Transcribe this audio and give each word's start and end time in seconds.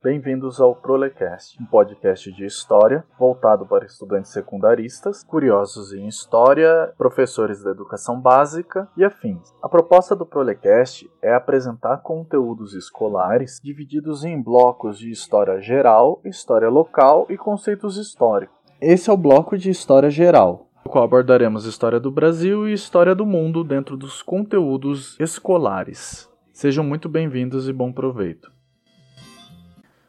Bem-vindos 0.00 0.60
ao 0.60 0.76
Prolecast, 0.76 1.60
um 1.60 1.66
podcast 1.66 2.32
de 2.32 2.46
história 2.46 3.04
voltado 3.18 3.66
para 3.66 3.84
estudantes 3.84 4.30
secundaristas, 4.30 5.24
curiosos 5.24 5.92
em 5.92 6.06
história, 6.06 6.94
professores 6.96 7.64
da 7.64 7.72
educação 7.72 8.20
básica 8.20 8.88
e 8.96 9.04
afins. 9.04 9.52
A 9.60 9.68
proposta 9.68 10.14
do 10.14 10.24
Prolecast 10.24 11.10
é 11.20 11.34
apresentar 11.34 11.98
conteúdos 11.98 12.74
escolares 12.74 13.58
divididos 13.62 14.24
em 14.24 14.40
blocos 14.40 14.98
de 14.98 15.10
história 15.10 15.60
geral, 15.60 16.20
história 16.24 16.68
local 16.68 17.26
e 17.28 17.36
conceitos 17.36 17.96
históricos. 17.96 18.56
Esse 18.80 19.10
é 19.10 19.12
o 19.12 19.16
bloco 19.16 19.58
de 19.58 19.68
história 19.68 20.08
geral, 20.08 20.67
no 20.84 20.90
qual 20.90 21.04
abordaremos 21.04 21.64
história 21.64 22.00
do 22.00 22.10
Brasil 22.10 22.68
e 22.68 22.72
história 22.72 23.14
do 23.14 23.26
mundo 23.26 23.64
dentro 23.64 23.96
dos 23.96 24.22
conteúdos 24.22 25.16
escolares. 25.18 26.28
Sejam 26.52 26.84
muito 26.84 27.08
bem-vindos 27.08 27.68
e 27.68 27.72
bom 27.72 27.92
proveito. 27.92 28.50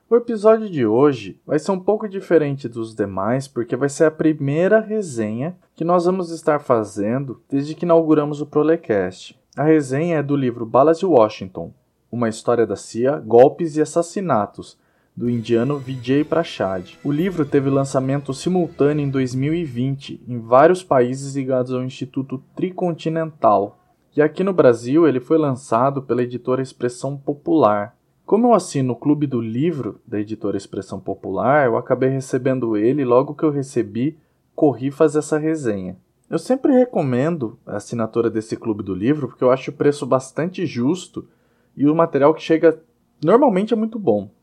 O 0.10 0.16
episódio 0.16 0.68
de 0.70 0.86
hoje 0.88 1.40
vai 1.46 1.60
ser 1.60 1.72
um 1.72 1.80
pouco 1.80 2.10
diferente 2.10 2.68
dos 2.68 2.96
demais, 2.96 3.48
porque 3.48 3.76
vai 3.76 3.90
ser 3.90 4.06
a 4.06 4.12
primeira 4.12 4.80
resenha 4.80 5.56
que 5.76 5.84
nós 5.84 6.06
vamos 6.06 6.32
estar 6.32 6.60
fazendo 6.60 7.44
desde 7.48 7.76
que 7.76 7.86
inauguramos 7.86 8.42
o 8.42 8.48
Prolecast. 8.48 9.40
A 9.56 9.64
resenha 9.64 10.18
é 10.18 10.24
do 10.24 10.36
livro 10.36 10.66
Balas 10.66 10.98
de 10.98 11.06
Washington, 11.06 11.72
uma 12.12 12.28
história 12.28 12.66
da 12.66 12.76
CIA, 12.76 13.20
golpes 13.20 13.78
e 13.78 13.82
assassinatos, 13.82 14.80
do 15.20 15.30
indiano 15.30 15.78
Vijay 15.78 16.24
Prashad. 16.24 16.98
O 17.04 17.12
livro 17.12 17.46
teve 17.46 17.70
lançamento 17.70 18.34
simultâneo 18.34 19.04
em 19.04 19.10
2020 19.10 20.24
em 20.26 20.40
vários 20.40 20.82
países 20.82 21.36
ligados 21.36 21.74
ao 21.74 21.84
Instituto 21.84 22.42
Tricontinental. 22.56 23.78
E 24.16 24.22
aqui 24.22 24.46
no 24.46 24.54
Brasil 24.54 25.06
ele 25.06 25.20
foi 25.20 25.38
lançado 25.38 26.02
pela 26.02 26.24
editora 26.24 26.62
Expressão 26.62 27.18
Popular. 27.18 27.98
Como 28.26 28.48
eu 28.48 28.54
assino 28.54 28.94
o 28.94 28.96
Clube 28.96 29.28
do 29.28 29.42
Livro 29.42 30.00
da 30.08 30.22
editora 30.22 30.56
Expressão 30.56 31.02
Popular, 31.02 31.66
eu 31.66 31.76
acabei 31.76 32.08
recebendo 32.08 32.78
ele 32.78 33.02
e 33.02 33.06
logo 33.06 33.36
que 33.36 33.44
eu 33.44 33.52
recebi, 33.52 34.18
corri 34.56 34.90
fazer 34.90 35.20
essa 35.20 35.38
resenha. 35.38 35.98
Eu 36.30 36.40
sempre 36.40 36.72
recomendo 36.72 37.60
a 37.68 37.76
assinatura 37.76 38.30
desse 38.30 38.56
Clube 38.56 38.84
do 38.84 38.96
Livro 38.96 39.28
porque 39.28 39.44
eu 39.44 39.52
acho 39.52 39.70
o 39.70 39.74
preço 39.74 40.06
bastante 40.06 40.66
justo 40.66 41.28
e 41.76 41.86
o 41.88 41.94
material 41.94 42.34
que 42.34 42.42
chega 42.42 42.82
normalmente 43.22 43.74
é 43.74 43.76
muito 43.76 44.00
bom. 44.00 44.39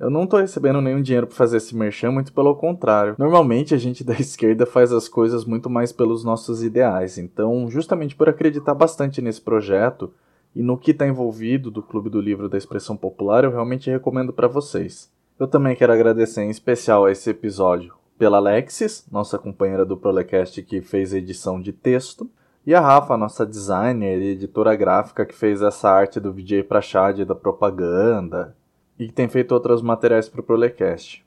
Eu 0.00 0.08
não 0.08 0.24
estou 0.24 0.40
recebendo 0.40 0.80
nenhum 0.80 1.02
dinheiro 1.02 1.26
para 1.26 1.36
fazer 1.36 1.58
esse 1.58 1.76
merchan, 1.76 2.10
muito 2.10 2.32
pelo 2.32 2.56
contrário. 2.56 3.14
Normalmente 3.18 3.74
a 3.74 3.76
gente 3.76 4.02
da 4.02 4.14
esquerda 4.18 4.64
faz 4.64 4.92
as 4.92 5.10
coisas 5.10 5.44
muito 5.44 5.68
mais 5.68 5.92
pelos 5.92 6.24
nossos 6.24 6.62
ideais, 6.62 7.18
então, 7.18 7.68
justamente 7.68 8.16
por 8.16 8.26
acreditar 8.26 8.72
bastante 8.72 9.20
nesse 9.20 9.42
projeto, 9.42 10.10
e 10.56 10.62
no 10.62 10.78
que 10.78 10.92
está 10.92 11.06
envolvido 11.06 11.70
do 11.70 11.82
Clube 11.82 12.08
do 12.08 12.18
Livro 12.18 12.48
da 12.48 12.56
Expressão 12.56 12.96
Popular, 12.96 13.44
eu 13.44 13.50
realmente 13.50 13.90
recomendo 13.90 14.32
para 14.32 14.48
vocês. 14.48 15.12
Eu 15.38 15.46
também 15.46 15.76
quero 15.76 15.92
agradecer 15.92 16.42
em 16.42 16.50
especial 16.50 17.04
a 17.04 17.12
esse 17.12 17.28
episódio 17.28 17.94
pela 18.18 18.38
Alexis, 18.38 19.06
nossa 19.12 19.38
companheira 19.38 19.84
do 19.84 19.98
Prolecast 19.98 20.62
que 20.62 20.80
fez 20.80 21.12
a 21.12 21.18
edição 21.18 21.60
de 21.60 21.74
texto, 21.74 22.28
e 22.66 22.74
a 22.74 22.80
Rafa, 22.80 23.18
nossa 23.18 23.44
designer 23.44 24.18
e 24.18 24.30
editora 24.30 24.74
gráfica 24.74 25.26
que 25.26 25.34
fez 25.34 25.60
essa 25.60 25.90
arte 25.90 26.18
do 26.18 26.32
VJ 26.32 26.62
Prachad 26.62 27.20
da 27.20 27.34
propaganda 27.34 28.56
e 29.00 29.10
tem 29.10 29.26
feito 29.28 29.52
outros 29.52 29.80
materiais 29.80 30.28
para 30.28 30.42
o 30.42 30.44
Prolecast. 30.44 31.24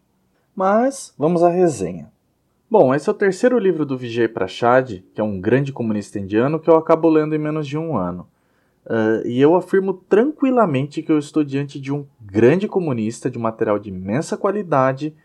Mas 0.56 1.12
vamos 1.18 1.42
à 1.42 1.50
resenha. 1.50 2.12
Bom, 2.70 2.94
esse 2.94 3.10
é 3.10 3.12
o 3.12 3.16
terceiro 3.16 3.58
livro 3.58 3.84
do 3.84 3.98
Vijay 3.98 4.28
Prashad, 4.28 5.04
que 5.14 5.20
é 5.20 5.24
um 5.24 5.42
grande 5.42 5.74
comunista 5.74 6.20
indiano 6.20 6.60
que 6.60 6.70
eu 6.70 6.76
acabo 6.76 7.10
lendo 7.10 7.34
em 7.34 7.40
menos 7.40 7.68
de 7.68 7.76
um 7.76 7.98
ano. 7.98 8.28
Uh, 8.86 9.26
e 9.26 9.42
eu 9.42 9.56
afirmo 9.56 9.94
tranquilamente 9.94 11.02
que 11.02 11.12
eu 11.12 11.18
estou 11.18 11.44
diante 11.44 11.80
de 11.80 11.92
um 11.92 12.06
grande 12.22 12.68
comunista 12.68 13.28
de 13.28 13.40
material 13.40 13.80
de 13.80 13.90
imensa 13.90 14.38
qualidade 14.38 15.16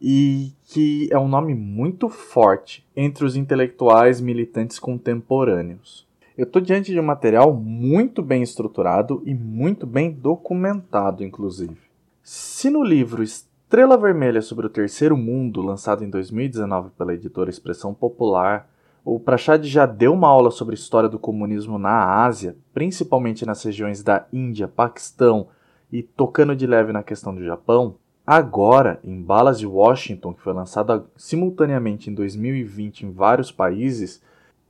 e 0.00 0.52
que 0.64 1.08
é 1.12 1.18
um 1.18 1.28
nome 1.28 1.54
muito 1.54 2.08
forte 2.08 2.84
entre 2.96 3.24
os 3.24 3.36
intelectuais 3.36 4.20
militantes 4.20 4.80
contemporâneos. 4.80 6.04
Eu 6.36 6.44
estou 6.44 6.60
diante 6.60 6.90
de 6.90 6.98
um 6.98 7.04
material 7.04 7.54
muito 7.54 8.22
bem 8.22 8.42
estruturado 8.42 9.22
e 9.24 9.34
muito 9.34 9.86
bem 9.86 10.10
documentado, 10.10 11.22
inclusive. 11.22 11.91
Se 12.34 12.70
no 12.70 12.82
livro 12.82 13.22
Estrela 13.22 13.94
Vermelha 13.98 14.40
sobre 14.40 14.64
o 14.64 14.70
Terceiro 14.70 15.14
Mundo, 15.18 15.60
lançado 15.60 16.02
em 16.02 16.08
2019 16.08 16.88
pela 16.96 17.12
editora 17.12 17.50
Expressão 17.50 17.92
Popular, 17.92 18.70
o 19.04 19.20
Prashad 19.20 19.62
já 19.66 19.84
deu 19.84 20.14
uma 20.14 20.28
aula 20.28 20.50
sobre 20.50 20.74
história 20.74 21.10
do 21.10 21.18
comunismo 21.18 21.78
na 21.78 22.24
Ásia, 22.24 22.56
principalmente 22.72 23.44
nas 23.44 23.62
regiões 23.62 24.02
da 24.02 24.26
Índia, 24.32 24.66
Paquistão 24.66 25.48
e 25.92 26.02
tocando 26.02 26.56
de 26.56 26.66
leve 26.66 26.90
na 26.90 27.02
questão 27.02 27.34
do 27.34 27.44
Japão. 27.44 27.96
Agora, 28.26 28.98
em 29.04 29.20
Balas 29.20 29.58
de 29.58 29.66
Washington, 29.66 30.32
que 30.32 30.40
foi 30.40 30.54
lançado 30.54 31.10
simultaneamente 31.14 32.08
em 32.08 32.14
2020 32.14 33.02
em 33.02 33.10
vários 33.12 33.52
países, 33.52 34.22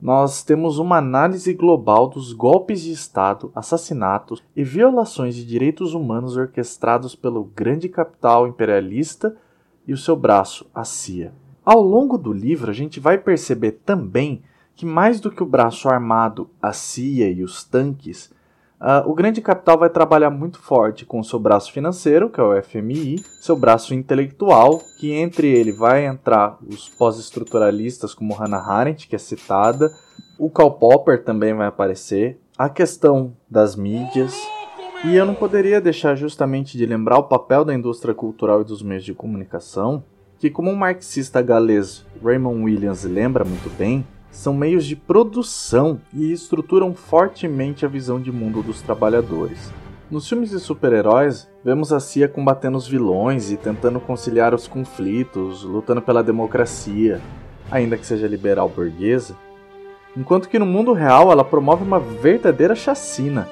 nós 0.02 0.42
temos 0.42 0.80
uma 0.80 0.96
análise 0.96 1.54
global 1.54 2.08
dos 2.08 2.32
golpes 2.32 2.82
de 2.82 2.90
Estado, 2.90 3.52
assassinatos 3.54 4.42
e 4.56 4.64
violações 4.64 5.36
de 5.36 5.46
direitos 5.46 5.94
humanos 5.94 6.36
orquestrados 6.36 7.14
pelo 7.14 7.44
grande 7.44 7.88
capital 7.88 8.48
imperialista 8.48 9.36
e 9.86 9.92
o 9.92 9.96
seu 9.96 10.16
braço, 10.16 10.68
a 10.74 10.82
CIA. 10.82 11.32
Ao 11.64 11.80
longo 11.80 12.18
do 12.18 12.32
livro, 12.32 12.68
a 12.68 12.74
gente 12.74 12.98
vai 12.98 13.16
perceber 13.16 13.80
também 13.86 14.42
que, 14.74 14.84
mais 14.84 15.20
do 15.20 15.30
que 15.30 15.40
o 15.40 15.46
braço 15.46 15.88
armado, 15.88 16.50
a 16.60 16.72
CIA 16.72 17.30
e 17.30 17.44
os 17.44 17.62
tanques, 17.62 18.31
uh, 18.82 19.08
o 19.08 19.14
grande 19.14 19.40
capital 19.40 19.78
vai 19.78 19.88
trabalhar 19.88 20.28
muito 20.28 20.58
forte 20.58 21.06
com 21.06 21.20
o 21.20 21.24
seu 21.24 21.38
braço 21.38 21.72
financeiro, 21.72 22.28
que 22.28 22.40
é 22.40 22.42
o 22.42 22.60
FMI, 22.62 23.24
seu 23.40 23.56
braço 23.56 23.94
intelectual, 23.94 24.80
que 24.98 25.12
entre 25.12 25.48
ele 25.48 25.72
vai 25.72 26.04
entrar 26.04 26.58
os 26.68 26.88
pós-estruturalistas 26.88 28.12
como 28.12 28.34
Hannah 28.34 28.68
Arendt, 28.68 29.08
que 29.08 29.16
é 29.16 29.18
citada, 29.18 29.90
o 30.38 30.50
Karl 30.50 30.72
Popper 30.72 31.22
também 31.24 31.54
vai 31.54 31.68
aparecer, 31.68 32.38
a 32.58 32.68
questão 32.68 33.32
das 33.48 33.76
mídias. 33.76 34.36
E 35.04 35.16
eu 35.16 35.24
não 35.24 35.34
poderia 35.34 35.80
deixar 35.80 36.14
justamente 36.14 36.76
de 36.76 36.84
lembrar 36.84 37.18
o 37.18 37.24
papel 37.24 37.64
da 37.64 37.74
indústria 37.74 38.14
cultural 38.14 38.60
e 38.60 38.64
dos 38.64 38.82
meios 38.82 39.04
de 39.04 39.14
comunicação 39.14 40.04
que, 40.42 40.50
como 40.50 40.72
o 40.72 40.76
marxista 40.76 41.40
galês 41.40 42.04
Raymond 42.20 42.64
Williams 42.64 43.04
lembra 43.04 43.44
muito 43.44 43.70
bem, 43.78 44.04
são 44.32 44.54
meios 44.54 44.86
de 44.86 44.96
produção 44.96 46.00
e 46.12 46.32
estruturam 46.32 46.94
fortemente 46.94 47.84
a 47.84 47.88
visão 47.88 48.18
de 48.18 48.32
mundo 48.32 48.62
dos 48.62 48.80
trabalhadores. 48.80 49.70
Nos 50.10 50.26
filmes 50.28 50.50
de 50.50 50.58
super-heróis, 50.58 51.48
vemos 51.62 51.92
a 51.92 52.00
CIA 52.00 52.28
combatendo 52.28 52.76
os 52.78 52.88
vilões 52.88 53.52
e 53.52 53.56
tentando 53.56 54.00
conciliar 54.00 54.54
os 54.54 54.66
conflitos, 54.66 55.62
lutando 55.62 56.02
pela 56.02 56.24
democracia, 56.24 57.20
ainda 57.70 57.96
que 57.96 58.06
seja 58.06 58.26
liberal 58.26 58.68
burguesa, 58.68 59.36
enquanto 60.16 60.48
que 60.48 60.58
no 60.58 60.66
mundo 60.66 60.92
real 60.92 61.30
ela 61.30 61.44
promove 61.44 61.84
uma 61.84 62.00
verdadeira 62.00 62.74
chacina, 62.74 63.48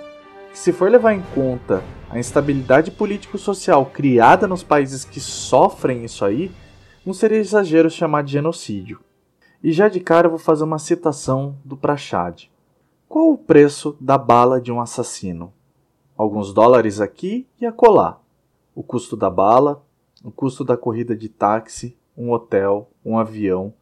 que 0.50 0.58
se 0.58 0.72
for 0.72 0.90
levar 0.90 1.12
em 1.12 1.22
conta 1.34 1.82
a 2.10 2.18
instabilidade 2.18 2.90
político-social 2.90 3.86
criada 3.86 4.48
nos 4.48 4.62
países 4.62 5.04
que 5.04 5.20
sofrem 5.20 6.04
isso 6.04 6.24
aí, 6.24 6.50
não 7.04 7.14
seria 7.14 7.38
exagero 7.38 7.88
chamar 7.88 8.24
de 8.24 8.32
genocídio. 8.32 8.98
E 9.62 9.72
já 9.72 9.88
de 9.88 10.00
cara 10.00 10.26
eu 10.26 10.30
vou 10.30 10.38
fazer 10.38 10.64
uma 10.64 10.78
citação 10.78 11.54
do 11.62 11.76
Prachad. 11.76 12.44
Qual 13.06 13.30
o 13.30 13.36
preço 13.36 13.94
da 14.00 14.16
bala 14.16 14.58
de 14.58 14.72
um 14.72 14.80
assassino? 14.80 15.52
Alguns 16.16 16.54
dólares 16.54 16.98
aqui 16.98 17.46
e 17.60 17.66
acolá. 17.66 18.18
O 18.74 18.82
custo 18.82 19.16
da 19.16 19.28
bala, 19.28 19.84
o 20.24 20.30
custo 20.30 20.64
da 20.64 20.78
corrida 20.78 21.14
de 21.14 21.28
táxi, 21.28 21.94
um 22.16 22.30
hotel, 22.32 22.88
um 23.04 23.18
avião. 23.18 23.74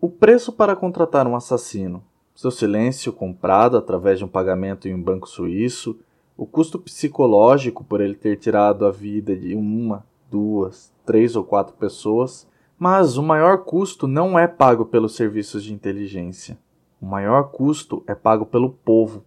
O 0.00 0.08
preço 0.08 0.50
para 0.50 0.74
contratar 0.74 1.26
um 1.26 1.36
assassino. 1.36 2.02
Seu 2.34 2.50
silêncio 2.50 3.12
comprado 3.12 3.76
através 3.76 4.18
de 4.18 4.24
um 4.24 4.28
pagamento 4.28 4.88
em 4.88 4.94
um 4.94 5.02
banco 5.02 5.28
suíço. 5.28 5.98
O 6.38 6.46
custo 6.46 6.78
psicológico 6.78 7.84
por 7.84 8.00
ele 8.00 8.14
ter 8.14 8.36
tirado 8.36 8.86
a 8.86 8.90
vida 8.90 9.36
de 9.36 9.54
uma, 9.54 10.06
duas, 10.30 10.90
três 11.04 11.36
ou 11.36 11.44
quatro 11.44 11.74
pessoas 11.76 12.48
mas 12.78 13.16
o 13.16 13.22
maior 13.22 13.64
custo 13.64 14.06
não 14.06 14.38
é 14.38 14.46
pago 14.46 14.84
pelos 14.84 15.16
serviços 15.16 15.64
de 15.64 15.74
inteligência. 15.74 16.56
O 17.00 17.06
maior 17.06 17.50
custo 17.50 18.04
é 18.06 18.14
pago 18.14 18.46
pelo 18.46 18.70
povo. 18.70 19.24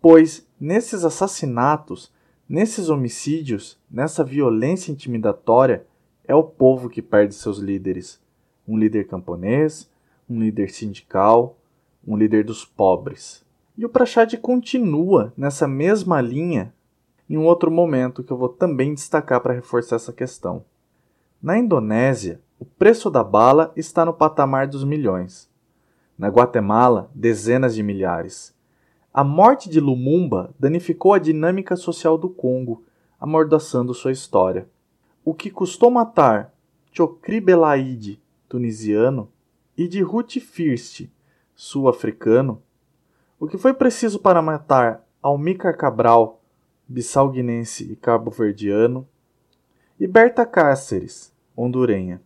Pois, 0.00 0.46
nesses 0.60 1.04
assassinatos, 1.04 2.12
nesses 2.48 2.88
homicídios, 2.90 3.78
nessa 3.90 4.22
violência 4.22 4.92
intimidatória, 4.92 5.86
é 6.24 6.34
o 6.34 6.44
povo 6.44 6.88
que 6.88 7.00
perde 7.00 7.34
seus 7.34 7.58
líderes. 7.58 8.20
Um 8.68 8.76
líder 8.76 9.06
camponês, 9.06 9.90
um 10.28 10.40
líder 10.40 10.70
sindical, 10.70 11.56
um 12.06 12.16
líder 12.16 12.44
dos 12.44 12.64
pobres. 12.64 13.44
E 13.76 13.84
o 13.84 13.88
Prachad 13.88 14.34
continua 14.36 15.32
nessa 15.36 15.66
mesma 15.66 16.20
linha 16.20 16.74
em 17.28 17.36
um 17.36 17.44
outro 17.44 17.70
momento 17.70 18.22
que 18.22 18.32
eu 18.32 18.36
vou 18.36 18.48
também 18.48 18.94
destacar 18.94 19.40
para 19.40 19.54
reforçar 19.54 19.96
essa 19.96 20.12
questão. 20.12 20.64
Na 21.42 21.58
Indonésia, 21.58 22.40
o 22.58 22.64
preço 22.64 23.10
da 23.10 23.22
bala 23.22 23.72
está 23.76 24.04
no 24.04 24.14
patamar 24.14 24.66
dos 24.66 24.82
milhões. 24.82 25.50
Na 26.18 26.28
Guatemala, 26.28 27.10
dezenas 27.14 27.74
de 27.74 27.82
milhares. 27.82 28.54
A 29.12 29.22
morte 29.22 29.68
de 29.68 29.80
Lumumba 29.80 30.54
danificou 30.58 31.12
a 31.12 31.18
dinâmica 31.18 31.76
social 31.76 32.16
do 32.16 32.28
Congo, 32.28 32.84
amordaçando 33.20 33.92
sua 33.92 34.12
história. 34.12 34.68
O 35.24 35.34
que 35.34 35.50
custou 35.50 35.90
matar 35.90 36.52
Chokri 36.92 37.40
Belaide, 37.40 38.22
tunisiano, 38.48 39.30
e 39.76 39.86
de 39.86 40.00
Ruth 40.00 40.38
First, 40.40 41.08
sul-africano, 41.54 42.62
o 43.38 43.46
que 43.46 43.58
foi 43.58 43.74
preciso 43.74 44.18
para 44.18 44.40
matar 44.40 45.06
Almícar 45.22 45.76
Cabral, 45.76 46.40
bissau-guinense 46.88 47.92
e 47.92 47.96
cabo-verdiano, 47.96 49.06
e 50.00 50.06
Berta 50.06 50.46
Cáceres, 50.46 51.34
hondurenha. 51.54 52.22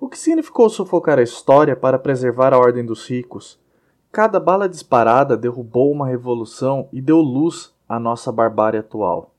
O 0.00 0.08
que 0.08 0.18
significou 0.18 0.70
sufocar 0.70 1.18
a 1.18 1.22
história 1.22 1.76
para 1.76 1.98
preservar 1.98 2.54
a 2.54 2.58
ordem 2.58 2.82
dos 2.82 3.06
ricos? 3.06 3.60
Cada 4.10 4.40
bala 4.40 4.66
disparada 4.66 5.36
derrubou 5.36 5.92
uma 5.92 6.08
revolução 6.08 6.88
e 6.90 7.02
deu 7.02 7.18
luz 7.18 7.74
à 7.86 8.00
nossa 8.00 8.32
barbárie 8.32 8.80
atual. 8.80 9.34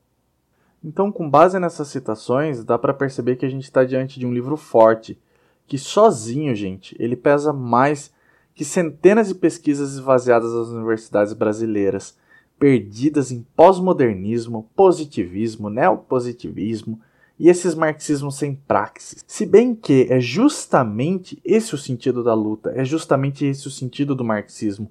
Então, 0.82 1.10
com 1.10 1.28
base 1.28 1.58
nessas 1.58 1.88
citações, 1.88 2.62
dá 2.62 2.78
para 2.78 2.94
perceber 2.94 3.34
que 3.34 3.44
a 3.44 3.48
gente 3.48 3.64
está 3.64 3.82
diante 3.82 4.20
de 4.20 4.26
um 4.26 4.32
livro 4.32 4.56
forte, 4.56 5.20
que 5.66 5.76
sozinho, 5.76 6.54
gente, 6.54 6.94
ele 6.96 7.16
pesa 7.16 7.52
mais 7.52 8.14
que 8.54 8.64
centenas 8.64 9.28
de 9.28 9.34
pesquisas 9.34 9.94
esvaziadas 9.94 10.52
das 10.52 10.68
universidades 10.68 11.32
brasileiras, 11.32 12.16
perdidas 12.56 13.32
em 13.32 13.44
pós-modernismo, 13.56 14.70
positivismo, 14.76 15.68
neopositivismo 15.68 17.00
e 17.38 17.48
esses 17.48 17.74
marxismos 17.74 18.36
sem 18.36 18.54
praxis. 18.54 19.24
Se 19.26 19.44
bem 19.44 19.74
que 19.74 20.06
é 20.10 20.20
justamente 20.20 21.40
esse 21.44 21.74
o 21.74 21.78
sentido 21.78 22.22
da 22.22 22.34
luta, 22.34 22.72
é 22.74 22.84
justamente 22.84 23.44
esse 23.44 23.66
o 23.66 23.70
sentido 23.70 24.14
do 24.14 24.24
marxismo, 24.24 24.90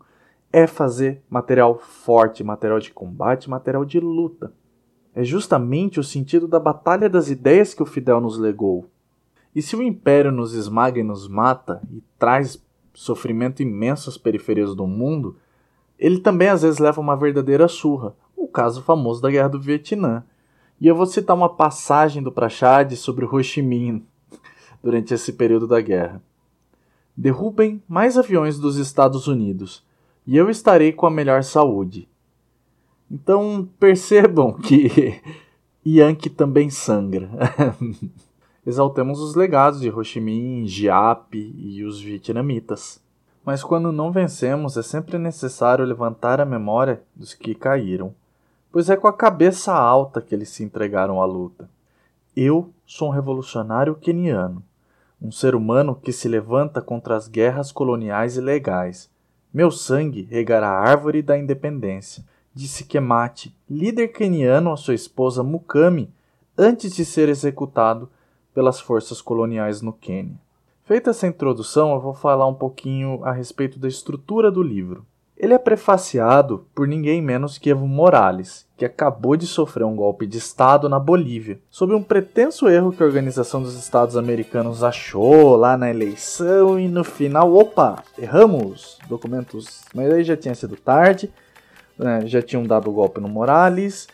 é 0.51 0.67
fazer 0.67 1.21
material 1.29 1.77
forte, 1.77 2.43
material 2.43 2.79
de 2.79 2.91
combate, 2.91 3.49
material 3.49 3.85
de 3.85 3.99
luta. 3.99 4.51
É 5.13 5.23
justamente 5.23 5.99
o 5.99 6.03
sentido 6.03 6.47
da 6.47 6.59
batalha 6.59 7.09
das 7.09 7.29
ideias 7.29 7.73
que 7.73 7.83
o 7.83 7.85
Fidel 7.85 8.19
nos 8.21 8.37
legou. 8.37 8.89
E 9.53 9.61
se 9.61 9.75
o 9.75 9.83
império 9.83 10.31
nos 10.31 10.53
esmaga 10.53 10.99
e 10.99 11.03
nos 11.03 11.27
mata 11.27 11.81
e 11.91 12.01
traz 12.17 12.61
sofrimento 12.93 13.61
imenso 13.61 14.09
às 14.09 14.17
periferias 14.17 14.73
do 14.75 14.87
mundo, 14.87 15.37
ele 15.99 16.19
também 16.19 16.47
às 16.47 16.61
vezes 16.61 16.79
leva 16.79 17.01
uma 17.01 17.15
verdadeira 17.15 17.67
surra, 17.67 18.15
o 18.35 18.47
caso 18.47 18.81
famoso 18.81 19.21
da 19.21 19.29
Guerra 19.29 19.49
do 19.49 19.61
Vietnã. 19.61 20.23
E 20.81 20.87
eu 20.87 20.95
vou 20.95 21.05
citar 21.05 21.35
uma 21.35 21.47
passagem 21.47 22.23
do 22.23 22.31
Prachad 22.31 22.91
sobre 22.95 23.23
Ho 23.23 23.43
Chi 23.43 23.61
Minh 23.61 24.03
durante 24.81 25.13
esse 25.13 25.33
período 25.33 25.67
da 25.67 25.79
guerra. 25.79 26.19
Derrubem 27.15 27.83
mais 27.87 28.17
aviões 28.17 28.57
dos 28.57 28.77
Estados 28.77 29.27
Unidos 29.27 29.85
e 30.25 30.35
eu 30.35 30.49
estarei 30.49 30.91
com 30.91 31.05
a 31.05 31.11
melhor 31.11 31.43
saúde. 31.43 32.09
Então 33.11 33.69
percebam 33.79 34.53
que 34.53 35.21
Yankee 35.85 36.31
também 36.31 36.71
sangra. 36.71 37.29
Exaltemos 38.65 39.19
os 39.19 39.35
legados 39.35 39.81
de 39.81 39.89
Ho 39.91 40.03
Chi 40.03 40.19
Minh, 40.19 40.65
Giap 40.65 41.37
e 41.37 41.83
os 41.83 42.01
vietnamitas. 42.01 42.99
Mas 43.45 43.63
quando 43.63 43.91
não 43.91 44.11
vencemos, 44.11 44.77
é 44.77 44.81
sempre 44.81 45.19
necessário 45.19 45.85
levantar 45.85 46.41
a 46.41 46.45
memória 46.45 47.03
dos 47.15 47.35
que 47.35 47.53
caíram, 47.53 48.15
pois 48.71 48.89
é 48.89 48.95
com 48.95 49.07
a 49.07 49.13
cabeça 49.13 49.73
alta 49.73 50.21
que 50.21 50.33
eles 50.33 50.49
se 50.49 50.63
entregaram 50.63 51.21
à 51.21 51.25
luta. 51.25 51.69
Eu 52.35 52.71
sou 52.85 53.09
um 53.09 53.11
revolucionário 53.11 53.95
queniano, 53.95 54.63
um 55.21 55.31
ser 55.31 55.55
humano 55.55 55.95
que 55.95 56.11
se 56.11 56.27
levanta 56.27 56.81
contra 56.81 57.15
as 57.15 57.27
guerras 57.27 57.71
coloniais 57.71 58.37
ilegais. 58.37 59.09
Meu 59.53 59.69
sangue 59.69 60.27
regará 60.29 60.69
a 60.69 60.79
árvore 60.79 61.21
da 61.21 61.37
independência 61.37 62.23
disse 62.53 62.83
Kemati, 62.83 63.55
líder 63.69 64.09
queniano, 64.09 64.71
a 64.71 64.77
sua 64.77 64.93
esposa 64.93 65.43
Mukami, 65.43 66.13
antes 66.57 66.93
de 66.95 67.05
ser 67.05 67.29
executado 67.29 68.09
pelas 68.53 68.79
forças 68.79 69.21
coloniais 69.21 69.81
no 69.81 69.93
Quênia. 69.93 70.39
Feita 70.83 71.11
essa 71.11 71.27
introdução, 71.27 71.93
eu 71.93 72.01
vou 72.01 72.13
falar 72.13 72.47
um 72.47 72.53
pouquinho 72.53 73.23
a 73.23 73.31
respeito 73.31 73.79
da 73.79 73.87
estrutura 73.87 74.51
do 74.51 74.61
livro. 74.61 75.05
Ele 75.41 75.55
é 75.55 75.57
prefaciado 75.57 76.67
por 76.75 76.87
ninguém 76.87 77.19
menos 77.19 77.57
que 77.57 77.71
Evo 77.71 77.87
Morales, 77.87 78.67
que 78.77 78.85
acabou 78.85 79.35
de 79.35 79.47
sofrer 79.47 79.83
um 79.83 79.95
golpe 79.95 80.27
de 80.27 80.37
Estado 80.37 80.87
na 80.87 80.99
Bolívia, 80.99 81.59
sob 81.67 81.95
um 81.95 82.03
pretenso 82.03 82.69
erro 82.69 82.91
que 82.91 83.01
a 83.01 83.05
Organização 83.07 83.63
dos 83.63 83.75
Estados 83.75 84.15
Americanos 84.15 84.83
achou 84.83 85.55
lá 85.55 85.75
na 85.75 85.89
eleição 85.89 86.79
e 86.79 86.87
no 86.87 87.03
final, 87.03 87.55
opa, 87.55 88.03
erramos, 88.19 88.99
documentos, 89.09 89.81
mas 89.95 90.13
aí 90.13 90.23
já 90.23 90.37
tinha 90.37 90.53
sido 90.53 90.75
tarde 90.75 91.33
né, 92.01 92.21
já 92.25 92.41
tinham 92.41 92.63
dado 92.63 92.89
o 92.89 92.93
golpe 92.93 93.21
no 93.21 93.29
Morales. 93.29 94.07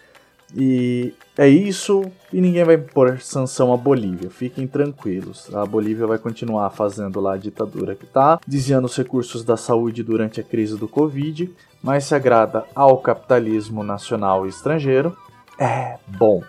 E 0.56 1.14
é 1.38 1.48
isso, 1.48 2.04
e 2.32 2.40
ninguém 2.40 2.64
vai 2.64 2.78
pôr 2.78 3.20
sanção 3.20 3.74
à 3.74 3.78
Bolívia, 3.78 4.30
fiquem 4.30 4.66
tranquilos. 4.66 5.54
A 5.54 5.66
Bolívia 5.66 6.08
vai 6.08 6.18
continuar 6.18 6.70
fazendo 6.70 7.20
lá 7.20 7.34
a 7.34 7.38
ditadura 7.38 7.96
que 7.96 8.06
tá, 8.06 8.40
desviando 8.48 8.86
os 8.86 8.96
recursos 8.96 9.44
da 9.44 9.58
saúde 9.58 10.04
durante 10.04 10.40
a 10.40 10.44
crise 10.44 10.78
do 10.78 10.88
Covid, 10.88 11.54
mas 11.84 12.06
se 12.06 12.16
agrada 12.16 12.66
ao 12.74 12.98
capitalismo 12.98 13.84
nacional 13.84 14.46
e 14.46 14.50
estrangeiro, 14.50 15.16
é 15.60 15.98
bom, 16.08 16.42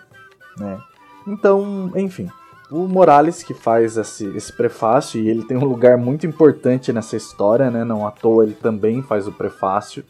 né? 0.57 0.79
Então, 1.27 1.91
enfim, 1.95 2.29
o 2.71 2.87
Morales 2.87 3.43
que 3.43 3.53
faz 3.53 3.97
esse, 3.97 4.25
esse 4.35 4.53
prefácio, 4.53 5.21
e 5.21 5.27
ele 5.27 5.43
tem 5.43 5.57
um 5.57 5.65
lugar 5.65 5.97
muito 5.97 6.25
importante 6.25 6.93
nessa 6.93 7.15
história, 7.15 7.69
né? 7.69 7.83
Não 7.83 8.07
à 8.07 8.11
toa 8.11 8.43
ele 8.43 8.53
também 8.53 9.01
faz 9.01 9.27
o 9.27 9.31
prefácio. 9.31 10.03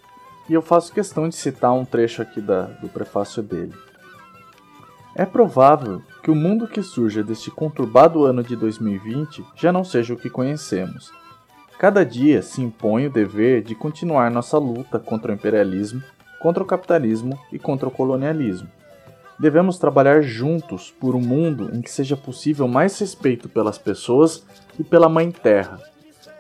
E 0.49 0.53
eu 0.53 0.61
faço 0.61 0.91
questão 0.91 1.29
de 1.29 1.35
citar 1.35 1.71
um 1.73 1.85
trecho 1.85 2.21
aqui 2.21 2.41
da, 2.41 2.63
do 2.63 2.89
prefácio 2.89 3.43
dele. 3.43 3.73
É 5.13 5.25
provável 5.25 6.01
que 6.23 6.31
o 6.31 6.35
mundo 6.35 6.67
que 6.67 6.81
surja 6.81 7.23
deste 7.23 7.51
conturbado 7.51 8.25
ano 8.25 8.43
de 8.43 8.55
2020 8.55 9.45
já 9.55 9.71
não 9.71 9.83
seja 9.83 10.13
o 10.13 10.17
que 10.17 10.29
conhecemos. 10.29 11.11
Cada 11.77 12.03
dia 12.03 12.41
se 12.41 12.61
impõe 12.61 13.05
o 13.05 13.11
dever 13.11 13.61
de 13.61 13.75
continuar 13.75 14.31
nossa 14.31 14.57
luta 14.57 14.97
contra 14.97 15.31
o 15.31 15.35
imperialismo, 15.35 16.01
contra 16.41 16.63
o 16.63 16.65
capitalismo 16.65 17.39
e 17.51 17.59
contra 17.59 17.87
o 17.87 17.91
colonialismo. 17.91 18.69
Devemos 19.39 19.77
trabalhar 19.77 20.21
juntos 20.21 20.91
por 20.99 21.15
um 21.15 21.21
mundo 21.21 21.69
em 21.73 21.81
que 21.81 21.91
seja 21.91 22.17
possível 22.17 22.67
mais 22.67 22.97
respeito 22.99 23.47
pelas 23.47 23.77
pessoas 23.77 24.45
e 24.77 24.83
pela 24.83 25.07
Mãe 25.07 25.31
Terra, 25.31 25.79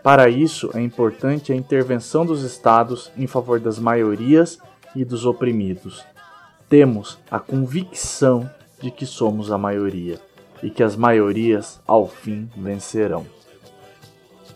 para 0.03 0.29
isso, 0.29 0.69
é 0.73 0.81
importante 0.81 1.51
a 1.51 1.55
intervenção 1.55 2.25
dos 2.25 2.43
Estados 2.43 3.11
em 3.17 3.27
favor 3.27 3.59
das 3.59 3.77
maiorias 3.77 4.57
e 4.95 5.03
dos 5.03 5.25
oprimidos. 5.25 6.03
Temos 6.69 7.19
a 7.29 7.39
convicção 7.39 8.49
de 8.81 8.91
que 8.91 9.05
somos 9.05 9.51
a 9.51 9.57
maioria 9.57 10.19
e 10.63 10.69
que 10.69 10.83
as 10.83 10.95
maiorias, 10.95 11.81
ao 11.85 12.07
fim, 12.07 12.49
vencerão. 12.55 13.25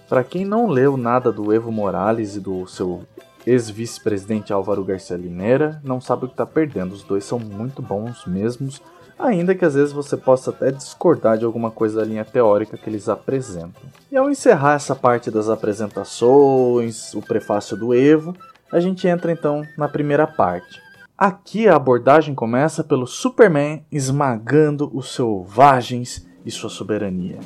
Para 0.07 0.23
quem 0.23 0.45
não 0.45 0.67
leu 0.67 0.95
nada 0.95 1.31
do 1.31 1.51
Evo 1.53 1.71
Morales 1.71 2.35
e 2.35 2.39
do 2.39 2.67
seu 2.67 3.03
ex-vice-presidente 3.45 4.53
Álvaro 4.53 4.83
Garcia 4.83 5.17
Linera, 5.17 5.81
não 5.83 5.99
sabe 5.99 6.25
o 6.25 6.27
que 6.27 6.33
está 6.33 6.45
perdendo. 6.45 6.93
Os 6.93 7.03
dois 7.03 7.25
são 7.25 7.39
muito 7.39 7.81
bons 7.81 8.25
mesmos 8.25 8.81
ainda 9.17 9.55
que 9.55 9.65
às 9.65 9.75
vezes 9.75 9.91
você 9.91 10.17
possa 10.17 10.49
até 10.49 10.71
discordar 10.71 11.37
de 11.37 11.45
alguma 11.45 11.71
coisa 11.71 11.99
da 11.99 12.05
linha 12.05 12.25
teórica 12.25 12.77
que 12.77 12.89
eles 12.89 13.07
apresentam. 13.09 13.81
E 14.11 14.17
ao 14.17 14.29
encerrar 14.29 14.75
essa 14.75 14.95
parte 14.95 15.29
das 15.31 15.49
apresentações, 15.49 17.13
o 17.13 17.21
prefácio 17.21 17.77
do 17.77 17.93
Evo, 17.93 18.35
a 18.71 18.79
gente 18.79 19.07
entra 19.07 19.31
então 19.31 19.61
na 19.77 19.87
primeira 19.87 20.25
parte. 20.25 20.81
Aqui 21.17 21.67
a 21.67 21.75
abordagem 21.75 22.33
começa 22.33 22.83
pelo 22.83 23.05
Superman 23.05 23.85
esmagando 23.91 24.89
os 24.93 25.13
selvagens 25.13 26.27
e 26.45 26.51
sua 26.51 26.69
soberania. 26.69 27.39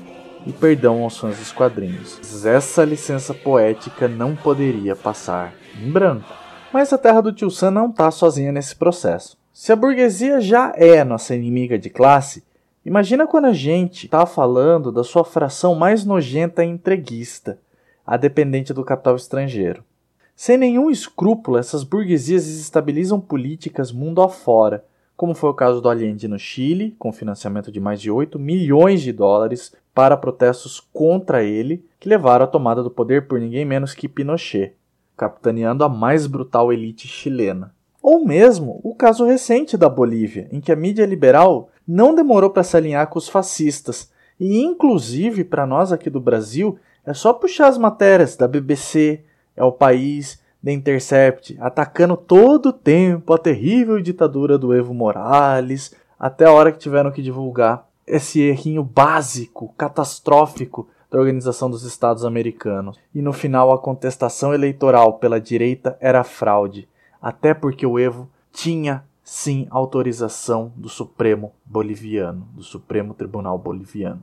E 0.46 0.54
perdão 0.54 1.04
aos 1.04 1.18
fãs 1.18 1.38
dos 1.38 1.52
quadrinhos. 1.52 2.46
Essa 2.46 2.86
licença 2.86 3.34
poética 3.34 4.08
não 4.08 4.36
poderia 4.36 4.96
passar 4.96 5.54
em 5.80 5.92
branco. 5.92 6.34
Mas 6.72 6.94
a 6.94 6.98
Terra 6.98 7.22
do 7.22 7.34
Tio 7.34 7.52
Sam 7.52 7.72
não 7.72 7.90
está 7.90 8.10
sozinha 8.10 8.52
nesse 8.52 8.76
processo. 8.76 9.38
Se 9.60 9.72
a 9.72 9.76
burguesia 9.76 10.40
já 10.40 10.72
é 10.76 11.04
nossa 11.04 11.34
inimiga 11.34 11.80
de 11.80 11.90
classe, 11.90 12.44
imagina 12.86 13.26
quando 13.26 13.46
a 13.46 13.54
gente 13.54 14.06
está 14.06 14.24
falando 14.24 14.92
da 14.92 15.04
sua 15.04 15.26
fração 15.26 15.74
mais 15.74 16.06
nojenta 16.06 16.64
e 16.64 16.68
entreguista, 16.68 17.58
a 18.06 18.18
dependente 18.18 18.72
do 18.72 18.86
capital 18.86 19.16
estrangeiro. 19.16 19.84
Sem 20.36 20.60
nenhum 20.60 20.92
escrúpulo, 20.92 21.58
essas 21.58 21.84
burguesias 21.84 22.46
estabilizam 22.46 23.20
políticas 23.20 23.92
mundo 23.92 24.22
afora, 24.22 24.86
como 25.16 25.34
foi 25.34 25.50
o 25.50 25.56
caso 25.56 25.82
do 25.82 25.90
Allende 25.90 26.28
no 26.28 26.38
Chile, 26.38 26.96
com 27.00 27.12
financiamento 27.12 27.72
de 27.72 27.80
mais 27.80 28.00
de 28.00 28.12
8 28.12 28.38
milhões 28.38 29.02
de 29.02 29.12
dólares 29.12 29.74
para 29.92 30.16
protestos 30.16 30.80
contra 30.80 31.44
ele, 31.44 31.84
que 32.00 32.08
levaram 32.08 32.46
à 32.46 32.48
tomada 32.48 32.84
do 32.84 32.92
poder 32.92 33.28
por 33.28 33.40
ninguém 33.40 33.66
menos 33.66 33.96
que 33.96 34.08
Pinochet, 34.08 34.76
capitaneando 35.18 35.84
a 35.84 35.90
mais 35.90 36.28
brutal 36.28 36.72
elite 36.72 37.08
chilena. 37.08 37.76
Ou 38.10 38.24
mesmo 38.24 38.80
o 38.86 38.96
caso 38.96 39.26
recente 39.26 39.76
da 39.76 39.90
Bolívia, 39.90 40.48
em 40.50 40.62
que 40.62 40.72
a 40.72 40.78
mídia 40.78 41.06
liberal 41.06 41.68
não 41.86 42.16
demorou 42.16 42.50
para 42.50 42.64
se 42.64 42.78
alinhar 42.78 43.08
com 43.08 43.20
os 43.20 43.28
fascistas. 43.28 44.10
E, 44.40 44.64
inclusive, 44.64 45.44
para 45.44 45.68
nós 45.68 45.92
aqui 45.92 46.10
do 46.10 46.22
Brasil, 46.22 46.80
é 47.06 47.14
só 47.14 47.34
puxar 47.34 47.68
as 47.68 47.78
matérias 47.78 48.38
da 48.38 48.48
BBC, 48.48 49.26
é 49.58 49.62
o 49.62 49.74
País, 49.74 50.42
The 50.64 50.72
Intercept, 50.72 51.58
atacando 51.60 52.16
todo 52.16 52.68
o 52.68 52.72
tempo 52.72 53.34
a 53.34 53.38
terrível 53.38 54.02
ditadura 54.02 54.58
do 54.58 54.74
Evo 54.74 54.94
Morales, 54.94 55.94
até 56.18 56.46
a 56.46 56.54
hora 56.54 56.72
que 56.72 56.80
tiveram 56.80 57.12
que 57.12 57.22
divulgar 57.22 57.90
esse 58.08 58.40
errinho 58.40 58.86
básico, 58.86 59.74
catastrófico 59.78 60.88
da 61.12 61.20
Organização 61.20 61.70
dos 61.70 61.84
Estados 61.84 62.24
Americanos. 62.24 62.98
E 63.14 63.22
no 63.22 63.34
final 63.34 63.70
a 63.74 63.78
contestação 63.78 64.54
eleitoral 64.54 65.16
pela 65.16 65.42
direita 65.42 65.98
era 66.00 66.24
fraude, 66.24 66.88
até 67.22 67.54
porque 67.54 67.86
o 67.86 68.00
Evo 68.00 68.30
tinha 68.52 69.04
sim 69.24 69.68
autorização 69.70 70.72
do 70.76 70.88
Supremo 70.88 71.52
Boliviano, 71.66 72.48
do 72.54 72.64
Supremo 72.64 73.14
Tribunal 73.14 73.58
Boliviano. 73.58 74.22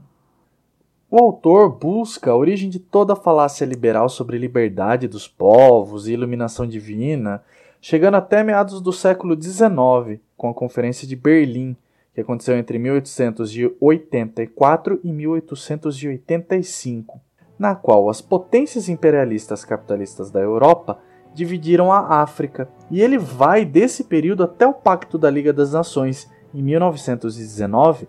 O 1.11 1.23
autor 1.23 1.71
busca 1.71 2.31
a 2.31 2.37
origem 2.37 2.71
de 2.71 2.81
toda 2.81 3.13
a 3.13 3.17
falácia 3.17 3.65
liberal 3.65 4.09
sobre 4.09 4.39
liberdade 4.39 5.07
dos 5.07 5.29
povos 5.29 6.09
e 6.09 6.13
iluminação 6.13 6.67
divina, 6.67 7.45
chegando 7.81 8.17
até 8.17 8.43
meados 8.43 8.81
do 8.81 8.93
século 8.93 9.41
XIX, 9.41 10.21
com 10.37 10.49
a 10.49 10.55
Conferência 10.55 11.07
de 11.07 11.15
Berlim, 11.15 11.77
que 12.15 12.23
aconteceu 12.23 12.57
entre 12.57 12.79
1884 12.79 15.01
e 15.05 15.13
1885, 15.13 17.21
na 17.59 17.75
qual 17.75 18.09
as 18.09 18.23
potências 18.23 18.89
imperialistas 18.89 19.65
capitalistas 19.65 20.31
da 20.31 20.39
Europa 20.41 21.01
dividiram 21.35 21.93
a 21.93 22.23
África, 22.23 22.69
e 22.91 23.01
ele 23.01 23.19
vai 23.19 23.65
desse 23.65 24.05
período 24.05 24.45
até 24.45 24.67
o 24.67 24.73
Pacto 24.73 25.19
da 25.19 25.29
Liga 25.29 25.53
das 25.53 25.73
Nações, 25.73 26.31
em 26.55 26.63
1919, 26.63 28.09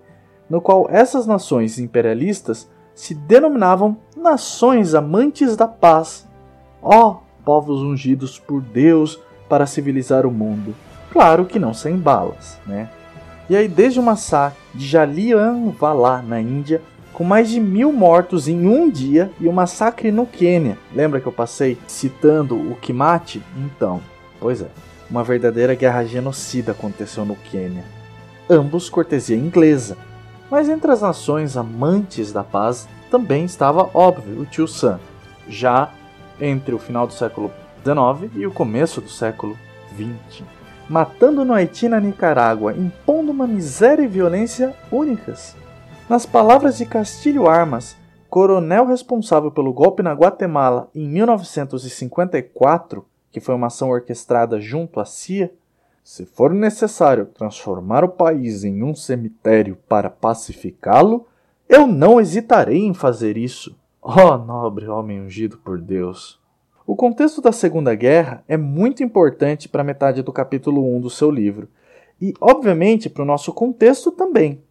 no 0.50 0.62
qual 0.62 0.88
essas 0.90 1.26
nações 1.26 1.80
imperialistas 1.80 2.70
se 2.94 3.14
denominavam 3.14 3.98
nações 4.16 4.94
amantes 4.94 5.58
da 5.58 5.68
paz. 5.68 6.28
Ó, 6.82 7.10
oh, 7.10 7.16
povos 7.44 7.82
ungidos 7.82 8.40
por 8.40 8.62
Deus 8.62 9.20
para 9.50 9.66
civilizar 9.66 10.26
o 10.26 10.32
mundo. 10.32 10.76
Claro 11.12 11.46
que 11.46 11.60
não 11.60 11.74
sem 11.74 11.98
balas, 11.98 12.60
né? 12.66 12.90
E 13.50 13.56
aí, 13.56 13.68
desde 13.68 14.00
o 14.00 14.04
massacre 14.04 14.60
de 14.74 14.88
Jallianwala, 14.88 16.22
na 16.22 16.42
Índia, 16.42 16.82
com 17.16 17.24
mais 17.24 17.50
de 17.50 17.62
mil 17.62 17.94
mortos 17.94 18.50
em 18.50 18.68
um 18.68 18.90
dia 18.90 19.32
e 19.40 19.48
o 19.48 19.50
um 19.50 19.54
massacre 19.54 20.12
no 20.12 20.26
Quênia. 20.26 20.78
Lembra 20.94 21.22
que 21.22 21.26
eu 21.26 21.32
passei 21.32 21.78
citando 21.88 22.56
o 22.56 22.76
Kimati? 22.76 23.42
Então, 23.58 24.02
pois 24.38 24.62
é, 24.62 24.68
uma 25.10 25.24
verdadeira 25.24 25.74
guerra 25.76 26.04
genocida 26.04 26.74
aconteceu 26.74 27.26
no 27.26 27.38
Quênia. 27.38 27.86
Ambos 28.50 28.90
cortesia 28.90 29.38
inglesa, 29.38 29.98
mas 30.52 30.68
entre 30.68 30.92
as 30.92 31.02
nações 31.02 31.56
amantes 31.56 32.34
da 32.34 32.44
paz 32.44 32.86
também 33.10 33.46
estava 33.46 33.90
óbvio 33.94 34.42
o 34.42 34.46
Tio 34.46 34.68
Sam, 34.68 35.00
já 35.48 35.90
entre 36.40 36.76
o 36.76 36.80
final 36.80 37.08
do 37.08 37.14
século 37.14 37.50
XIX 37.82 38.30
e 38.36 38.46
o 38.46 38.52
começo 38.52 39.00
do 39.00 39.10
século 39.10 39.58
XX 39.96 40.44
matando 40.88 41.44
no 41.44 41.54
Haiti 41.54 41.88
na 41.88 42.00
Nicarágua, 42.00 42.74
impondo 42.74 43.32
uma 43.32 43.48
miséria 43.48 44.04
e 44.04 44.08
violência 44.08 44.76
únicas. 44.92 45.56
Nas 46.08 46.24
palavras 46.24 46.78
de 46.78 46.86
Castilho 46.86 47.50
Armas, 47.50 47.98
coronel 48.30 48.86
responsável 48.86 49.50
pelo 49.50 49.74
golpe 49.74 50.04
na 50.04 50.14
Guatemala 50.14 50.88
em 50.94 51.10
1954, 51.10 53.04
que 53.32 53.40
foi 53.40 53.56
uma 53.56 53.66
ação 53.68 53.90
orquestrada 53.90 54.62
junto 54.62 55.00
à 55.00 55.06
CIA, 55.06 55.52
se 56.04 56.24
for 56.24 56.54
necessário 56.54 57.26
transformar 57.26 58.04
o 58.04 58.10
país 58.10 58.64
em 58.64 58.84
um 58.84 58.94
cemitério 58.94 59.80
para 59.90 60.12
pacificá-lo, 60.12 61.26
eu 61.68 61.88
não 61.88 62.22
hesitarei 62.22 62.86
em 62.86 62.94
fazer 62.94 63.36
isso. 63.36 63.76
Oh, 64.00 64.38
nobre 64.38 64.88
homem 64.88 65.20
ungido 65.20 65.58
por 65.58 65.82
Deus! 65.82 66.40
O 66.86 66.96
contexto 66.96 67.42
da 67.42 67.52
Segunda 67.52 67.96
Guerra 67.96 68.44
é 68.48 68.56
muito 68.56 69.04
importante 69.04 69.68
para 69.68 69.82
a 69.82 69.84
metade 69.84 70.22
do 70.22 70.32
capítulo 70.32 70.86
1 70.98 71.02
do 71.02 71.10
seu 71.10 71.32
livro, 71.32 71.68
e, 72.22 72.32
obviamente, 72.40 73.10
para 73.10 73.24
o 73.24 73.26
nosso 73.26 73.52
contexto 73.52 74.12
também, 74.12 74.62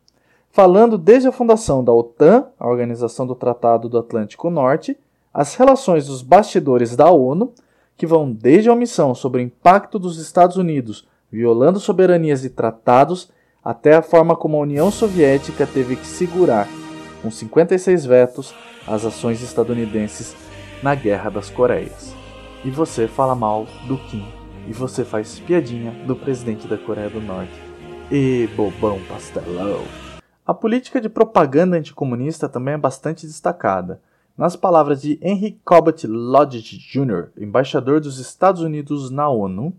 falando 0.54 0.96
desde 0.96 1.28
a 1.28 1.32
fundação 1.32 1.82
da 1.82 1.92
OTAN, 1.92 2.46
a 2.60 2.68
Organização 2.68 3.26
do 3.26 3.34
Tratado 3.34 3.88
do 3.88 3.98
Atlântico 3.98 4.48
Norte, 4.48 4.96
as 5.32 5.56
relações 5.56 6.06
dos 6.06 6.22
bastidores 6.22 6.94
da 6.94 7.10
ONU, 7.10 7.52
que 7.96 8.06
vão 8.06 8.30
desde 8.30 8.68
a 8.68 8.72
omissão 8.72 9.16
sobre 9.16 9.42
o 9.42 9.44
impacto 9.44 9.98
dos 9.98 10.16
Estados 10.16 10.56
Unidos 10.56 11.08
violando 11.30 11.80
soberanias 11.80 12.44
e 12.44 12.50
tratados, 12.50 13.32
até 13.64 13.96
a 13.96 14.02
forma 14.02 14.36
como 14.36 14.56
a 14.56 14.60
União 14.60 14.92
Soviética 14.92 15.66
teve 15.66 15.96
que 15.96 16.06
segurar, 16.06 16.68
com 17.20 17.32
56 17.32 18.06
vetos, 18.06 18.54
as 18.86 19.04
ações 19.04 19.42
estadunidenses 19.42 20.36
na 20.84 20.94
Guerra 20.94 21.30
das 21.30 21.50
Coreias. 21.50 22.14
E 22.64 22.70
você 22.70 23.08
fala 23.08 23.34
mal 23.34 23.66
do 23.88 23.98
Kim. 23.98 24.24
E 24.68 24.72
você 24.72 25.04
faz 25.04 25.40
piadinha 25.40 25.90
do 26.06 26.14
presidente 26.14 26.68
da 26.68 26.78
Coreia 26.78 27.10
do 27.10 27.20
Norte. 27.20 27.60
E 28.08 28.48
bobão 28.54 29.00
pastelão. 29.08 29.82
A 30.46 30.52
política 30.52 31.00
de 31.00 31.08
propaganda 31.08 31.76
anticomunista 31.76 32.48
também 32.48 32.74
é 32.74 32.78
bastante 32.78 33.26
destacada. 33.26 34.02
Nas 34.36 34.54
palavras 34.54 35.00
de 35.00 35.18
Henry 35.22 35.58
Cabot 35.64 36.06
Lodge 36.06 36.78
Jr., 36.78 37.30
embaixador 37.38 38.00
dos 38.00 38.18
Estados 38.18 38.60
Unidos 38.60 39.10
na 39.10 39.28
ONU, 39.28 39.74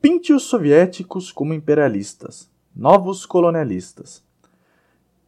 pinte 0.00 0.32
os 0.32 0.44
soviéticos 0.44 1.30
como 1.30 1.52
imperialistas, 1.52 2.50
novos 2.74 3.26
colonialistas, 3.26 4.24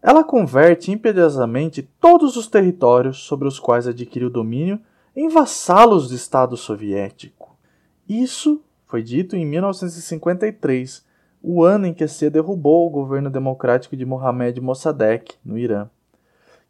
ela 0.02 0.24
converte 0.24 0.90
impediosamente 0.90 1.82
todos 2.00 2.36
os 2.36 2.46
territórios 2.46 3.18
sobre 3.18 3.46
os 3.46 3.58
quais 3.58 3.86
adquiriu 3.86 4.30
domínio 4.30 4.80
em 5.14 5.28
vassalos 5.28 6.08
do 6.08 6.14
Estado 6.14 6.56
soviético. 6.56 7.54
Isso 8.08 8.62
foi 8.86 9.02
dito 9.02 9.36
em 9.36 9.44
1953, 9.44 11.04
o 11.42 11.62
ano 11.62 11.86
em 11.86 11.94
que 11.94 12.06
se 12.06 12.28
derrubou 12.28 12.86
o 12.86 12.90
governo 12.90 13.30
democrático 13.30 13.96
de 13.96 14.04
Mohamed 14.04 14.60
Mossadegh, 14.60 15.24
no 15.44 15.58
Irã, 15.58 15.88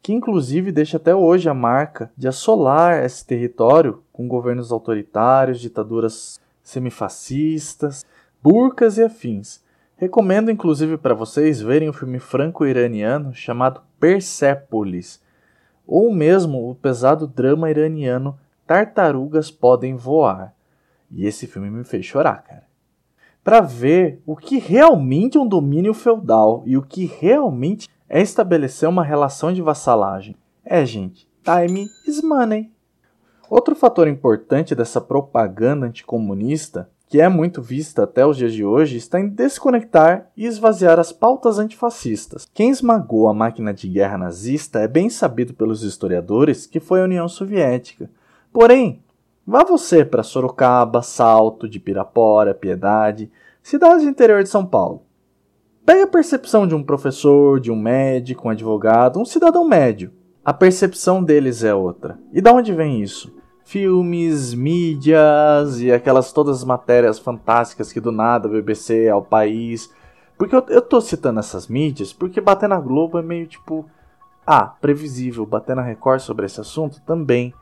que 0.01 0.13
inclusive 0.13 0.71
deixa 0.71 0.97
até 0.97 1.13
hoje 1.13 1.49
a 1.49 1.53
marca 1.53 2.11
de 2.17 2.27
assolar 2.27 3.03
esse 3.03 3.25
território 3.25 4.03
com 4.11 4.27
governos 4.27 4.71
autoritários, 4.71 5.59
ditaduras 5.59 6.39
semifascistas, 6.63 8.05
burcas 8.41 8.97
e 8.97 9.03
afins, 9.03 9.61
Recomendo 10.01 10.49
inclusive 10.49 10.97
para 10.97 11.13
vocês 11.13 11.61
verem 11.61 11.87
o 11.87 11.93
filme 11.93 12.17
franco-iraniano 12.17 13.35
chamado 13.35 13.83
Persepolis, 13.99 15.21
ou 15.85 16.11
mesmo 16.11 16.71
o 16.71 16.73
pesado 16.73 17.27
drama 17.27 17.69
iraniano 17.69 18.35
Tartarugas 18.65 19.51
Podem 19.51 19.95
Voar. 19.95 20.55
E 21.11 21.27
esse 21.27 21.45
filme 21.45 21.69
me 21.69 21.83
fez 21.83 22.03
chorar, 22.03 22.41
cara. 22.41 22.70
Para 23.43 23.61
ver 23.61 24.21
o 24.25 24.35
que 24.35 24.57
realmente 24.59 25.37
é 25.37 25.41
um 25.41 25.47
domínio 25.47 25.93
feudal 25.93 26.63
e 26.65 26.77
o 26.77 26.81
que 26.81 27.05
realmente 27.05 27.89
é 28.07 28.21
estabelecer 28.21 28.87
uma 28.87 29.03
relação 29.03 29.51
de 29.51 29.61
vassalagem. 29.61 30.35
É, 30.63 30.85
gente, 30.85 31.27
time 31.43 31.87
is 32.07 32.21
money. 32.21 32.71
Outro 33.49 33.75
fator 33.75 34.07
importante 34.07 34.75
dessa 34.75 35.01
propaganda 35.01 35.87
anticomunista 35.87 36.89
que 37.11 37.19
é 37.19 37.27
muito 37.27 37.61
vista 37.61 38.03
até 38.03 38.25
os 38.25 38.37
dias 38.37 38.53
de 38.53 38.63
hoje, 38.63 38.95
está 38.95 39.19
em 39.19 39.27
desconectar 39.27 40.31
e 40.35 40.45
esvaziar 40.45 40.97
as 40.97 41.11
pautas 41.11 41.59
antifascistas. 41.59 42.47
Quem 42.53 42.69
esmagou 42.69 43.27
a 43.27 43.33
máquina 43.33 43.73
de 43.73 43.89
guerra 43.89 44.17
nazista 44.17 44.79
é 44.79 44.87
bem 44.87 45.09
sabido 45.09 45.53
pelos 45.53 45.83
historiadores 45.83 46.65
que 46.65 46.79
foi 46.79 47.01
a 47.01 47.03
União 47.03 47.27
Soviética. 47.27 48.09
Porém, 48.53 49.03
vá 49.45 49.63
você 49.63 50.03
para 50.03 50.23
Sorocaba, 50.23 51.01
Salto, 51.01 51.67
de 51.67 51.79
Pirapora, 51.79 52.53
Piedade, 52.53 53.31
cidades 53.61 54.03
do 54.03 54.09
interior 54.09 54.43
de 54.43 54.49
São 54.49 54.65
Paulo. 54.65 55.03
Pegue 55.85 56.03
a 56.03 56.07
percepção 56.07 56.67
de 56.67 56.75
um 56.75 56.83
professor, 56.83 57.59
de 57.59 57.71
um 57.71 57.75
médico, 57.75 58.47
um 58.47 58.51
advogado, 58.51 59.19
um 59.19 59.25
cidadão 59.25 59.67
médio. 59.67 60.11
A 60.43 60.53
percepção 60.53 61.23
deles 61.23 61.63
é 61.63 61.73
outra. 61.73 62.19
E 62.31 62.41
da 62.41 62.51
onde 62.53 62.73
vem 62.73 63.01
isso? 63.01 63.33
filmes, 63.71 64.53
mídias 64.53 65.79
e 65.79 65.93
aquelas 65.93 66.33
todas 66.33 66.57
as 66.57 66.63
matérias 66.65 67.17
fantásticas 67.17 67.93
que 67.93 68.01
do 68.01 68.11
nada 68.11 68.49
a 68.49 68.51
BBC 68.51 69.07
ao 69.07 69.21
país. 69.21 69.89
Porque 70.37 70.53
eu, 70.53 70.65
eu 70.67 70.81
tô 70.81 70.99
citando 70.99 71.39
essas 71.39 71.67
mídias 71.67 72.11
porque 72.11 72.41
bater 72.41 72.67
na 72.67 72.79
Globo 72.79 73.17
é 73.17 73.21
meio 73.21 73.47
tipo. 73.47 73.85
Ah, 74.45 74.65
previsível. 74.65 75.45
Bater 75.45 75.75
na 75.75 75.83
Record 75.83 76.19
sobre 76.19 76.45
esse 76.45 76.59
assunto 76.59 77.01
também. 77.05 77.53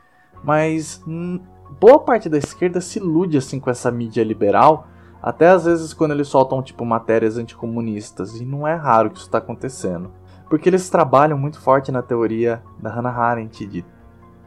Mas 0.44 1.04
hum, 1.08 1.40
boa 1.80 2.00
parte 2.00 2.30
da 2.30 2.38
esquerda 2.38 2.80
se 2.80 3.00
ilude 3.00 3.38
assim 3.38 3.60
com 3.60 3.70
essa 3.70 3.92
mídia 3.92 4.24
liberal. 4.24 4.88
Até 5.22 5.50
às 5.50 5.66
vezes 5.66 5.94
quando 5.94 6.12
eles 6.12 6.28
soltam 6.28 6.62
tipo 6.62 6.86
matérias 6.86 7.38
anticomunistas. 7.38 8.40
E 8.40 8.46
não 8.46 8.68
é 8.68 8.76
raro 8.76 9.10
que 9.10 9.18
isso 9.18 9.26
está 9.26 9.40
acontecendo. 9.40 10.12
Porque 10.50 10.70
eles 10.70 10.90
trabalham 10.90 11.38
muito 11.38 11.60
forte 11.60 11.92
na 11.92 12.02
teoria 12.02 12.64
da 12.80 12.90
Hannah 12.90 13.16
Arendt 13.16 13.66
de 13.68 13.86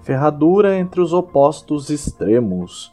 ferradura 0.02 0.76
entre 0.76 1.00
os 1.00 1.12
opostos 1.12 1.90
extremos. 1.90 2.92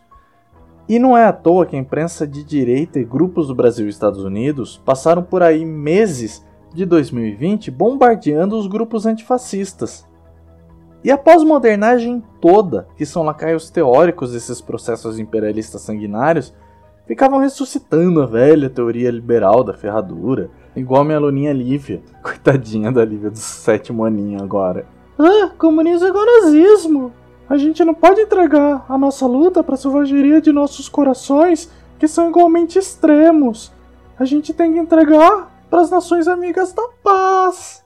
E 0.88 0.98
não 0.98 1.16
é 1.16 1.26
à 1.26 1.32
toa 1.32 1.68
que 1.68 1.76
a 1.76 1.80
imprensa 1.80 2.26
de 2.26 2.44
direita 2.44 3.00
e 3.00 3.06
grupos 3.06 3.48
do 3.48 3.56
Brasil 3.56 3.86
e 3.86 3.90
Estados 3.90 4.24
Unidos 4.24 4.82
passaram 4.84 5.22
por 5.22 5.44
aí 5.44 5.64
meses 5.64 6.44
de 6.74 6.84
2020 6.84 7.70
bombardeando 7.70 8.58
os 8.58 8.66
grupos 8.66 9.06
antifascistas. 9.06 10.09
E 11.04 11.12
a 11.12 11.18
pós-modernagem 11.18 12.22
toda, 12.42 12.88
que 12.98 13.06
são 13.06 13.24
lacaios 13.24 13.70
teóricos 13.70 14.34
desses 14.34 14.60
processos 14.60 15.18
imperialistas 15.18 15.82
sanguinários, 15.82 16.54
ficavam 17.08 17.40
ressuscitando 17.40 18.22
a 18.22 18.26
velha 18.26 18.70
teoria 18.70 19.10
liberal 19.10 19.64
da 19.64 19.74
ferradura, 19.74 20.52
igual 20.76 21.06
minha 21.06 21.18
aluninha 21.18 21.54
Lívia. 21.54 22.02
Coitadinha 22.22 22.92
da 22.92 23.06
Lívia 23.06 23.32
dos 23.32 23.40
sétimo 23.40 24.04
aninho 24.04 24.44
agora. 24.44 24.86
Ah, 25.18 25.52
comunismo 25.58 26.08
é 26.08 26.12
nazismo. 26.12 27.14
A 27.50 27.58
gente 27.58 27.84
não 27.84 27.94
pode 27.94 28.22
entregar 28.22 28.86
a 28.88 28.98
nossa 28.98 29.26
luta 29.26 29.64
para 29.64 29.74
a 29.74 29.78
selvageria 29.78 30.40
de 30.40 30.52
nossos 30.52 30.88
corações, 30.88 31.72
que 31.98 32.08
são 32.08 32.30
igualmente 32.30 32.78
extremos. 32.78 33.72
A 34.20 34.26
gente 34.26 34.54
tem 34.54 34.74
que 34.74 34.80
entregar 34.80 35.50
para 35.70 35.82
as 35.82 35.90
nações 35.90 36.28
amigas 36.28 36.74
da 36.74 36.84
paz. 37.02 37.84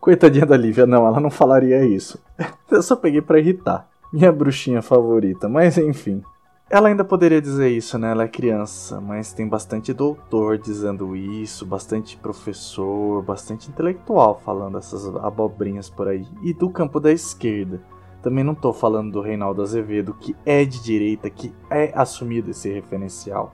Coitadinha 0.00 0.46
da 0.46 0.56
Lívia, 0.56 0.86
não, 0.86 1.06
ela 1.06 1.20
não 1.20 1.30
falaria 1.30 1.84
isso. 1.84 2.18
Eu 2.70 2.82
só 2.82 2.96
peguei 2.96 3.20
para 3.20 3.38
irritar. 3.38 3.86
Minha 4.10 4.32
bruxinha 4.32 4.80
favorita, 4.80 5.48
mas 5.48 5.76
enfim. 5.76 6.22
Ela 6.70 6.88
ainda 6.88 7.04
poderia 7.04 7.40
dizer 7.40 7.68
isso, 7.68 7.98
né? 7.98 8.12
Ela 8.12 8.22
é 8.22 8.28
criança, 8.28 9.00
mas 9.00 9.32
tem 9.32 9.46
bastante 9.46 9.92
doutor 9.92 10.56
dizendo 10.56 11.14
isso, 11.14 11.66
bastante 11.66 12.16
professor, 12.16 13.22
bastante 13.22 13.68
intelectual 13.68 14.40
falando 14.42 14.78
essas 14.78 15.06
abobrinhas 15.16 15.90
por 15.90 16.08
aí. 16.08 16.26
E 16.42 16.54
do 16.54 16.70
campo 16.70 16.98
da 16.98 17.12
esquerda. 17.12 17.80
Também 18.22 18.44
não 18.44 18.54
tô 18.54 18.72
falando 18.72 19.12
do 19.12 19.20
Reinaldo 19.20 19.62
Azevedo, 19.62 20.14
que 20.14 20.34
é 20.46 20.64
de 20.64 20.82
direita, 20.82 21.28
que 21.28 21.52
é 21.68 21.92
assumido 21.94 22.50
esse 22.50 22.72
referencial. 22.72 23.52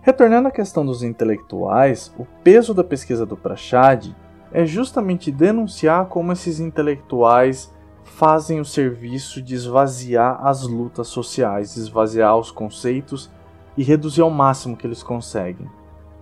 Retornando 0.00 0.48
à 0.48 0.50
questão 0.52 0.86
dos 0.86 1.02
intelectuais, 1.02 2.14
o 2.16 2.24
peso 2.44 2.72
da 2.72 2.84
pesquisa 2.84 3.26
do 3.26 3.36
Prachad 3.36 4.06
é 4.52 4.64
justamente 4.64 5.30
denunciar 5.30 6.06
como 6.06 6.32
esses 6.32 6.60
intelectuais 6.60 7.72
fazem 8.04 8.60
o 8.60 8.64
serviço 8.64 9.42
de 9.42 9.54
esvaziar 9.54 10.46
as 10.46 10.62
lutas 10.62 11.08
sociais, 11.08 11.76
esvaziar 11.76 12.36
os 12.36 12.50
conceitos 12.50 13.30
e 13.76 13.82
reduzir 13.82 14.22
ao 14.22 14.30
máximo 14.30 14.76
que 14.76 14.86
eles 14.86 15.02
conseguem. 15.02 15.68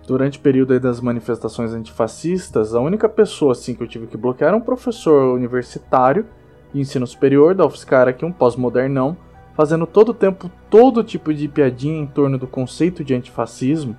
Durante 0.05 0.37
o 0.37 0.41
período 0.41 0.79
das 0.79 1.01
manifestações 1.01 1.73
antifascistas, 1.73 2.75
a 2.75 2.79
única 2.79 3.09
pessoa 3.09 3.53
assim 3.53 3.73
que 3.73 3.81
eu 3.81 3.87
tive 3.87 4.07
que 4.07 4.17
bloquear 4.17 4.49
era 4.49 4.57
um 4.57 4.61
professor 4.61 5.33
universitário 5.33 6.25
de 6.73 6.79
ensino 6.79 7.07
superior 7.07 7.55
da 7.55 7.65
UFSCar 7.65 8.07
aqui, 8.07 8.23
um 8.25 8.31
pós-modernão, 8.31 9.17
fazendo 9.55 9.87
todo 9.87 10.09
o 10.09 10.13
tempo 10.13 10.51
todo 10.69 11.03
tipo 11.03 11.33
de 11.33 11.47
piadinha 11.47 11.97
em 11.97 12.05
torno 12.05 12.37
do 12.37 12.45
conceito 12.45 13.03
de 13.03 13.15
antifascismo. 13.15 13.95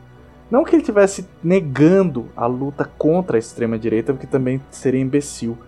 Não 0.51 0.63
que 0.63 0.75
ele 0.75 0.83
estivesse 0.83 1.27
negando 1.43 2.29
a 2.37 2.47
luta 2.47 2.85
contra 2.85 3.37
a 3.37 3.39
extrema-direita, 3.39 4.13
porque 4.13 4.27
também 4.27 4.61
seria 4.71 5.01
imbecil, 5.01 5.59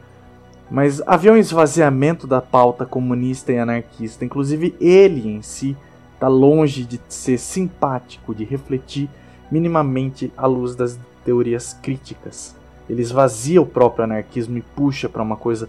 mas 0.71 1.03
havia 1.07 1.33
um 1.33 1.37
esvaziamento 1.37 2.27
da 2.27 2.41
pauta 2.41 2.87
comunista 2.87 3.53
e 3.53 3.59
anarquista. 3.59 4.25
Inclusive, 4.25 4.77
ele 4.81 5.29
em 5.29 5.43
si 5.43 5.77
está 6.15 6.29
longe 6.29 6.85
de 6.85 7.01
ser 7.09 7.39
simpático, 7.39 8.35
de 8.35 8.45
refletir 8.45 9.09
minimamente 9.51 10.33
à 10.37 10.47
luz 10.47 10.77
das 10.77 10.99
teorias 11.25 11.73
críticas. 11.73 12.55
Ele 12.89 13.03
esvazia 13.03 13.61
o 13.61 13.67
próprio 13.67 14.05
anarquismo 14.05 14.59
e 14.59 14.63
puxa 14.63 15.09
para 15.09 15.23
uma 15.23 15.37
coisa 15.37 15.69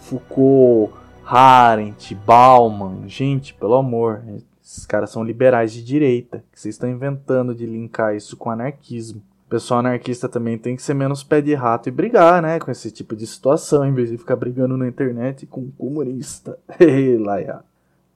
Foucault, 0.00 0.92
Arendt, 1.24 2.14
Bauman. 2.14 3.08
Gente, 3.08 3.52
pelo 3.54 3.74
amor, 3.74 4.22
esses 4.66 4.84
caras 4.84 5.10
são 5.10 5.22
liberais 5.22 5.72
de 5.72 5.82
direita. 5.82 6.42
Que 6.50 6.60
vocês 6.60 6.74
estão 6.74 6.90
inventando 6.90 7.54
de 7.54 7.64
linkar 7.64 8.16
isso 8.16 8.36
com 8.36 8.50
anarquismo. 8.50 9.22
O 9.46 9.48
pessoal 9.48 9.78
anarquista 9.78 10.28
também 10.28 10.58
tem 10.58 10.74
que 10.74 10.82
ser 10.82 10.92
menos 10.92 11.22
pé 11.22 11.40
de 11.40 11.54
rato 11.54 11.88
e 11.88 11.92
brigar, 11.92 12.42
né? 12.42 12.58
Com 12.58 12.72
esse 12.72 12.90
tipo 12.90 13.14
de 13.14 13.24
situação, 13.28 13.86
em 13.86 13.94
vez 13.94 14.10
de 14.10 14.18
ficar 14.18 14.34
brigando 14.34 14.76
na 14.76 14.88
internet 14.88 15.46
com 15.46 15.60
um 15.60 15.70
comunista. 15.70 16.58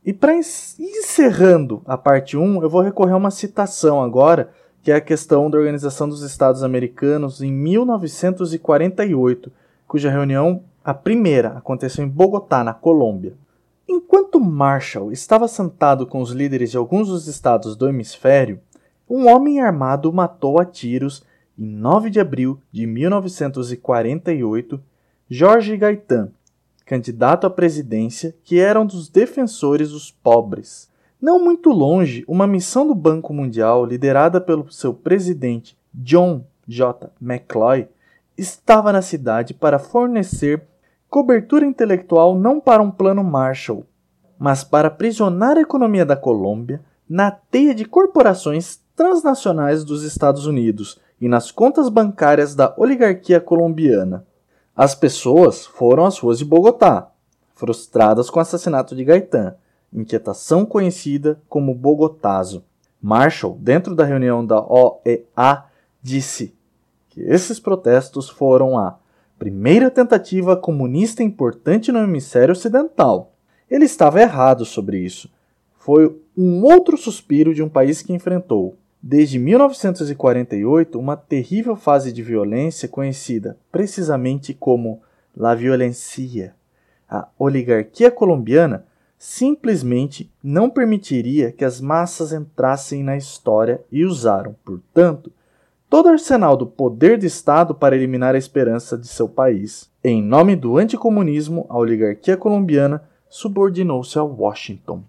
E 0.02 0.12
para 0.12 0.34
encerrando 0.34 1.82
a 1.86 1.96
parte 1.96 2.36
1, 2.36 2.62
eu 2.62 2.70
vou 2.70 2.80
recorrer 2.80 3.12
a 3.12 3.16
uma 3.16 3.30
citação 3.30 4.02
agora, 4.02 4.50
que 4.82 4.90
é 4.90 4.96
a 4.96 5.00
questão 5.00 5.48
da 5.50 5.58
Organização 5.58 6.08
dos 6.08 6.22
Estados 6.22 6.64
Americanos 6.64 7.42
em 7.42 7.52
1948, 7.52 9.52
cuja 9.86 10.10
reunião, 10.10 10.62
a 10.82 10.94
primeira, 10.94 11.50
aconteceu 11.50 12.02
em 12.02 12.08
Bogotá, 12.08 12.64
na 12.64 12.72
Colômbia. 12.72 13.34
Enquanto 13.92 14.38
Marshall 14.38 15.10
estava 15.10 15.48
sentado 15.48 16.06
com 16.06 16.20
os 16.20 16.30
líderes 16.30 16.70
de 16.70 16.76
alguns 16.76 17.08
dos 17.08 17.26
estados 17.26 17.74
do 17.74 17.88
hemisfério, 17.88 18.60
um 19.08 19.26
homem 19.28 19.60
armado 19.60 20.12
matou 20.12 20.60
a 20.60 20.64
tiros, 20.64 21.24
em 21.58 21.66
9 21.66 22.08
de 22.08 22.20
abril 22.20 22.60
de 22.70 22.86
1948, 22.86 24.80
Jorge 25.28 25.76
Gaetan, 25.76 26.30
candidato 26.86 27.48
à 27.48 27.50
presidência 27.50 28.32
que 28.44 28.60
era 28.60 28.80
um 28.80 28.86
dos 28.86 29.08
defensores 29.08 29.90
dos 29.90 30.12
pobres. 30.12 30.88
Não 31.20 31.42
muito 31.42 31.70
longe, 31.70 32.24
uma 32.28 32.46
missão 32.46 32.86
do 32.86 32.94
Banco 32.94 33.34
Mundial, 33.34 33.84
liderada 33.84 34.40
pelo 34.40 34.70
seu 34.70 34.94
presidente 34.94 35.76
John 35.92 36.44
J. 36.64 37.10
McCloy, 37.20 37.88
estava 38.38 38.92
na 38.92 39.02
cidade 39.02 39.52
para 39.52 39.80
fornecer 39.80 40.69
cobertura 41.10 41.66
intelectual 41.66 42.38
não 42.38 42.60
para 42.60 42.80
um 42.80 42.90
plano 42.90 43.24
Marshall, 43.24 43.84
mas 44.38 44.62
para 44.62 44.86
aprisionar 44.86 45.56
a 45.56 45.60
economia 45.60 46.06
da 46.06 46.16
Colômbia 46.16 46.80
na 47.08 47.32
teia 47.32 47.74
de 47.74 47.84
corporações 47.84 48.80
transnacionais 48.94 49.82
dos 49.82 50.04
Estados 50.04 50.46
Unidos 50.46 51.00
e 51.20 51.28
nas 51.28 51.50
contas 51.50 51.88
bancárias 51.88 52.54
da 52.54 52.72
oligarquia 52.76 53.40
colombiana. 53.40 54.24
As 54.74 54.94
pessoas 54.94 55.66
foram 55.66 56.06
às 56.06 56.16
ruas 56.18 56.38
de 56.38 56.44
Bogotá, 56.44 57.10
frustradas 57.54 58.30
com 58.30 58.38
o 58.38 58.42
assassinato 58.42 58.94
de 58.94 59.04
Gaetan, 59.04 59.56
inquietação 59.92 60.64
conhecida 60.64 61.40
como 61.48 61.74
Bogotazo. 61.74 62.64
Marshall, 63.02 63.58
dentro 63.58 63.96
da 63.96 64.04
reunião 64.04 64.46
da 64.46 64.60
OEA, 64.60 65.64
disse 66.00 66.54
que 67.08 67.20
esses 67.22 67.58
protestos 67.58 68.30
foram 68.30 68.78
a 68.78 68.99
primeira 69.40 69.90
tentativa 69.90 70.54
comunista 70.56 71.22
importante 71.22 71.90
no 71.90 71.98
hemisfério 71.98 72.52
ocidental. 72.52 73.32
Ele 73.68 73.86
estava 73.86 74.20
errado 74.20 74.64
sobre 74.64 74.98
isso. 74.98 75.28
Foi 75.78 76.14
um 76.36 76.62
outro 76.62 76.96
suspiro 76.96 77.52
de 77.52 77.62
um 77.62 77.68
país 77.68 78.02
que 78.02 78.12
enfrentou, 78.12 78.76
Desde 79.02 79.38
1948, 79.38 80.98
uma 80.98 81.16
terrível 81.16 81.74
fase 81.74 82.12
de 82.12 82.22
violência 82.22 82.86
conhecida 82.86 83.56
precisamente 83.72 84.52
como 84.52 85.00
La 85.34 85.54
Violencia. 85.54 86.54
A 87.08 87.26
oligarquia 87.38 88.10
colombiana 88.10 88.84
simplesmente 89.18 90.30
não 90.42 90.68
permitiria 90.68 91.50
que 91.50 91.64
as 91.64 91.80
massas 91.80 92.30
entrassem 92.30 93.02
na 93.02 93.16
história 93.16 93.80
e 93.90 94.04
usaram, 94.04 94.54
portanto, 94.62 95.32
todo 95.90 96.06
o 96.06 96.10
arsenal 96.10 96.56
do 96.56 96.68
poder 96.68 97.18
de 97.18 97.26
Estado 97.26 97.74
para 97.74 97.96
eliminar 97.96 98.36
a 98.36 98.38
esperança 98.38 98.96
de 98.96 99.08
seu 99.08 99.28
país. 99.28 99.90
Em 100.04 100.22
nome 100.22 100.54
do 100.54 100.78
anticomunismo, 100.78 101.66
a 101.68 101.76
oligarquia 101.76 102.36
colombiana 102.36 103.02
subordinou-se 103.28 104.16
a 104.16 104.22
Washington. 104.22 105.02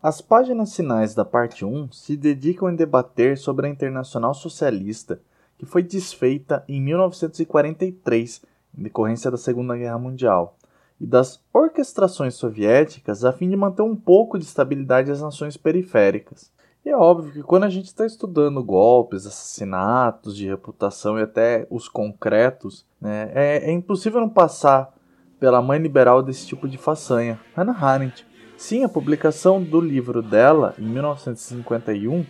As 0.00 0.20
páginas 0.20 0.76
finais 0.76 1.12
da 1.12 1.24
parte 1.24 1.64
1 1.64 1.90
se 1.90 2.16
dedicam 2.16 2.68
a 2.68 2.72
debater 2.72 3.36
sobre 3.36 3.66
a 3.66 3.70
Internacional 3.70 4.32
Socialista, 4.32 5.20
que 5.58 5.66
foi 5.66 5.82
desfeita 5.82 6.64
em 6.68 6.80
1943, 6.80 8.42
em 8.78 8.82
decorrência 8.84 9.28
da 9.28 9.36
Segunda 9.36 9.76
Guerra 9.76 9.98
Mundial, 9.98 10.56
e 11.00 11.06
das 11.06 11.42
orquestrações 11.52 12.34
soviéticas 12.34 13.24
a 13.24 13.32
fim 13.32 13.50
de 13.50 13.56
manter 13.56 13.82
um 13.82 13.96
pouco 13.96 14.38
de 14.38 14.44
estabilidade 14.44 15.10
às 15.10 15.20
nações 15.20 15.56
periféricas. 15.56 16.52
E 16.84 16.88
é 16.88 16.96
óbvio 16.96 17.32
que 17.32 17.42
quando 17.42 17.64
a 17.64 17.70
gente 17.70 17.86
está 17.86 18.04
estudando 18.04 18.62
golpes, 18.62 19.24
assassinatos 19.24 20.36
de 20.36 20.48
reputação 20.48 21.16
e 21.16 21.22
até 21.22 21.64
os 21.70 21.88
concretos, 21.88 22.84
né, 23.00 23.30
é, 23.34 23.70
é 23.70 23.72
impossível 23.72 24.20
não 24.20 24.28
passar 24.28 24.92
pela 25.38 25.62
mãe 25.62 25.78
liberal 25.78 26.22
desse 26.22 26.46
tipo 26.46 26.68
de 26.68 26.76
façanha, 26.76 27.38
Hannah 27.54 27.78
Arendt. 27.80 28.26
Sim, 28.56 28.82
a 28.84 28.88
publicação 28.88 29.62
do 29.62 29.80
livro 29.80 30.22
dela, 30.22 30.74
em 30.78 30.84
1951, 30.84 32.24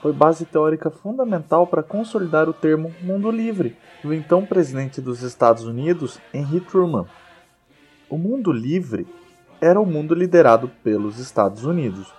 foi 0.00 0.12
base 0.12 0.44
teórica 0.44 0.90
fundamental 0.90 1.66
para 1.66 1.82
consolidar 1.82 2.48
o 2.48 2.52
termo 2.52 2.94
mundo 3.02 3.30
livre 3.30 3.76
do 4.04 4.14
então 4.14 4.46
presidente 4.46 5.00
dos 5.00 5.22
Estados 5.22 5.64
Unidos, 5.64 6.20
Henry 6.32 6.60
Truman. 6.60 7.06
O 8.08 8.16
mundo 8.16 8.52
livre 8.52 9.06
era 9.60 9.80
o 9.80 9.86
mundo 9.86 10.14
liderado 10.14 10.70
pelos 10.84 11.18
Estados 11.18 11.64
Unidos. 11.64 12.12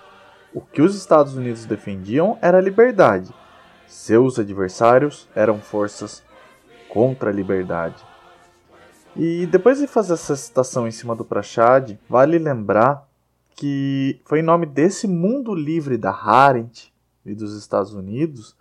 O 0.53 0.61
que 0.61 0.81
os 0.81 0.95
Estados 0.95 1.35
Unidos 1.35 1.65
defendiam 1.65 2.37
era 2.41 2.57
a 2.57 2.61
liberdade. 2.61 3.33
Seus 3.87 4.39
adversários 4.39 5.27
eram 5.35 5.59
forças 5.59 6.23
contra 6.89 7.29
a 7.29 7.33
liberdade. 7.33 8.03
E 9.15 9.45
depois 9.47 9.79
de 9.79 9.87
fazer 9.87 10.13
essa 10.13 10.35
citação 10.35 10.87
em 10.87 10.91
cima 10.91 11.15
do 11.15 11.25
Prachad, 11.25 11.97
vale 12.09 12.37
lembrar 12.37 13.07
que 13.55 14.21
foi 14.25 14.39
em 14.39 14.43
nome 14.43 14.65
desse 14.65 15.07
mundo 15.07 15.55
livre 15.55 15.97
da 15.97 16.11
Arendt 16.11 16.93
e 17.25 17.33
dos 17.33 17.57
Estados 17.57 17.93
Unidos 17.93 18.55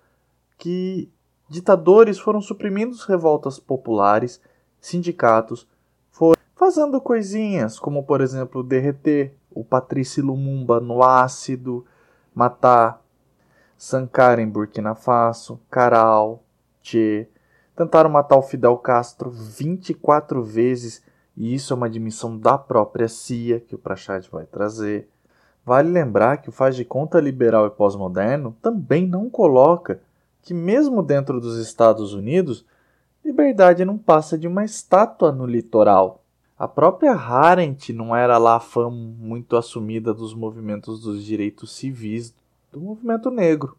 que 0.58 1.10
ditadores 1.48 2.18
foram 2.18 2.40
suprimindo 2.40 2.96
revoltas 3.06 3.58
populares, 3.58 4.40
sindicatos, 4.80 5.66
foram 6.10 6.40
fazendo 6.54 7.00
coisinhas 7.00 7.78
como, 7.78 8.02
por 8.02 8.20
exemplo, 8.20 8.62
derreter 8.62 9.34
o 9.56 9.64
Patrício 9.64 10.24
Lumumba 10.24 10.78
no 10.80 11.02
ácido, 11.02 11.84
matar 12.34 13.02
Sankara 13.78 14.42
em 14.42 14.48
Burkina 14.48 14.94
Faso, 14.94 15.58
Caral, 15.70 16.42
Che. 16.82 17.26
Tentaram 17.74 18.10
matar 18.10 18.36
o 18.36 18.42
Fidel 18.42 18.76
Castro 18.76 19.30
24 19.30 20.42
vezes, 20.42 21.02
e 21.34 21.54
isso 21.54 21.72
é 21.72 21.76
uma 21.76 21.86
admissão 21.86 22.36
da 22.36 22.58
própria 22.58 23.08
CIA, 23.08 23.60
que 23.60 23.74
o 23.74 23.78
Prachad 23.78 24.26
vai 24.30 24.44
trazer. 24.44 25.08
Vale 25.64 25.90
lembrar 25.90 26.36
que 26.36 26.50
o 26.50 26.52
faz 26.52 26.76
de 26.76 26.84
conta 26.84 27.18
liberal 27.18 27.66
e 27.66 27.70
pós-moderno 27.70 28.54
também 28.60 29.06
não 29.06 29.28
coloca 29.30 30.00
que, 30.42 30.52
mesmo 30.52 31.02
dentro 31.02 31.40
dos 31.40 31.58
Estados 31.58 32.12
Unidos, 32.12 32.64
liberdade 33.24 33.84
não 33.84 33.98
passa 33.98 34.38
de 34.38 34.46
uma 34.46 34.64
estátua 34.64 35.32
no 35.32 35.46
litoral. 35.46 36.22
A 36.58 36.66
própria 36.66 37.12
Arendt 37.12 37.92
não 37.92 38.16
era 38.16 38.38
lá 38.38 38.58
fã 38.58 38.88
muito 38.88 39.56
assumida 39.56 40.14
dos 40.14 40.34
movimentos 40.34 41.02
dos 41.02 41.22
direitos 41.22 41.76
civis 41.76 42.34
do 42.72 42.80
movimento 42.80 43.30
negro. 43.30 43.76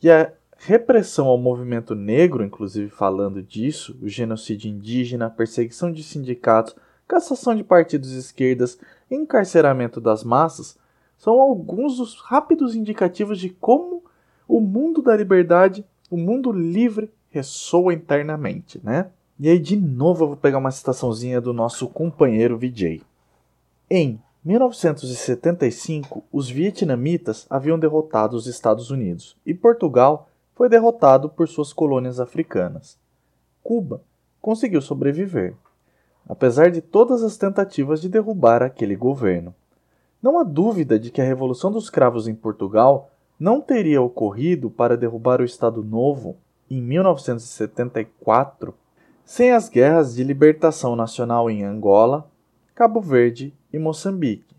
E 0.00 0.08
a 0.08 0.32
repressão 0.56 1.26
ao 1.26 1.36
movimento 1.36 1.96
negro, 1.96 2.44
inclusive 2.44 2.90
falando 2.90 3.42
disso, 3.42 3.98
o 4.00 4.08
genocídio 4.08 4.70
indígena, 4.70 5.26
a 5.26 5.30
perseguição 5.30 5.90
de 5.90 6.04
sindicatos, 6.04 6.76
cassação 7.08 7.56
de 7.56 7.64
partidos 7.64 8.12
esquerdas, 8.12 8.78
encarceramento 9.10 10.00
das 10.00 10.22
massas, 10.22 10.78
são 11.18 11.40
alguns 11.40 11.96
dos 11.96 12.20
rápidos 12.20 12.76
indicativos 12.76 13.40
de 13.40 13.50
como 13.50 14.04
o 14.46 14.60
mundo 14.60 15.02
da 15.02 15.16
liberdade, 15.16 15.84
o 16.08 16.16
mundo 16.16 16.52
livre, 16.52 17.10
ressoa 17.30 17.92
internamente, 17.92 18.80
né? 18.84 19.10
E 19.38 19.50
aí, 19.50 19.58
de 19.58 19.76
novo, 19.76 20.24
eu 20.24 20.28
vou 20.28 20.36
pegar 20.36 20.56
uma 20.56 20.70
citaçãozinha 20.70 21.42
do 21.42 21.52
nosso 21.52 21.86
companheiro 21.88 22.56
VJ. 22.56 23.02
Em 23.90 24.18
1975, 24.42 26.24
os 26.32 26.48
vietnamitas 26.48 27.46
haviam 27.50 27.78
derrotado 27.78 28.34
os 28.34 28.46
Estados 28.46 28.90
Unidos 28.90 29.36
e 29.44 29.52
Portugal 29.52 30.30
foi 30.54 30.70
derrotado 30.70 31.28
por 31.28 31.46
suas 31.48 31.70
colônias 31.70 32.18
africanas. 32.18 32.96
Cuba 33.62 34.00
conseguiu 34.40 34.80
sobreviver, 34.80 35.54
apesar 36.26 36.70
de 36.70 36.80
todas 36.80 37.22
as 37.22 37.36
tentativas 37.36 38.00
de 38.00 38.08
derrubar 38.08 38.62
aquele 38.62 38.96
governo. 38.96 39.54
Não 40.22 40.38
há 40.38 40.44
dúvida 40.44 40.98
de 40.98 41.10
que 41.10 41.20
a 41.20 41.24
Revolução 41.24 41.70
dos 41.70 41.90
Cravos 41.90 42.26
em 42.26 42.34
Portugal 42.34 43.10
não 43.38 43.60
teria 43.60 44.00
ocorrido 44.00 44.70
para 44.70 44.96
derrubar 44.96 45.42
o 45.42 45.44
Estado 45.44 45.84
Novo 45.84 46.38
em 46.70 46.80
1974 46.80 48.72
sem 49.26 49.50
as 49.50 49.68
guerras 49.68 50.14
de 50.14 50.22
libertação 50.22 50.94
nacional 50.94 51.50
em 51.50 51.64
Angola, 51.64 52.30
Cabo 52.76 53.00
Verde 53.00 53.52
e 53.72 53.78
Moçambique. 53.78 54.54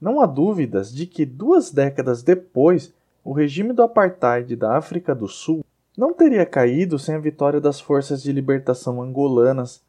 Não 0.00 0.20
há 0.20 0.26
dúvidas 0.26 0.92
de 0.92 1.06
que 1.06 1.24
duas 1.24 1.70
décadas 1.70 2.20
depois, 2.20 2.92
o 3.24 3.32
regime 3.32 3.72
do 3.72 3.80
apartheid 3.80 4.56
da 4.56 4.76
África 4.76 5.14
do 5.14 5.28
Sul 5.28 5.64
não 5.96 6.12
teria 6.12 6.44
caído 6.44 6.98
sem 6.98 7.14
a 7.14 7.20
vitória 7.20 7.60
das 7.60 7.80
forças 7.80 8.20
de 8.20 8.32
libertação 8.32 9.00
angolanas 9.00 9.80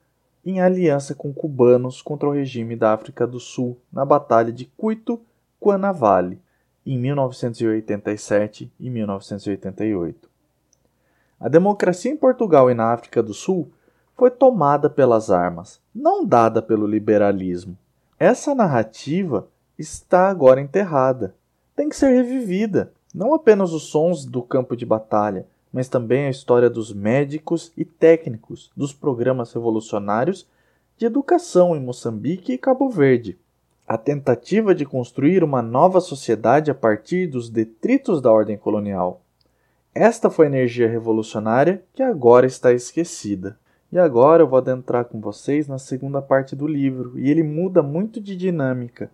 em 0.45 0.61
aliança 0.61 1.15
com 1.15 1.33
cubanos 1.33 1.99
contra 1.99 2.29
o 2.29 2.33
regime 2.33 2.75
da 2.75 2.93
África 2.93 3.25
do 3.25 3.39
Sul 3.39 3.79
na 3.91 4.05
Batalha 4.05 4.51
de 4.51 4.65
Cuito 4.77 5.19
Cuanavale, 5.59 6.39
em 6.85 6.99
1987 6.99 8.71
e 8.79 8.89
1988. 8.91 10.29
A 11.39 11.49
democracia 11.49 12.11
em 12.11 12.17
Portugal 12.17 12.69
e 12.69 12.75
na 12.75 12.93
África 12.93 13.23
do 13.23 13.33
Sul 13.33 13.71
foi 14.23 14.31
tomada 14.31 14.89
pelas 14.89 15.29
armas, 15.29 15.81
não 15.93 16.25
dada 16.25 16.61
pelo 16.61 16.87
liberalismo. 16.87 17.77
Essa 18.17 18.55
narrativa 18.55 19.49
está 19.77 20.29
agora 20.29 20.61
enterrada. 20.61 21.35
Tem 21.75 21.89
que 21.89 21.95
ser 21.97 22.07
revivida. 22.07 22.93
Não 23.13 23.33
apenas 23.33 23.73
os 23.73 23.83
sons 23.89 24.23
do 24.23 24.41
campo 24.41 24.77
de 24.77 24.85
batalha, 24.85 25.45
mas 25.73 25.89
também 25.89 26.25
a 26.25 26.29
história 26.29 26.69
dos 26.69 26.93
médicos 26.93 27.73
e 27.75 27.83
técnicos 27.83 28.71
dos 28.77 28.93
programas 28.93 29.51
revolucionários 29.51 30.47
de 30.97 31.05
educação 31.05 31.75
em 31.75 31.81
Moçambique 31.81 32.53
e 32.53 32.57
Cabo 32.57 32.89
Verde. 32.89 33.37
A 33.85 33.97
tentativa 33.97 34.73
de 34.73 34.85
construir 34.85 35.43
uma 35.43 35.61
nova 35.61 35.99
sociedade 35.99 36.71
a 36.71 36.73
partir 36.73 37.27
dos 37.27 37.49
detritos 37.49 38.21
da 38.21 38.31
ordem 38.31 38.55
colonial. 38.55 39.19
Esta 39.93 40.29
foi 40.29 40.45
a 40.45 40.49
energia 40.49 40.87
revolucionária 40.87 41.83
que 41.93 42.01
agora 42.01 42.47
está 42.47 42.71
esquecida. 42.71 43.59
E 43.93 43.99
agora 43.99 44.41
eu 44.41 44.47
vou 44.47 44.57
adentrar 44.57 45.05
com 45.05 45.21
vocês 45.21 45.67
na 45.67 45.77
segunda 45.77 46.19
parte 46.19 46.55
do 46.55 46.65
livro, 46.65 47.13
e 47.19 47.29
ele 47.29 47.43
muda 47.43 47.83
muito 47.83 48.19
de 48.19 48.35
dinâmica. 48.35 49.11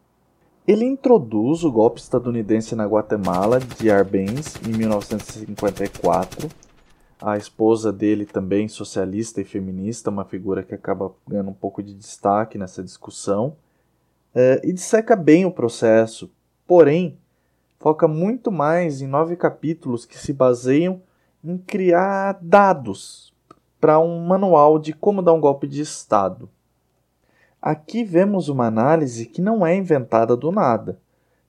Ele 0.66 0.86
introduz 0.86 1.66
o 1.66 1.72
golpe 1.72 2.00
estadunidense 2.00 2.78
na 2.78 2.86
Guatemala 2.86 3.60
de 3.60 3.92
Arbenz 3.92 4.56
em 4.66 4.72
1954. 4.72 6.48
A 7.22 7.36
esposa 7.36 7.92
dele 7.92 8.26
também 8.26 8.70
socialista 8.70 9.42
e 9.42 9.44
feminista, 9.44 10.10
uma 10.10 10.24
figura 10.24 10.64
que 10.64 10.74
acaba 10.74 11.12
ganhando 11.28 11.50
um 11.50 11.54
pouco 11.54 11.84
de 11.84 11.94
destaque 11.94 12.58
nessa 12.58 12.82
discussão. 12.82 13.58
É, 14.34 14.62
e 14.64 14.72
disseca 14.72 15.14
bem 15.14 15.44
o 15.44 15.52
processo, 15.52 16.32
porém 16.66 17.18
foca 17.78 18.08
muito 18.08 18.50
mais 18.50 19.02
em 19.02 19.08
nove 19.08 19.36
capítulos 19.36 20.06
que 20.06 20.18
se 20.18 20.32
baseiam 20.32 21.02
em 21.44 21.58
criar 21.58 22.40
dados 22.42 23.29
para 23.80 24.00
um 24.00 24.20
manual 24.26 24.78
de 24.78 24.94
como 24.94 25.22
dar 25.22 25.34
um 25.34 25.40
golpe 25.40 25.68
de 25.68 25.82
Estado. 25.82 26.50
Aqui 27.62 28.04
vemos 28.04 28.50
uma 28.50 28.68
análise 28.68 29.26
que 29.26 29.42
não 29.42 29.66
é 29.66 29.76
inventada 29.76 30.36
do 30.36 30.52
nada, 30.52 31.00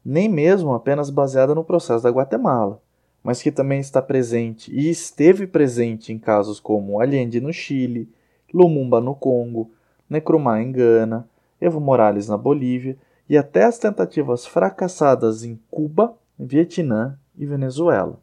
nem 0.04 0.28
mesmo 0.28 0.72
apenas 0.72 1.10
baseada 1.10 1.54
no 1.54 1.64
processo 1.64 2.04
da 2.04 2.10
Guatemala, 2.10 2.80
mas 3.22 3.42
que 3.42 3.52
também 3.52 3.80
está 3.80 4.00
presente 4.00 4.72
e 4.74 4.88
esteve 4.88 5.46
presente 5.46 6.12
em 6.12 6.18
casos 6.18 6.58
como 6.58 7.00
Allende 7.00 7.40
no 7.40 7.52
Chile, 7.52 8.08
Lumumba 8.52 9.00
no 9.00 9.14
Congo, 9.14 9.70
Nkrumah 10.10 10.62
em 10.62 10.72
Gana, 10.72 11.28
Evo 11.60 11.80
Morales 11.80 12.28
na 12.28 12.36
Bolívia 12.36 12.96
e 13.28 13.36
até 13.36 13.64
as 13.64 13.78
tentativas 13.78 14.46
fracassadas 14.46 15.44
em 15.44 15.60
Cuba, 15.70 16.16
Vietnã 16.38 17.16
e 17.38 17.46
Venezuela. 17.46 18.18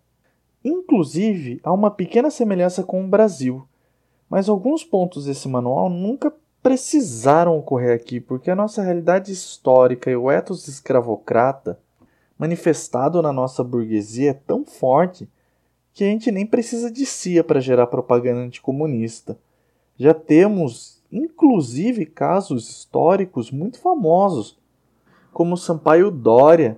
Inclusive, 0.65 1.61
há 1.63 1.71
uma 1.71 1.89
pequena 1.89 2.29
semelhança 2.29 2.83
com 2.83 3.05
o 3.05 3.07
Brasil, 3.07 3.65
mas 4.29 4.49
alguns 4.49 4.83
pontos 4.83 5.25
desse 5.25 5.47
manual 5.47 5.89
nunca 5.89 6.33
precisaram 6.61 7.57
ocorrer 7.57 7.95
aqui, 7.95 8.19
porque 8.19 8.51
a 8.51 8.55
nossa 8.55 8.81
realidade 8.81 9.31
histórica 9.31 10.11
e 10.11 10.15
o 10.15 10.29
ethos 10.29 10.67
escravocrata 10.67 11.79
manifestado 12.37 13.21
na 13.21 13.31
nossa 13.31 13.63
burguesia 13.63 14.31
é 14.31 14.33
tão 14.33 14.65
forte 14.65 15.27
que 15.93 16.03
a 16.03 16.07
gente 16.07 16.31
nem 16.31 16.45
precisa 16.45 16.91
de 16.91 17.05
CIA 17.05 17.43
para 17.43 17.59
gerar 17.59 17.87
propaganda 17.87 18.41
anticomunista. 18.41 19.37
Já 19.97 20.13
temos, 20.13 21.01
inclusive, 21.11 22.05
casos 22.05 22.69
históricos 22.69 23.49
muito 23.49 23.79
famosos, 23.79 24.57
como 25.33 25.57
Sampaio 25.57 26.11
Dória, 26.11 26.77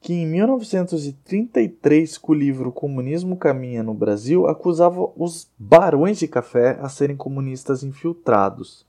que 0.00 0.12
em 0.12 0.26
1933, 0.26 2.18
com 2.18 2.32
o 2.32 2.34
livro 2.34 2.70
Comunismo 2.70 3.36
Caminha 3.36 3.82
no 3.82 3.92
Brasil, 3.94 4.46
acusava 4.46 5.10
os 5.16 5.50
barões 5.58 6.18
de 6.18 6.28
café 6.28 6.78
a 6.80 6.88
serem 6.88 7.16
comunistas 7.16 7.82
infiltrados. 7.82 8.86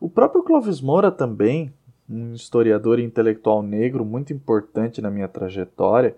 O 0.00 0.08
próprio 0.08 0.42
Clóvis 0.42 0.80
Moura 0.80 1.10
também, 1.10 1.72
um 2.08 2.34
historiador 2.34 2.98
e 2.98 3.04
intelectual 3.04 3.62
negro 3.62 4.04
muito 4.04 4.32
importante 4.32 5.00
na 5.00 5.10
minha 5.10 5.28
trajetória, 5.28 6.16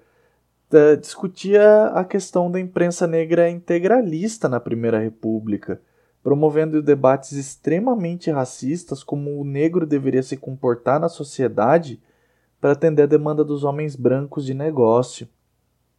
eh, 0.73 0.97
discutia 0.97 1.87
a 1.87 2.05
questão 2.05 2.51
da 2.51 2.59
imprensa 2.59 3.07
negra 3.07 3.49
integralista 3.49 4.49
na 4.49 4.59
Primeira 4.59 4.99
República, 4.99 5.81
promovendo 6.23 6.83
debates 6.83 7.33
extremamente 7.33 8.31
racistas 8.31 9.05
como 9.05 9.41
o 9.41 9.45
negro 9.45 9.87
deveria 9.87 10.23
se 10.23 10.37
comportar 10.37 10.99
na 10.99 11.09
sociedade 11.09 12.01
para 12.65 12.73
atender 12.73 13.03
a 13.03 13.07
demanda 13.07 13.45
dos 13.45 13.63
homens 13.63 13.95
brancos 13.95 14.47
de 14.47 14.55
negócio. 14.55 15.29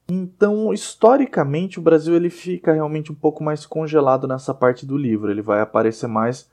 Então, 0.10 0.74
historicamente, 0.74 1.78
o 1.78 1.82
Brasil 1.84 2.16
ele 2.16 2.32
fica 2.32 2.74
realmente 2.74 3.12
um 3.12 3.16
pouco 3.16 3.44
mais 3.44 3.68
congelado 3.68 4.28
nessa 4.28 4.52
parte 4.52 4.84
do 4.84 4.98
livro. 4.98 5.30
Ele 5.30 5.44
vai 5.44 5.62
aparecer 5.62 6.08
mais 6.08 6.50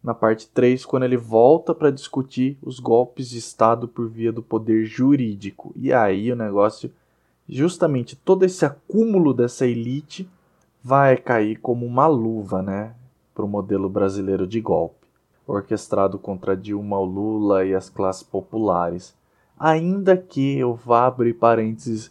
na 0.00 0.14
parte 0.14 0.46
3, 0.54 0.84
quando 0.84 1.02
ele 1.02 1.16
volta 1.16 1.74
para 1.74 1.90
discutir 1.90 2.56
os 2.62 2.78
golpes 2.78 3.28
de 3.28 3.38
Estado 3.38 3.88
por 3.88 4.08
via 4.08 4.32
do 4.32 4.40
poder 4.40 4.84
jurídico. 4.84 5.72
E 5.74 5.92
aí 5.92 6.30
o 6.30 6.36
negócio, 6.36 6.92
justamente 7.48 8.14
todo 8.14 8.44
esse 8.44 8.64
acúmulo 8.64 9.34
dessa 9.34 9.66
elite, 9.66 10.30
vai 10.80 11.16
cair 11.16 11.56
como 11.56 11.84
uma 11.84 12.06
luva 12.06 12.62
né, 12.62 12.94
para 13.34 13.44
o 13.44 13.48
modelo 13.48 13.90
brasileiro 13.90 14.46
de 14.46 14.60
golpe, 14.60 15.08
orquestrado 15.44 16.20
contra 16.20 16.56
Dilma, 16.56 17.00
Lula 17.00 17.64
e 17.64 17.74
as 17.74 17.90
classes 17.90 18.22
populares 18.22 19.15
ainda 19.58 20.16
que 20.16 20.58
eu 20.58 20.74
vá 20.74 21.06
abrir 21.06 21.34
parênteses 21.34 22.10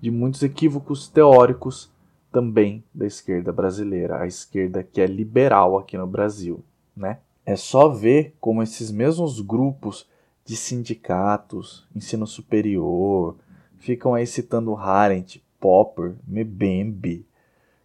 de 0.00 0.10
muitos 0.10 0.42
equívocos 0.42 1.08
teóricos 1.08 1.90
também 2.30 2.82
da 2.94 3.06
esquerda 3.06 3.52
brasileira, 3.52 4.18
a 4.18 4.26
esquerda 4.26 4.82
que 4.82 5.00
é 5.00 5.06
liberal 5.06 5.78
aqui 5.78 5.96
no 5.96 6.06
Brasil, 6.06 6.64
né? 6.96 7.18
É 7.44 7.56
só 7.56 7.88
ver 7.88 8.34
como 8.40 8.62
esses 8.62 8.90
mesmos 8.90 9.40
grupos 9.40 10.06
de 10.44 10.56
sindicatos, 10.56 11.86
ensino 11.94 12.26
superior, 12.26 13.36
ficam 13.78 14.14
aí 14.14 14.26
citando 14.26 14.76
Harent, 14.76 15.38
Popper, 15.60 16.14
Mebembe, 16.26 17.26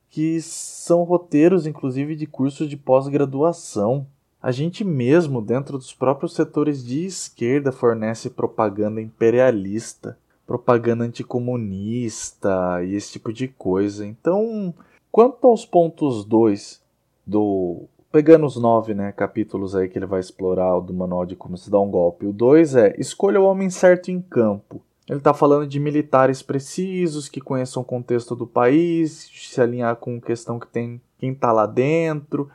que 0.09 0.41
são 0.41 1.03
roteiros, 1.03 1.67
inclusive, 1.67 2.15
de 2.15 2.25
cursos 2.25 2.69
de 2.69 2.77
pós-graduação. 2.77 4.07
A 4.41 4.51
gente 4.51 4.83
mesmo, 4.83 5.41
dentro 5.41 5.77
dos 5.77 5.93
próprios 5.93 6.35
setores 6.35 6.85
de 6.85 7.05
esquerda, 7.05 7.71
fornece 7.71 8.29
propaganda 8.29 9.01
imperialista, 9.01 10.17
propaganda 10.45 11.03
anticomunista 11.03 12.83
e 12.83 12.95
esse 12.95 13.13
tipo 13.13 13.33
de 13.33 13.47
coisa. 13.47 14.05
Então, 14.05 14.73
quanto 15.11 15.47
aos 15.47 15.65
pontos 15.65 16.23
2 16.23 16.81
do. 17.25 17.85
Pegando 18.09 18.45
os 18.45 18.55
nove 18.55 18.93
né, 18.93 19.11
capítulos 19.11 19.75
aí 19.75 19.89
que 19.89 19.99
ele 19.99 20.05
vai 20.05 20.21
explorar 20.21 20.79
do 20.79 20.93
manual 20.93 21.25
de 21.25 21.35
como 21.35 21.57
se 21.57 21.69
dá 21.69 21.79
um 21.79 21.91
golpe. 21.91 22.25
O 22.25 22.31
2 22.31 22.75
é 22.75 22.95
escolha 22.97 23.39
o 23.39 23.43
homem 23.43 23.69
certo 23.69 24.09
em 24.09 24.21
campo. 24.21 24.81
Ele 25.09 25.19
está 25.19 25.33
falando 25.33 25.67
de 25.67 25.79
militares 25.79 26.41
precisos 26.41 27.27
que 27.27 27.41
conheçam 27.41 27.81
o 27.81 27.85
contexto 27.85 28.35
do 28.35 28.47
país, 28.47 29.29
se 29.33 29.61
alinhar 29.61 29.95
com 29.97 30.21
questão 30.21 30.57
que 30.59 30.67
tem 30.67 31.01
quem 31.17 31.31
está 31.31 31.51
lá 31.51 31.65
dentro. 31.65 32.49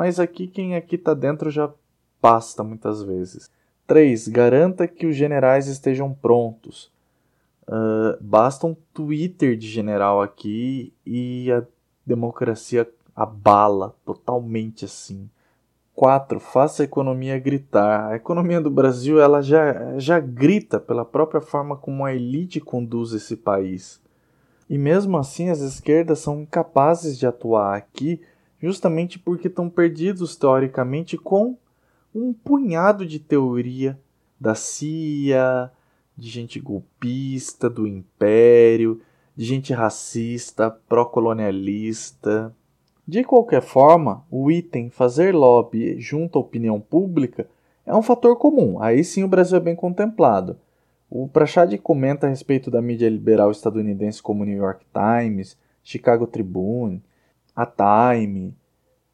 Mas 0.00 0.18
aqui 0.18 0.46
quem 0.46 0.76
aqui 0.76 0.94
está 0.94 1.12
dentro 1.12 1.50
já 1.50 1.70
basta 2.22 2.64
muitas 2.64 3.02
vezes. 3.02 3.50
3. 3.86 4.28
Garanta 4.28 4.88
que 4.88 5.06
os 5.06 5.14
generais 5.14 5.66
estejam 5.66 6.10
prontos. 6.10 6.90
Uh, 7.68 8.16
basta 8.18 8.66
um 8.66 8.74
Twitter 8.94 9.58
de 9.58 9.68
general 9.68 10.22
aqui 10.22 10.94
e 11.04 11.52
a 11.52 11.62
democracia 12.06 12.90
abala 13.14 13.94
totalmente 14.02 14.86
assim. 14.86 15.28
4. 15.94 16.40
Faça 16.40 16.82
a 16.82 16.84
economia 16.84 17.38
gritar. 17.38 18.10
A 18.10 18.16
economia 18.16 18.58
do 18.58 18.70
Brasil 18.70 19.20
ela 19.20 19.42
já, 19.42 19.98
já 19.98 20.18
grita 20.18 20.80
pela 20.80 21.04
própria 21.04 21.42
forma 21.42 21.76
como 21.76 22.06
a 22.06 22.14
elite 22.14 22.58
conduz 22.58 23.12
esse 23.12 23.36
país. 23.36 24.00
E 24.66 24.78
mesmo 24.78 25.18
assim, 25.18 25.50
as 25.50 25.60
esquerdas 25.60 26.20
são 26.20 26.40
incapazes 26.40 27.18
de 27.18 27.26
atuar 27.26 27.76
aqui 27.76 28.22
justamente 28.60 29.18
porque 29.18 29.48
estão 29.48 29.68
perdidos 29.68 30.36
teoricamente 30.36 31.16
com 31.16 31.56
um 32.14 32.32
punhado 32.32 33.06
de 33.06 33.18
teoria 33.18 33.98
da 34.38 34.54
CIA, 34.54 35.70
de 36.16 36.28
gente 36.28 36.60
golpista, 36.60 37.70
do 37.70 37.86
império, 37.86 39.00
de 39.36 39.44
gente 39.44 39.72
racista, 39.72 40.70
pró-colonialista, 40.70 42.54
de 43.10 43.24
qualquer 43.24 43.62
forma, 43.62 44.24
o 44.30 44.52
item 44.52 44.88
fazer 44.88 45.34
lobby 45.34 45.98
junto 45.98 46.38
à 46.38 46.42
opinião 46.42 46.80
pública 46.80 47.48
é 47.84 47.92
um 47.92 48.02
fator 48.02 48.36
comum, 48.36 48.80
aí 48.80 49.02
sim 49.02 49.24
o 49.24 49.28
Brasil 49.28 49.56
é 49.56 49.60
bem 49.60 49.74
contemplado. 49.74 50.56
O 51.10 51.26
Prachad 51.26 51.76
comenta 51.78 52.26
a 52.28 52.30
respeito 52.30 52.70
da 52.70 52.80
mídia 52.80 53.08
liberal 53.08 53.50
estadunidense 53.50 54.22
como 54.22 54.44
New 54.44 54.56
York 54.56 54.86
Times, 54.92 55.58
Chicago 55.82 56.24
Tribune, 56.24 57.02
a 57.54 57.66
Time, 57.66 58.54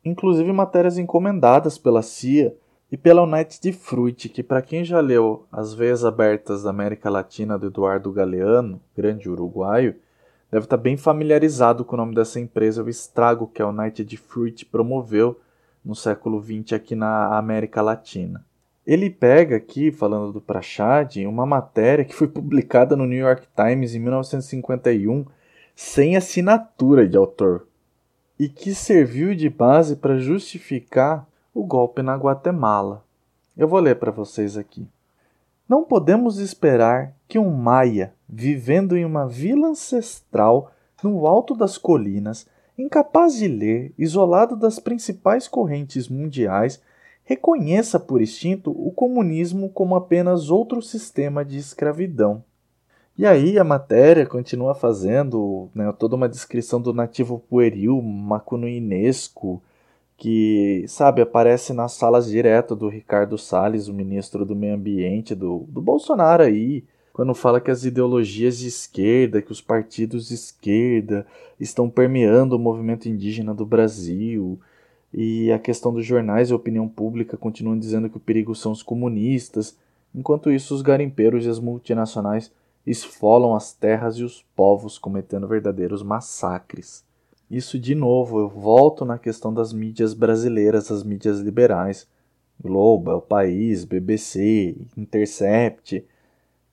inclusive 0.05 0.53
matérias 0.53 0.99
encomendadas 0.99 1.79
pela 1.79 2.03
CIA 2.03 2.55
e 2.91 2.97
pela 2.97 3.23
United 3.23 3.73
Fruit, 3.73 4.29
que 4.29 4.43
para 4.43 4.63
quem 4.63 4.85
já 4.85 5.01
leu 5.01 5.45
As 5.51 5.75
Veias 5.75 6.05
Abertas 6.05 6.63
da 6.63 6.71
América 6.71 7.11
Latina 7.11 7.59
do 7.59 7.67
Eduardo 7.67 8.13
Galeano, 8.13 8.81
grande 8.97 9.29
uruguaio, 9.29 9.97
deve 10.51 10.65
estar 10.65 10.77
bem 10.77 10.97
familiarizado 10.97 11.85
com 11.85 11.97
o 11.97 11.99
nome 11.99 12.15
dessa 12.15 12.39
empresa, 12.39 12.83
o 12.83 12.89
estrago 12.89 13.49
que 13.49 13.61
a 13.61 13.69
United 13.69 14.17
Fruit 14.17 14.65
promoveu 14.67 15.41
no 15.85 15.95
século 15.95 16.43
XX 16.43 16.75
aqui 16.75 16.95
na 16.95 17.37
América 17.37 17.83
Latina. 17.83 18.45
Ele 18.87 19.11
pega 19.11 19.57
aqui, 19.57 19.91
falando 19.91 20.33
do 20.33 20.41
Prachad, 20.41 21.17
uma 21.27 21.45
matéria 21.45 22.05
que 22.05 22.15
foi 22.15 22.29
publicada 22.29 22.95
no 22.95 23.05
New 23.05 23.19
York 23.19 23.49
Times 23.57 23.95
em 23.95 23.99
1951 23.99 25.27
sem 25.75 26.17
assinatura 26.17 27.07
de 27.07 27.17
autor 27.17 27.67
e 28.39 28.49
que 28.49 28.75
serviu 28.75 29.35
de 29.35 29.49
base 29.49 29.97
para 29.97 30.19
justificar 30.19 31.27
o 31.55 31.65
golpe 31.65 32.03
na 32.03 32.15
Guatemala. 32.17 33.05
Eu 33.57 33.67
vou 33.67 33.81
ler 33.81 33.99
para 33.99 34.11
vocês 34.11 34.57
aqui. 34.57 34.87
Não 35.69 35.83
podemos 35.83 36.39
esperar 36.39 37.15
que 37.27 37.39
um 37.39 37.51
maia, 37.51 38.13
vivendo 38.29 38.97
em 38.97 39.05
uma 39.05 39.27
vila 39.27 39.69
ancestral 39.69 40.71
no 41.03 41.27
alto 41.27 41.55
das 41.55 41.79
colinas, 41.79 42.47
incapaz 42.79 43.37
de 43.37 43.49
ler, 43.49 43.93
isolado 43.99 44.55
das 44.55 44.79
principais 44.79 45.49
correntes 45.49 46.09
mundiais, 46.09 46.81
reconheça 47.25 47.99
por 47.99 48.23
instinto 48.23 48.71
o 48.71 48.93
comunismo 48.93 49.69
como 49.71 49.97
apenas 49.97 50.51
outro 50.51 50.81
sistema 50.83 51.45
de 51.45 51.59
escravidão. 51.59 52.45
E 53.19 53.25
aí 53.25 53.59
a 53.59 53.65
matéria 53.65 54.27
continua 54.27 54.75
fazendo 54.75 55.71
né, 55.75 55.91
toda 55.99 56.17
uma 56.17 56.29
descrição 56.29 56.81
do 56.81 56.93
nativo 56.93 57.43
pueril 57.49 58.03
macunuinesco, 58.03 59.63
que, 60.19 60.85
sabe, 60.87 61.23
aparece 61.23 61.73
nas 61.73 61.93
salas 61.93 62.27
direto 62.27 62.77
do 62.77 62.89
Ricardo 62.89 63.39
Salles, 63.39 63.89
o 63.89 63.95
ministro 63.95 64.45
do 64.45 64.55
Meio 64.55 64.75
Ambiente 64.75 65.35
do, 65.35 65.65
do 65.69 65.81
Bolsonaro 65.81 66.43
aí, 66.43 66.85
quando 67.13 67.35
fala 67.35 67.61
que 67.61 67.71
as 67.71 67.85
ideologias 67.85 68.59
de 68.59 68.69
esquerda, 68.69 69.41
que 69.41 69.53
os 69.53 69.61
partidos 69.63 70.29
de 70.29 70.35
esquerda 70.35 71.27
estão 71.59 71.89
permeando 71.89 72.57
o 72.57 72.59
movimento 72.59 73.09
indígena 73.09 73.55
do 73.55 73.65
Brasil, 73.65 74.59
e 75.13 75.51
a 75.51 75.59
questão 75.59 75.93
dos 75.93 76.05
jornais 76.05 76.51
e 76.51 76.55
opinião 76.55 76.87
pública 76.87 77.37
continuam 77.37 77.79
dizendo 77.79 78.11
que 78.11 78.19
o 78.19 78.21
perigo 78.21 78.55
são 78.55 78.73
os 78.73 78.83
comunistas, 78.83 79.75
enquanto 80.15 80.51
isso 80.51 80.75
os 80.75 80.83
garimpeiros 80.83 81.47
e 81.47 81.49
as 81.49 81.59
multinacionais 81.59 82.53
esfolam 82.87 83.55
as 83.55 83.73
terras 83.73 84.17
e 84.17 84.23
os 84.23 84.43
povos, 84.55 84.99
cometendo 84.99 85.49
verdadeiros 85.49 86.03
massacres. 86.03 87.05
Isso 87.51 87.79
de 87.79 87.95
novo, 87.95 88.41
eu 88.41 88.49
volto 88.49 89.05
na 89.05 89.19
questão 89.19 89.53
das 89.53 89.73
mídias 89.73 90.15
brasileiras, 90.15 90.91
as 90.91 91.03
mídias 91.03 91.41
liberais, 91.41 92.09
Globo, 92.61 93.11
El 93.11 93.21
País, 93.21 93.85
BBC, 93.85 94.77
Intercept, 94.97 96.05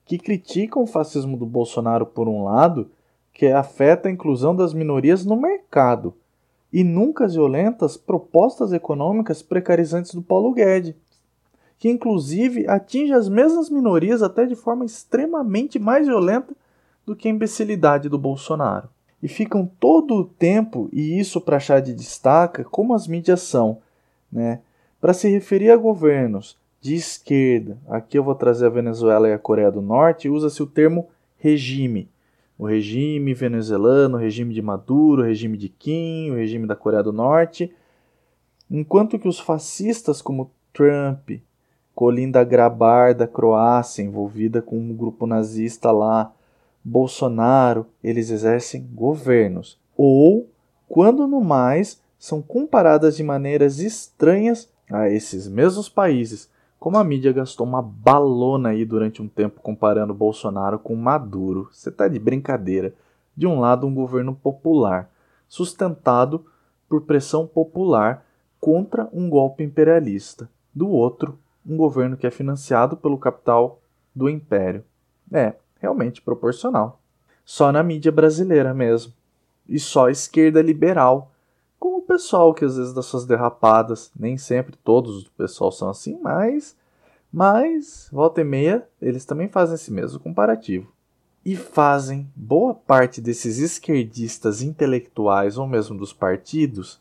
que 0.04 0.18
criticam 0.18 0.82
o 0.82 0.86
fascismo 0.86 1.36
do 1.36 1.46
Bolsonaro 1.46 2.06
por 2.06 2.28
um 2.28 2.44
lado, 2.44 2.90
que 3.32 3.46
afeta 3.46 4.08
a 4.08 4.12
inclusão 4.12 4.54
das 4.54 4.72
minorias 4.72 5.24
no 5.24 5.36
mercado, 5.36 6.14
e 6.72 6.82
nunca 6.82 7.28
violentas 7.28 7.96
propostas 7.96 8.72
econômicas 8.72 9.42
precarizantes 9.42 10.14
do 10.14 10.22
Paulo 10.22 10.52
Guedes, 10.52 10.94
que 11.84 11.90
inclusive 11.90 12.66
atinge 12.66 13.12
as 13.12 13.28
mesmas 13.28 13.68
minorias 13.68 14.22
até 14.22 14.46
de 14.46 14.54
forma 14.54 14.86
extremamente 14.86 15.78
mais 15.78 16.06
violenta 16.06 16.54
do 17.04 17.14
que 17.14 17.28
a 17.28 17.30
imbecilidade 17.30 18.08
do 18.08 18.16
Bolsonaro 18.16 18.88
e 19.22 19.28
ficam 19.28 19.70
todo 19.78 20.14
o 20.14 20.24
tempo, 20.24 20.88
e 20.90 21.20
isso 21.20 21.42
para 21.42 21.60
Chad 21.60 21.86
destaca, 21.90 22.64
como 22.64 22.94
as 22.94 23.06
mídias 23.06 23.42
são, 23.42 23.82
né? 24.32 24.60
Para 24.98 25.12
se 25.12 25.28
referir 25.28 25.72
a 25.72 25.76
governos 25.76 26.56
de 26.80 26.94
esquerda, 26.94 27.76
aqui 27.86 28.16
eu 28.16 28.24
vou 28.24 28.34
trazer 28.34 28.64
a 28.64 28.70
Venezuela 28.70 29.28
e 29.28 29.34
a 29.34 29.38
Coreia 29.38 29.70
do 29.70 29.82
Norte, 29.82 30.26
usa-se 30.26 30.62
o 30.62 30.66
termo 30.66 31.10
regime. 31.36 32.08
O 32.58 32.64
regime 32.64 33.34
venezuelano, 33.34 34.16
o 34.16 34.20
regime 34.20 34.54
de 34.54 34.62
Maduro, 34.62 35.20
o 35.20 35.26
regime 35.26 35.58
de 35.58 35.68
Kim, 35.68 36.30
o 36.30 36.36
regime 36.36 36.66
da 36.66 36.74
Coreia 36.74 37.02
do 37.02 37.12
Norte. 37.12 37.70
Enquanto 38.70 39.18
que 39.18 39.28
os 39.28 39.38
fascistas 39.38 40.22
como 40.22 40.50
Trump, 40.72 41.42
Colinda 41.94 42.42
Grabar 42.42 43.14
da 43.14 43.26
Croácia, 43.26 44.02
envolvida 44.02 44.60
com 44.60 44.76
um 44.76 44.94
grupo 44.94 45.26
nazista 45.26 45.92
lá, 45.92 46.32
Bolsonaro, 46.84 47.86
eles 48.02 48.30
exercem 48.30 48.86
governos. 48.92 49.78
Ou, 49.96 50.48
quando 50.88 51.26
no 51.26 51.40
mais, 51.40 52.02
são 52.18 52.42
comparadas 52.42 53.16
de 53.16 53.22
maneiras 53.22 53.78
estranhas 53.78 54.68
a 54.90 55.08
esses 55.08 55.48
mesmos 55.48 55.88
países, 55.88 56.50
como 56.78 56.98
a 56.98 57.04
mídia 57.04 57.32
gastou 57.32 57.66
uma 57.66 57.80
balona 57.80 58.70
aí 58.70 58.84
durante 58.84 59.22
um 59.22 59.28
tempo 59.28 59.60
comparando 59.62 60.12
Bolsonaro 60.12 60.78
com 60.78 60.94
Maduro. 60.94 61.68
Você 61.72 61.90
tá 61.90 62.08
de 62.08 62.18
brincadeira. 62.18 62.92
De 63.36 63.46
um 63.46 63.58
lado, 63.58 63.86
um 63.86 63.94
governo 63.94 64.34
popular, 64.34 65.10
sustentado 65.48 66.44
por 66.88 67.02
pressão 67.02 67.46
popular 67.46 68.24
contra 68.60 69.08
um 69.12 69.28
golpe 69.28 69.64
imperialista. 69.64 70.48
Do 70.74 70.88
outro, 70.88 71.38
um 71.66 71.76
governo 71.76 72.16
que 72.16 72.26
é 72.26 72.30
financiado 72.30 72.96
pelo 72.96 73.18
capital 73.18 73.80
do 74.14 74.28
império. 74.28 74.84
É, 75.32 75.54
realmente 75.80 76.22
proporcional. 76.22 77.00
Só 77.44 77.72
na 77.72 77.82
mídia 77.82 78.12
brasileira 78.12 78.72
mesmo. 78.72 79.12
E 79.68 79.78
só 79.78 80.06
a 80.06 80.10
esquerda 80.10 80.62
liberal. 80.62 81.32
Como 81.78 81.98
o 81.98 82.02
pessoal 82.02 82.54
que 82.54 82.64
às 82.64 82.76
vezes 82.76 82.92
dá 82.92 83.02
suas 83.02 83.26
derrapadas. 83.26 84.10
Nem 84.18 84.36
sempre 84.36 84.76
todos 84.76 85.26
o 85.26 85.30
pessoal 85.32 85.72
são 85.72 85.88
assim, 85.88 86.18
mas. 86.20 86.76
Mas, 87.32 88.08
volta 88.12 88.42
e 88.42 88.44
meia, 88.44 88.86
eles 89.02 89.24
também 89.24 89.48
fazem 89.48 89.74
esse 89.74 89.92
mesmo 89.92 90.20
comparativo. 90.20 90.92
E 91.44 91.56
fazem 91.56 92.30
boa 92.34 92.72
parte 92.72 93.20
desses 93.20 93.58
esquerdistas 93.58 94.62
intelectuais 94.62 95.58
ou 95.58 95.66
mesmo 95.66 95.98
dos 95.98 96.12
partidos, 96.12 97.00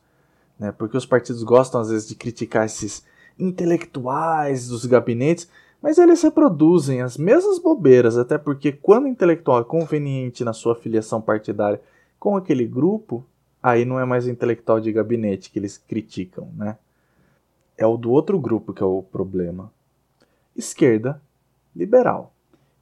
né, 0.60 0.72
porque 0.72 0.98
os 0.98 1.06
partidos 1.06 1.44
gostam 1.44 1.80
às 1.80 1.90
vezes 1.90 2.08
de 2.08 2.16
criticar 2.16 2.66
esses 2.66 3.06
intelectuais 3.38 4.68
dos 4.68 4.86
gabinetes, 4.86 5.50
mas 5.82 5.98
eles 5.98 6.22
reproduzem 6.22 7.02
as 7.02 7.18
mesmas 7.18 7.60
bobeiras, 7.60 8.18
até 8.18 8.38
porque 8.38 8.72
quando 8.72 9.04
o 9.04 9.08
intelectual 9.10 9.62
é 9.62 9.66
conveniente 9.66 10.44
na 10.44 10.54
sua 10.54 10.76
filiação 10.76 11.22
partidária 11.22 11.82
com 12.18 12.38
aquele 12.38 12.66
grupo, 12.66 13.26
aí 13.62 13.84
não 13.84 14.00
é 14.00 14.06
mais 14.06 14.28
intelectual 14.28 14.80
de 14.80 14.94
gabinete 14.94 15.52
que 15.52 15.60
eles 15.60 15.78
criticam, 15.78 16.50
né? 16.56 16.78
É 17.78 17.86
o 17.86 17.98
do 17.98 18.12
outro 18.12 18.40
grupo 18.40 18.74
que 18.74 18.82
é 18.82 18.86
o 18.86 19.04
problema. 19.04 19.72
Esquerda 20.56 21.22
liberal. 21.76 22.32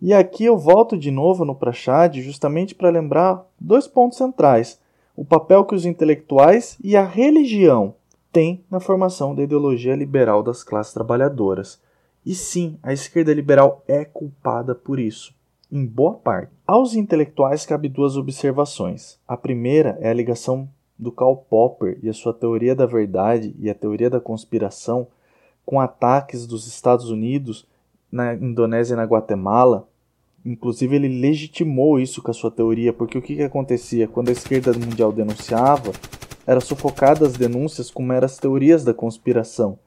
E 0.02 0.14
aqui 0.14 0.46
eu 0.46 0.58
volto 0.58 0.98
de 0.98 1.10
novo 1.12 1.46
no 1.46 1.56
Prachad 1.56 2.18
justamente 2.20 2.76
para 2.76 2.90
lembrar 2.90 3.46
dois 3.60 3.88
pontos 3.88 4.18
centrais: 4.18 4.80
o 5.16 5.24
papel 5.24 5.64
que 5.64 5.76
os 5.76 5.86
intelectuais 5.86 6.78
e 6.84 6.98
a 6.98 7.04
religião 7.04 7.96
têm 8.32 8.64
na 8.70 8.80
formação 8.80 9.36
da 9.36 9.44
ideologia 9.44 9.96
liberal 9.96 10.42
das 10.42 10.64
classes 10.64 10.94
trabalhadoras. 10.94 11.82
E 12.26 12.34
sim, 12.34 12.78
a 12.82 12.94
esquerda 12.94 13.34
liberal 13.34 13.84
é 13.88 14.06
culpada 14.06 14.74
por 14.74 15.00
isso, 15.00 15.34
em 15.72 15.86
boa 15.86 16.14
parte. 16.14 16.52
Aos 16.66 16.96
intelectuais 16.96 17.66
cabe 17.66 17.90
duas 17.90 18.16
observações. 18.16 19.20
A 19.28 19.36
primeira 19.36 19.98
é 20.00 20.10
a 20.10 20.14
ligação 20.14 20.70
do 20.98 21.12
Karl 21.12 21.36
Popper 21.36 21.98
e 22.04 22.10
a 22.10 22.14
sua 22.14 22.34
teoria 22.34 22.76
da 22.76 22.86
verdade 22.86 23.56
e 23.60 23.70
a 23.70 23.76
teoria 23.76 24.10
da 24.10 24.20
conspiração 24.20 25.08
com 25.66 25.80
ataques 25.80 26.46
dos 26.46 26.68
Estados 26.68 27.10
Unidos 27.10 27.66
na 28.12 28.36
Indonésia 28.36 28.94
e 28.94 28.98
na 28.98 29.04
Guatemala. 29.04 29.88
Inclusive, 30.46 30.96
ele 30.96 31.08
legitimou 31.08 32.00
isso 32.00 32.22
com 32.22 32.30
a 32.30 32.34
sua 32.34 32.52
teoria, 32.52 32.94
porque 32.94 33.18
o 33.18 33.22
que, 33.22 33.36
que 33.36 33.44
acontecia? 33.44 34.08
Quando 34.08 34.30
a 34.30 34.32
esquerda 34.32 34.74
mundial 34.74 35.12
denunciava, 35.12 35.92
era 36.46 36.60
sufocada 36.60 37.26
as 37.26 37.34
denúncias 37.34 37.92
com 37.92 38.04
meras 38.04 38.38
teorias 38.38 38.84
da 38.84 38.94
conspiração. 38.94 39.78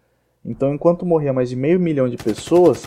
Então, 0.45 0.75
enquanto 0.75 1.07
morria 1.07 1.33
mais 1.33 1.49
de 1.49 1.57
meio 1.57 1.81
milhão 1.81 2.09
de 2.09 2.17
pessoas, 2.17 2.85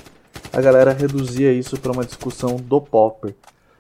a 0.54 0.62
galera 0.62 0.94
reduzia 0.94 1.52
isso 1.52 1.80
para 1.80 1.92
uma 1.92 2.06
discussão 2.06 2.56
do 2.56 2.80
Popper. 2.80 3.36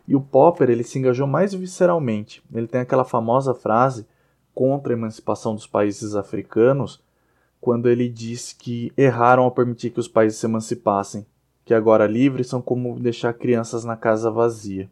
E 0.08 0.15
o 0.15 0.21
Popper 0.21 0.69
ele 0.69 0.84
se 0.84 0.97
engajou 0.97 1.28
mais 1.28 1.54
visceralmente. 1.54 2.41
Ele 2.54 2.67
tem 2.67 2.82
aquela 2.82 3.06
famosa 3.06 3.54
frase 3.54 4.06
contra 4.54 4.93
a 4.93 4.97
emancipação 4.97 5.54
dos 5.54 5.67
países 5.67 6.15
africanos, 6.15 7.04
quando 7.62 7.89
ele 7.89 8.10
diz 8.10 8.54
que 8.54 8.91
erraram 8.97 9.43
ao 9.43 9.52
permitir 9.52 9.91
que 9.91 10.00
os 10.00 10.08
países 10.08 10.39
se 10.39 10.45
emancipassem, 10.45 11.26
que 11.65 11.73
agora 11.73 12.08
livres 12.08 12.47
são 12.47 12.62
como 12.62 13.00
deixar 13.00 13.34
crianças 13.34 13.84
na 13.84 13.95
casa 13.95 14.32
vazia. 14.32 14.89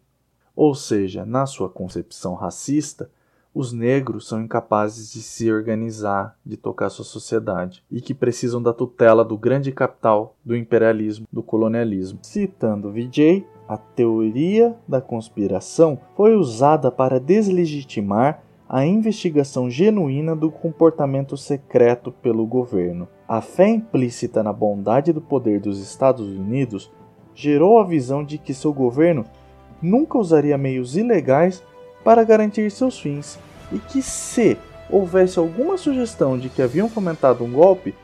Ou 0.55 0.75
seja, 0.75 1.25
na 1.25 1.45
sua 1.45 1.69
concepção 1.69 2.33
racista, 2.35 3.09
os 3.55 3.71
negros 3.71 4.27
são 4.27 4.41
incapazes 4.41 5.13
de 5.13 5.21
se 5.21 5.49
organizar, 5.49 6.37
de 6.45 6.57
tocar 6.57 6.89
sua 6.89 7.05
sociedade, 7.05 7.81
e 7.89 8.01
que 8.01 8.13
precisam 8.13 8.61
da 8.61 8.73
tutela 8.73 9.23
do 9.23 9.37
grande 9.37 9.71
capital, 9.71 10.35
do 10.43 10.57
imperialismo, 10.57 11.25
do 11.31 11.41
colonialismo. 11.41 12.19
Citando 12.21 12.91
Vijay, 12.91 13.47
a 13.65 13.77
teoria 13.77 14.75
da 14.85 14.99
conspiração 14.99 15.97
foi 16.17 16.35
usada 16.35 16.91
para 16.91 17.17
deslegitimar 17.17 18.43
a 18.67 18.85
investigação 18.85 19.69
genuína 19.69 20.35
do 20.35 20.51
comportamento 20.51 21.37
secreto 21.37 22.11
pelo 22.11 22.45
governo. 22.45 23.07
A 23.25 23.39
fé 23.39 23.69
implícita 23.69 24.43
na 24.43 24.51
bondade 24.51 25.13
do 25.13 25.21
poder 25.21 25.61
dos 25.61 25.79
Estados 25.79 26.27
Unidos 26.27 26.91
gerou 27.33 27.79
a 27.79 27.85
visão 27.85 28.23
de 28.23 28.37
que 28.37 28.53
seu 28.53 28.73
governo 28.73 29.23
nunca 29.81 30.17
usaria 30.17 30.57
meios 30.57 30.97
ilegais 30.97 31.63
para 32.05 32.23
garantir 32.23 32.69
seus 32.69 32.99
fins, 32.99 33.39
e 33.71 33.79
que 33.79 33.99
se 33.99 34.59
houvesse 34.91 35.39
alguma 35.39 35.75
sugestão 35.75 36.37
de 36.37 36.49
que 36.49 36.61
haviam 36.61 36.87
fomentado 36.87 37.43
um 37.43 37.51
golpe, 37.51 37.95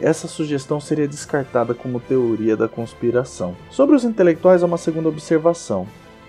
essa 0.00 0.28
sugestão 0.28 0.80
seria 0.80 1.08
descartada 1.08 1.74
como 1.74 1.98
teoria 1.98 2.56
da 2.56 2.68
conspiração. 2.68 3.56
Sobre 3.68 3.96
os 3.96 4.04
intelectuais, 4.04 4.62
há 4.62 4.66
uma 4.66 4.78
segunda 4.78 5.08
observação, 5.08 5.88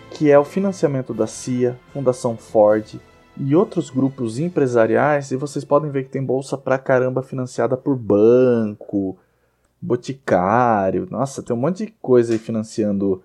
que 0.09 0.31
é 0.31 0.39
o 0.39 0.43
financiamento 0.43 1.13
da 1.13 1.27
CIA, 1.27 1.77
Fundação 1.93 2.35
Ford 2.35 2.99
e 3.37 3.55
outros 3.55 3.91
grupos 3.91 4.39
empresariais, 4.39 5.29
e 5.29 5.35
vocês 5.35 5.63
podem 5.63 5.91
ver 5.91 6.05
que 6.05 6.09
tem 6.09 6.23
bolsa 6.23 6.57
pra 6.57 6.79
caramba 6.79 7.21
financiada 7.21 7.77
por 7.77 7.95
banco, 7.95 9.15
boticário, 9.79 11.07
nossa, 11.11 11.43
tem 11.43 11.55
um 11.55 11.59
monte 11.59 11.85
de 11.85 11.93
coisa 12.01 12.33
aí 12.33 12.39
financiando 12.39 13.21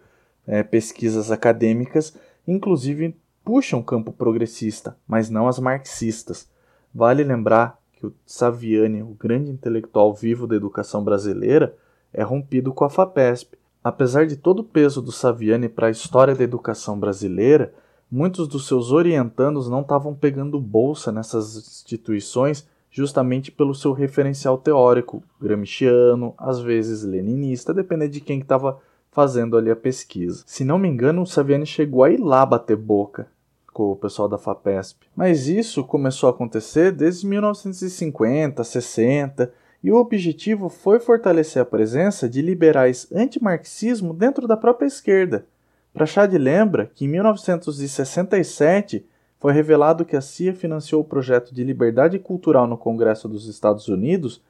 é, 0.47 0.63
pesquisas 0.63 1.31
acadêmicas, 1.31 2.15
inclusive 2.47 3.17
puxam 3.45 3.81
o 3.81 3.85
campo 3.85 4.13
progressista, 4.13 4.97
mas 5.07 5.29
não 5.29 5.47
as 5.47 5.59
marxistas. 5.59 6.49
Vale 6.95 7.23
lembrar 7.23 7.79
que 7.93 8.07
o 8.07 8.15
Saviani, 8.25 9.03
o 9.03 9.17
grande 9.19 9.51
intelectual 9.51 10.15
vivo 10.15 10.47
da 10.47 10.57
educação 10.57 11.05
brasileira, 11.05 11.77
é 12.13 12.23
rompido 12.23 12.73
com 12.73 12.85
a 12.85 12.91
FAPESP. 12.91 13.59
Apesar 13.83 14.27
de 14.27 14.37
todo 14.37 14.61
o 14.61 14.65
peso 14.65 15.03
do 15.03 15.13
Saviani 15.13 15.69
para 15.69 15.89
a 15.89 15.91
história 15.91 16.35
da 16.35 16.43
educação 16.43 16.99
brasileira, 16.99 17.75
muitos 18.11 18.49
dos 18.49 18.67
seus 18.67 18.93
orientandos 18.93 19.69
não 19.69 19.83
estavam 19.83 20.15
pegando 20.15 20.59
bolsa 20.59 21.13
nessas 21.13 21.57
instituições 21.57 22.67
justamente 22.91 23.51
pelo 23.51 23.75
seu 23.75 23.93
referencial 23.93 24.57
teórico, 24.57 25.21
gramsciano, 25.41 26.33
às 26.39 26.61
vezes 26.61 27.03
leninista, 27.03 27.75
dependendo 27.75 28.13
de 28.13 28.21
quem 28.21 28.39
estava 28.39 28.81
fazendo 29.15 29.57
ali 29.57 29.71
a 29.71 29.77
pesquisa. 29.77 30.43
Se 30.45 30.65
não 30.65 30.77
me 30.77 30.89
engano, 30.89 31.23
o 31.23 31.27
Saviani 31.27 31.65
chegou 31.65 32.03
a 32.03 32.11
ir 32.11 32.19
lá 32.19 32.45
bater 32.45 32.77
boca 32.77 33.29
com 33.73 33.93
o 33.93 33.97
pessoal 33.97 34.29
da 34.29 34.37
FAPESP. 34.37 35.07
Mas 35.15 35.47
isso 35.47 35.85
começou 35.85 36.29
a 36.29 36.31
acontecer 36.31 36.91
desde 36.91 37.25
1950, 37.27 38.65
60, 38.65 39.53
e 39.83 39.93
o 39.93 39.97
objetivo 39.97 40.69
foi 40.69 40.99
fortalecer 40.99 41.63
a 41.63 41.65
presença 41.65 42.29
de 42.29 42.43
liberais 42.43 43.07
antimarxismo 43.13 44.13
dentro 44.13 44.49
da 44.49 44.57
própria 44.57 44.87
esquerda. 44.87 45.47
Prachad 45.93 46.33
lembra 46.35 46.91
que 46.93 47.05
em 47.05 47.09
1967 47.09 49.07
foi 49.39 49.53
revelado 49.53 50.05
que 50.05 50.17
a 50.17 50.21
CIA 50.21 50.55
financiou 50.55 51.03
o 51.03 51.05
projeto 51.05 51.55
de 51.55 51.63
liberdade 51.63 52.19
cultural 52.19 52.67
no 52.67 52.77
Congresso 52.77 53.29
dos 53.29 53.47
Estados 53.47 53.87
Unidos, 53.87 54.43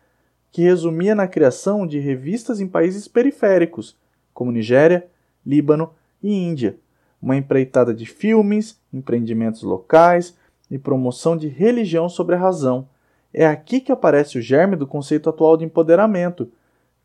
que 0.50 0.62
resumia 0.62 1.14
na 1.14 1.28
criação 1.28 1.86
de 1.86 1.98
revistas 1.98 2.60
em 2.60 2.68
países 2.68 3.06
periféricos, 3.06 3.96
como 4.34 4.52
Nigéria, 4.52 5.06
Líbano 5.46 5.90
e 6.22 6.34
Índia, 6.34 6.76
uma 7.22 7.36
empreitada 7.36 7.94
de 7.94 8.04
filmes, 8.04 8.78
empreendimentos 8.92 9.62
locais 9.62 10.36
e 10.70 10.78
promoção 10.78 11.36
de 11.36 11.48
religião 11.48 12.08
sobre 12.08 12.34
a 12.34 12.38
razão. 12.38 12.88
É 13.32 13.46
aqui 13.46 13.80
que 13.80 13.92
aparece 13.92 14.38
o 14.38 14.42
germe 14.42 14.76
do 14.76 14.86
conceito 14.86 15.30
atual 15.30 15.56
de 15.56 15.64
empoderamento, 15.64 16.50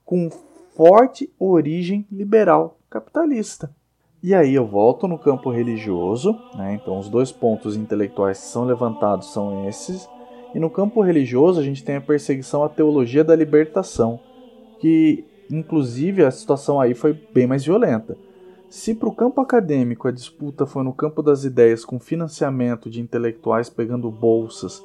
com 0.04 0.30
forte 0.76 1.32
origem 1.40 2.06
liberal 2.12 2.78
capitalista. 2.90 3.74
E 4.22 4.36
aí 4.36 4.54
eu 4.54 4.66
volto 4.66 5.08
no 5.08 5.18
campo 5.18 5.50
religioso, 5.50 6.38
né? 6.56 6.74
então 6.74 7.00
os 7.00 7.08
dois 7.08 7.32
pontos 7.32 7.78
intelectuais 7.78 8.40
que 8.40 8.48
são 8.48 8.66
levantados 8.66 9.32
são 9.32 9.68
esses, 9.68 10.10
e 10.54 10.60
no 10.60 10.70
campo 10.70 11.02
religioso 11.02 11.60
a 11.60 11.64
gente 11.64 11.84
tem 11.84 11.96
a 11.96 12.02
perseguição 12.02 12.64
à 12.64 12.70
teologia 12.70 13.24
da 13.24 13.36
libertação, 13.36 14.20
que 14.80 15.26
inclusive 15.50 16.24
a 16.24 16.32
situação 16.32 16.80
aí 16.80 16.94
foi 16.94 17.14
bem 17.34 17.48
mais 17.48 17.64
violenta. 17.64 18.18
Se 18.70 18.94
para 18.94 19.10
o 19.10 19.16
campo 19.16 19.42
acadêmico 19.42 20.08
a 20.08 20.12
disputa 20.12 20.66
foi 20.66 20.84
no 20.84 20.94
campo 20.94 21.24
das 21.24 21.44
ideias 21.44 21.84
com 21.84 22.00
financiamento 22.00 22.90
de 22.90 23.02
intelectuais 23.02 23.70
pegando 23.70 24.12
bolsas 24.12 24.84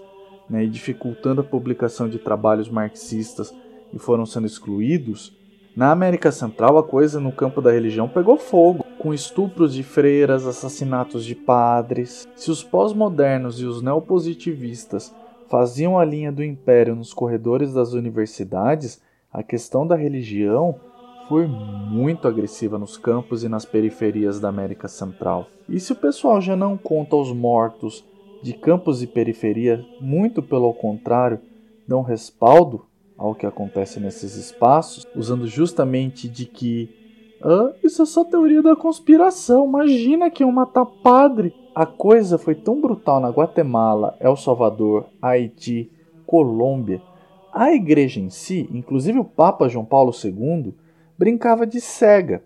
né, 0.49 0.65
e 0.65 0.69
dificultando 0.69 1.43
a 1.43 1.45
publicação 1.45 2.09
de 2.09 2.19
trabalhos 2.19 2.69
marxistas 2.69 3.55
e 3.93 3.99
foram 3.99 4.25
sendo 4.25 4.47
excluídos, 4.47 5.37
na 5.77 5.91
América 5.91 6.31
Central 6.31 6.79
a 6.79 6.85
coisa 6.85 7.19
no 7.19 7.33
campo 7.33 7.61
da 7.61 7.73
religião 7.73 8.09
pegou 8.09 8.37
fogo, 8.37 8.85
com 8.97 9.13
estupros 9.13 9.75
de 9.75 9.83
freiras, 9.83 10.47
assassinatos 10.47 11.25
de 11.25 11.35
padres. 11.35 12.29
Se 12.37 12.49
os 12.49 12.63
pós-modernos 12.63 13.61
e 13.61 13.65
os 13.65 13.83
neopositivistas 13.83 15.13
faziam 15.49 15.99
a 15.99 16.05
linha 16.05 16.31
do 16.31 16.45
império 16.45 16.95
nos 16.95 17.13
corredores 17.13 17.75
das 17.75 17.93
universidades, 17.93 19.03
a 19.35 19.43
questão 19.43 19.85
da 19.85 19.97
religião 19.97 20.77
foi 21.29 21.49
muito 21.49 22.29
agressiva 22.29 22.79
nos 22.79 22.97
campos 22.97 23.43
e 23.43 23.49
nas 23.49 23.65
periferias 23.65 24.39
da 24.39 24.49
América 24.49 24.87
Central. 24.87 25.49
E 25.69 25.81
se 25.81 25.93
o 25.93 25.97
pessoal 25.97 26.41
já 26.41 26.55
não 26.55 26.77
conta 26.77 27.17
os 27.17 27.33
mortos 27.33 28.05
de 28.41 28.53
campos 28.53 29.03
e 29.03 29.09
periferia, 29.09 29.85
muito 30.01 30.41
pelo 30.41 30.73
contrário, 30.73 31.41
dão 31.89 32.03
respaldo 32.03 32.87
ao 33.19 33.35
que 33.35 33.45
acontece 33.45 33.99
nesses 33.99 34.37
espaços, 34.37 35.05
usando 35.17 35.49
justamente 35.49 36.29
de 36.29 36.45
que 36.45 36.89
ah, 37.43 37.73
isso 37.83 38.03
é 38.03 38.07
só 38.07 38.25
teoria 38.25 38.63
da 38.63 38.77
conspiração, 38.77 39.67
imagina 39.67 40.31
que 40.31 40.45
iam 40.45 40.53
matar 40.53 40.87
padre. 40.87 41.53
A 41.75 41.85
coisa 41.85 42.39
foi 42.39 42.55
tão 42.55 42.81
brutal 42.81 43.19
na 43.19 43.31
Guatemala, 43.31 44.17
El 44.21 44.37
Salvador, 44.37 45.07
Haiti, 45.21 45.91
Colômbia. 46.25 47.03
A 47.57 47.73
igreja 47.73 48.19
em 48.19 48.31
si, 48.31 48.69
inclusive 48.73 49.17
o 49.21 49.25
Papa 49.25 49.69
João 49.69 49.85
Paulo 49.85 50.13
II, 50.13 50.75
brincava 51.17 51.65
de 51.65 51.81
cega, 51.81 52.43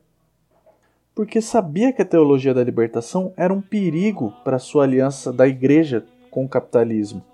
porque 1.14 1.40
sabia 1.40 1.94
que 1.94 2.02
a 2.02 2.04
teologia 2.04 2.52
da 2.52 2.62
libertação 2.62 3.32
era 3.34 3.50
um 3.50 3.62
perigo 3.62 4.34
para 4.44 4.58
sua 4.58 4.84
aliança 4.84 5.32
da 5.32 5.48
igreja 5.48 6.04
com 6.30 6.44
o 6.44 6.48
capitalismo. 6.48 7.24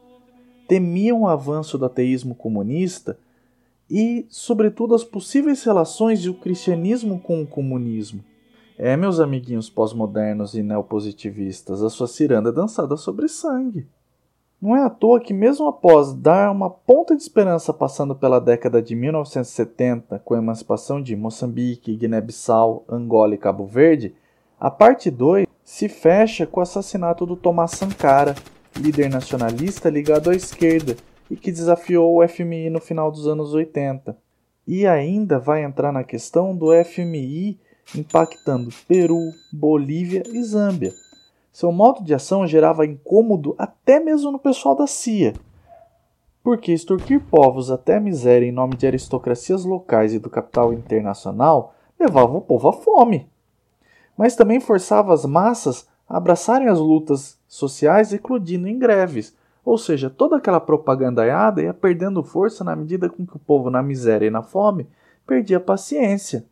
Temiam 0.68 1.22
o 1.22 1.26
avanço 1.26 1.76
do 1.76 1.84
ateísmo 1.84 2.36
comunista 2.36 3.18
e, 3.90 4.24
sobretudo, 4.28 4.94
as 4.94 5.02
possíveis 5.02 5.64
relações 5.64 6.22
do 6.22 6.32
cristianismo 6.32 7.18
com 7.18 7.42
o 7.42 7.46
comunismo. 7.46 8.22
É, 8.78 8.96
meus 8.96 9.18
amiguinhos 9.18 9.68
pós-modernos 9.68 10.54
e 10.54 10.62
neopositivistas, 10.62 11.82
a 11.82 11.90
sua 11.90 12.06
ciranda 12.06 12.52
dançada 12.52 12.96
sobre 12.96 13.26
sangue. 13.26 13.84
Não 14.64 14.74
é 14.74 14.82
à 14.82 14.88
toa 14.88 15.20
que, 15.20 15.34
mesmo 15.34 15.68
após 15.68 16.14
dar 16.14 16.50
uma 16.50 16.70
ponta 16.70 17.14
de 17.14 17.20
esperança 17.20 17.70
passando 17.70 18.14
pela 18.14 18.40
década 18.40 18.80
de 18.80 18.96
1970, 18.96 20.20
com 20.20 20.32
a 20.32 20.38
emancipação 20.38 21.02
de 21.02 21.14
Moçambique, 21.14 21.94
Guiné-Bissau, 21.94 22.82
Angola 22.88 23.34
e 23.34 23.38
Cabo 23.38 23.66
Verde, 23.66 24.14
a 24.58 24.70
parte 24.70 25.10
2 25.10 25.46
se 25.62 25.86
fecha 25.86 26.46
com 26.46 26.60
o 26.60 26.62
assassinato 26.62 27.26
do 27.26 27.36
Tomás 27.36 27.72
Sankara, 27.72 28.34
líder 28.74 29.10
nacionalista 29.10 29.90
ligado 29.90 30.30
à 30.30 30.34
esquerda 30.34 30.96
e 31.30 31.36
que 31.36 31.52
desafiou 31.52 32.16
o 32.16 32.26
FMI 32.26 32.70
no 32.70 32.80
final 32.80 33.10
dos 33.10 33.28
anos 33.28 33.52
80. 33.52 34.16
E 34.66 34.86
ainda 34.86 35.38
vai 35.38 35.62
entrar 35.62 35.92
na 35.92 36.04
questão 36.04 36.56
do 36.56 36.70
FMI 36.82 37.60
impactando 37.94 38.70
Peru, 38.88 39.20
Bolívia 39.52 40.22
e 40.26 40.42
Zâmbia. 40.42 40.94
Seu 41.54 41.70
modo 41.70 42.02
de 42.02 42.12
ação 42.12 42.44
gerava 42.48 42.84
incômodo 42.84 43.54
até 43.56 44.00
mesmo 44.00 44.32
no 44.32 44.40
pessoal 44.40 44.74
da 44.74 44.88
CIA, 44.88 45.34
porque 46.42 46.72
extorquir 46.72 47.20
povos 47.30 47.70
até 47.70 47.94
a 47.94 48.00
miséria 48.00 48.44
em 48.44 48.50
nome 48.50 48.74
de 48.74 48.84
aristocracias 48.84 49.64
locais 49.64 50.12
e 50.12 50.18
do 50.18 50.28
capital 50.28 50.72
internacional 50.72 51.72
levava 51.96 52.36
o 52.36 52.40
povo 52.40 52.70
à 52.70 52.72
fome. 52.72 53.30
Mas 54.18 54.34
também 54.34 54.58
forçava 54.58 55.14
as 55.14 55.24
massas 55.24 55.86
a 56.08 56.16
abraçarem 56.16 56.66
as 56.66 56.80
lutas 56.80 57.38
sociais, 57.46 58.12
eclodindo 58.12 58.66
em 58.66 58.76
greves, 58.76 59.32
ou 59.64 59.78
seja, 59.78 60.10
toda 60.10 60.38
aquela 60.38 60.58
propagandaiada 60.58 61.62
ia 61.62 61.72
perdendo 61.72 62.24
força 62.24 62.64
na 62.64 62.74
medida 62.74 63.08
com 63.08 63.24
que 63.24 63.36
o 63.36 63.38
povo 63.38 63.70
na 63.70 63.80
miséria 63.80 64.26
e 64.26 64.30
na 64.30 64.42
fome 64.42 64.88
perdia 65.24 65.60
paciência. 65.60 66.46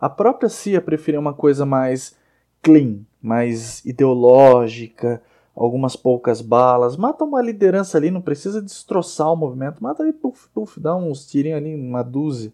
A 0.00 0.08
própria 0.08 0.48
CIA 0.48 0.80
preferia 0.80 1.18
uma 1.18 1.34
coisa 1.34 1.66
mais 1.66 2.19
clean, 2.62 3.00
mais 3.22 3.84
ideológica, 3.84 5.22
algumas 5.54 5.96
poucas 5.96 6.40
balas, 6.40 6.96
mata 6.96 7.24
uma 7.24 7.42
liderança 7.42 7.98
ali, 7.98 8.10
não 8.10 8.20
precisa 8.20 8.62
destroçar 8.62 9.32
o 9.32 9.36
movimento, 9.36 9.82
mata 9.82 10.02
aí, 10.02 10.12
puf, 10.12 10.48
puf, 10.54 10.80
dá 10.80 10.96
uns 10.96 11.26
tirinhos 11.26 11.58
ali, 11.58 11.74
uma 11.74 12.02
dúzia. 12.02 12.52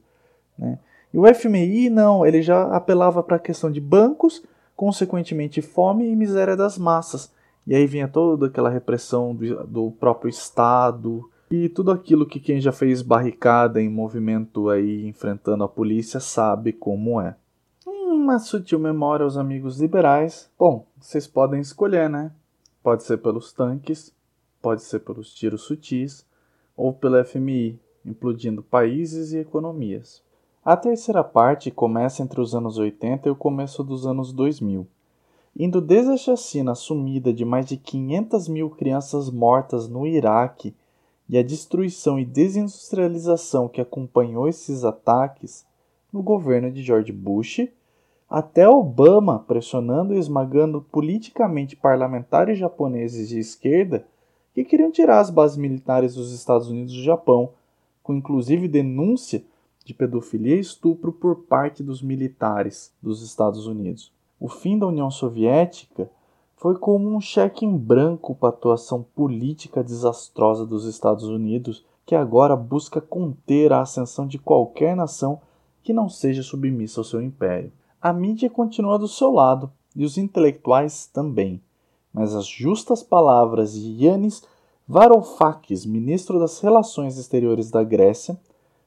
Né? 0.59 0.79
E 1.13 1.19
o 1.19 1.35
FMI, 1.35 1.89
não, 1.91 2.27
ele 2.27 2.43
já 2.43 2.65
apelava 2.75 3.23
para 3.23 3.37
a 3.37 3.41
questão 3.41 3.71
de 3.71 3.81
bancos, 3.81 4.43
consequentemente 4.75 5.63
fome 5.63 6.09
e 6.09 6.17
miséria 6.17 6.57
das 6.57 6.77
massas. 6.77 7.33
E 7.67 7.75
aí 7.75 7.87
vinha 7.87 8.09
toda 8.09 8.47
aquela 8.47 8.71
repressão 8.71 9.35
do, 9.35 9.67
do 9.67 9.91
próprio 9.93 10.29
Estado, 10.29 11.29
e 11.51 11.69
tudo 11.69 11.93
aquilo 11.93 12.27
que 12.27 12.41
quem 12.41 12.61
já 12.61 12.73
fez 12.73 13.03
barricada 13.03 13.81
em 13.81 13.89
movimento 13.89 14.69
aí 14.69 15.07
enfrentando 15.07 15.63
a 15.63 15.69
polícia 15.69 16.19
sabe 16.19 16.73
como 16.73 17.21
é. 17.21 17.37
Uma 18.27 18.41
sutil 18.41 18.81
memória 18.81 19.23
aos 19.23 19.37
amigos 19.37 19.79
liberais. 19.79 20.51
Bom, 20.59 20.85
vocês 21.01 21.29
podem 21.29 21.61
escolher, 21.61 22.11
né? 22.11 22.33
Pode 22.83 23.05
ser 23.05 23.19
pelos 23.19 23.53
tanques, 23.53 24.13
pode 24.61 24.83
ser 24.83 24.99
pelos 24.99 25.33
tiros 25.33 25.63
sutis 25.63 26.27
ou 26.77 26.93
pelo 26.93 27.25
FMI, 27.25 27.79
implodindo 28.05 28.65
países 28.65 29.31
e 29.31 29.39
economias. 29.39 30.25
A 30.65 30.77
terceira 30.77 31.23
parte 31.23 31.71
começa 31.71 32.21
entre 32.21 32.41
os 32.41 32.53
anos 32.53 32.79
80 32.79 33.29
e 33.29 33.31
o 33.31 33.37
começo 33.37 33.85
dos 33.85 34.05
anos 34.05 34.33
2000 34.33 34.89
indo 35.57 35.81
desde 35.81 36.11
a 36.11 36.17
chacina 36.17 36.75
sumida 36.75 37.33
de 37.33 37.45
mais 37.45 37.65
de 37.67 37.77
500 37.77 38.49
mil 38.49 38.71
crianças 38.71 39.31
mortas 39.31 39.89
no 39.89 40.05
Iraque 40.05 40.75
e 41.29 41.39
a 41.39 41.45
destruição 41.45 42.19
e 42.19 42.25
desindustrialização 42.25 43.69
que 43.69 43.81
acompanhou 43.81 44.49
esses 44.49 44.83
ataques 44.83 45.65
no 46.13 46.25
governo 46.25 46.73
de 46.73 46.83
George 46.83 47.13
Bush, 47.13 47.69
até 48.29 48.69
Obama 48.69 49.39
pressionando 49.39 50.15
e 50.15 50.19
esmagando 50.19 50.83
politicamente 50.83 51.77
parlamentares 51.77 52.59
japoneses 52.59 53.29
de 53.29 53.39
esquerda 53.39 54.07
que 54.53 54.65
queriam 54.65 54.91
tirar 54.91 55.21
as 55.21 55.31
bases 55.31 55.57
militares 55.57 56.15
dos 56.15 56.33
Estados 56.33 56.69
Unidos 56.69 56.95
do 56.95 57.03
Japão, 57.03 57.51
com 58.03 58.15
inclusive 58.15 58.67
denúncia 58.69 59.45
de 59.85 59.95
pedofilia 59.95 60.57
e 60.57 60.61
estupro 60.61 61.13
por 61.13 61.45
parte 61.45 61.83
dos 61.83 62.03
militares 62.03 62.93
dos 63.01 63.23
Estados 63.23 63.67
Unidos. 63.67 64.13
O 64.41 64.49
fim 64.49 64.79
da 64.79 64.87
União 64.87 65.11
Soviética 65.11 66.11
foi 66.57 66.77
como 66.77 67.09
um 67.09 67.21
cheque 67.21 67.65
em 67.65 67.77
branco 67.77 68.35
para 68.35 68.49
a 68.49 68.53
atuação 68.53 69.03
política 69.15 69.85
desastrosa 69.85 70.67
dos 70.67 70.85
Estados 70.87 71.25
Unidos, 71.25 71.85
que 72.05 72.15
agora 72.15 72.57
busca 72.57 73.01
conter 73.01 73.73
a 73.73 73.83
ascensão 73.83 74.27
de 74.27 74.39
qualquer 74.39 74.97
nação 74.97 75.41
que 75.83 75.93
não 75.93 76.09
seja 76.09 76.43
submissa 76.43 77.01
ao 77.01 77.05
seu 77.05 77.23
império. 77.23 77.71
A 78.07 78.13
mídia 78.13 78.49
continua 78.49 79.01
do 79.01 79.09
seu 79.09 79.33
lado 79.33 79.69
e 79.97 80.05
os 80.05 80.17
intelectuais 80.17 81.09
também, 81.13 81.61
mas 82.15 82.37
as 82.37 82.47
justas 82.47 83.03
palavras 83.03 83.73
de 83.73 84.05
Yanis 84.05 84.45
Varoufakis, 84.87 85.85
ministro 85.85 86.39
das 86.39 86.61
Relações 86.61 87.19
Exteriores 87.19 87.69
da 87.69 87.83
Grécia, 87.83 88.39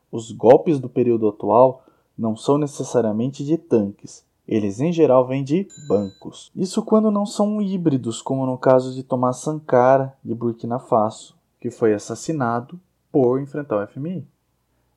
os 0.10 0.32
golpes 0.32 0.80
do 0.80 0.88
período 0.88 1.28
atual 1.28 1.84
não 2.18 2.38
são 2.38 2.58
necessariamente 2.58 3.44
de 3.44 3.58
tanques, 3.58 4.24
eles 4.48 4.80
em 4.80 4.94
geral 4.94 5.28
vêm 5.28 5.44
de 5.44 5.68
bancos. 5.86 6.50
Isso 6.56 6.82
quando 6.82 7.12
não 7.12 7.26
são 7.26 7.62
híbridos, 7.62 8.22
como 8.22 8.46
no 8.46 8.58
caso 8.58 8.96
de 8.96 9.04
Tomás 9.04 9.36
Sankara 9.40 10.18
de 10.24 10.34
Burkina 10.34 10.80
Faso, 10.80 11.36
que 11.60 11.70
foi 11.70 11.94
assassinado 11.94 12.80
por 13.12 13.42
enfrentar 13.42 13.84
o 13.84 13.86
FMI. 13.86 14.26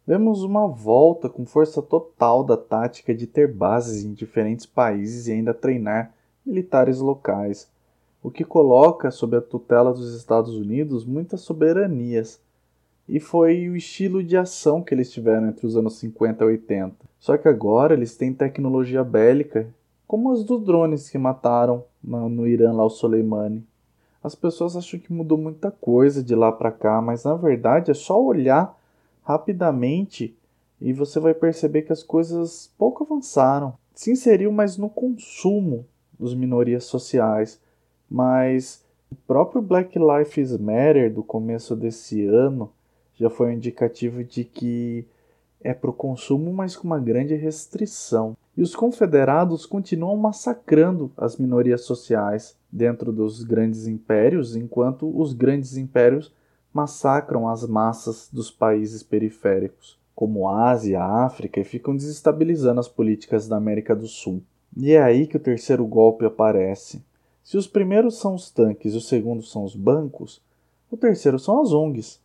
Vemos 0.06 0.42
uma 0.42 0.66
volta 0.66 1.28
com 1.28 1.46
força 1.46 1.80
total 1.80 2.42
da 2.42 2.56
tática 2.56 3.14
de 3.14 3.26
ter 3.26 3.52
bases 3.52 4.04
em 4.04 4.12
diferentes 4.12 4.66
países 4.66 5.28
e 5.28 5.32
ainda 5.32 5.54
treinar 5.54 6.12
militares 6.44 6.98
locais, 6.98 7.70
o 8.20 8.30
que 8.30 8.44
coloca 8.44 9.12
sob 9.12 9.36
a 9.36 9.40
tutela 9.40 9.92
dos 9.92 10.14
Estados 10.16 10.56
Unidos 10.56 11.04
muitas 11.04 11.42
soberanias 11.42 12.40
e 13.08 13.20
foi 13.20 13.68
o 13.68 13.76
estilo 13.76 14.22
de 14.22 14.36
ação 14.36 14.82
que 14.82 14.94
eles 14.94 15.12
tiveram 15.12 15.48
entre 15.48 15.66
os 15.66 15.76
anos 15.76 15.98
50 15.98 16.44
e 16.44 16.46
80. 16.46 16.96
Só 17.18 17.36
que 17.36 17.48
agora 17.48 17.94
eles 17.94 18.16
têm 18.16 18.32
tecnologia 18.32 19.04
bélica, 19.04 19.68
como 20.06 20.32
as 20.32 20.42
dos 20.44 20.64
drones 20.64 21.08
que 21.08 21.18
mataram 21.18 21.84
no, 22.02 22.46
Irã 22.46 22.72
lá 22.72 22.84
o 22.84 22.90
Soleimani. 22.90 23.64
As 24.22 24.34
pessoas 24.34 24.76
acham 24.76 24.98
que 25.00 25.12
mudou 25.12 25.38
muita 25.38 25.70
coisa 25.70 26.22
de 26.22 26.34
lá 26.34 26.50
para 26.50 26.70
cá, 26.70 27.00
mas 27.00 27.24
na 27.24 27.34
verdade 27.34 27.90
é 27.90 27.94
só 27.94 28.22
olhar 28.22 28.76
rapidamente 29.22 30.36
e 30.80 30.92
você 30.92 31.20
vai 31.20 31.32
perceber 31.32 31.82
que 31.82 31.92
as 31.92 32.02
coisas 32.02 32.72
pouco 32.76 33.04
avançaram. 33.04 33.74
Se 33.94 34.10
inseriu 34.10 34.50
mais 34.50 34.76
no 34.76 34.88
consumo 34.88 35.86
dos 36.18 36.34
minorias 36.34 36.84
sociais, 36.84 37.60
mas 38.10 38.84
o 39.10 39.14
próprio 39.14 39.62
Black 39.62 39.98
Lives 39.98 40.56
Matter 40.56 41.12
do 41.12 41.22
começo 41.22 41.76
desse 41.76 42.24
ano 42.24 42.72
já 43.14 43.30
foi 43.30 43.48
um 43.48 43.52
indicativo 43.52 44.24
de 44.24 44.44
que 44.44 45.06
é 45.60 45.72
para 45.72 45.90
o 45.90 45.94
consumo, 45.94 46.52
mas 46.52 46.74
com 46.74 46.86
uma 46.86 46.98
grande 46.98 47.34
restrição. 47.34 48.36
E 48.56 48.62
os 48.62 48.74
confederados 48.74 49.64
continuam 49.64 50.16
massacrando 50.16 51.12
as 51.16 51.36
minorias 51.36 51.82
sociais 51.82 52.56
dentro 52.70 53.12
dos 53.12 53.44
grandes 53.44 53.86
impérios, 53.86 54.56
enquanto 54.56 55.08
os 55.16 55.32
grandes 55.32 55.76
impérios 55.76 56.32
massacram 56.72 57.48
as 57.48 57.66
massas 57.66 58.28
dos 58.32 58.50
países 58.50 59.02
periféricos, 59.02 59.98
como 60.14 60.48
Ásia, 60.48 61.02
África, 61.02 61.60
e 61.60 61.64
ficam 61.64 61.94
desestabilizando 61.94 62.80
as 62.80 62.88
políticas 62.88 63.48
da 63.48 63.56
América 63.56 63.94
do 63.94 64.06
Sul. 64.06 64.42
E 64.76 64.92
é 64.92 65.02
aí 65.02 65.26
que 65.26 65.36
o 65.36 65.40
terceiro 65.40 65.84
golpe 65.84 66.24
aparece. 66.24 67.02
Se 67.44 67.56
os 67.56 67.66
primeiros 67.66 68.18
são 68.18 68.34
os 68.34 68.50
tanques 68.50 68.94
e 68.94 68.96
os 68.96 69.08
segundos 69.08 69.50
são 69.50 69.64
os 69.64 69.76
bancos, 69.76 70.40
o 70.90 70.96
terceiro 70.96 71.38
são 71.38 71.60
as 71.60 71.72
ONGs. 71.72 72.20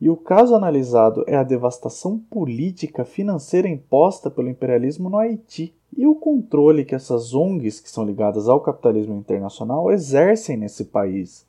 E 0.00 0.10
o 0.10 0.16
caso 0.16 0.54
analisado 0.54 1.24
é 1.26 1.36
a 1.36 1.42
devastação 1.42 2.18
política 2.18 3.04
financeira 3.04 3.68
imposta 3.68 4.30
pelo 4.30 4.48
imperialismo 4.48 5.08
no 5.08 5.18
Haiti 5.18 5.74
e 5.96 6.06
o 6.06 6.14
controle 6.14 6.84
que 6.84 6.94
essas 6.94 7.34
ONGs, 7.34 7.80
que 7.80 7.90
são 7.90 8.04
ligadas 8.04 8.48
ao 8.48 8.60
capitalismo 8.60 9.14
internacional, 9.16 9.90
exercem 9.90 10.56
nesse 10.56 10.86
país. 10.86 11.46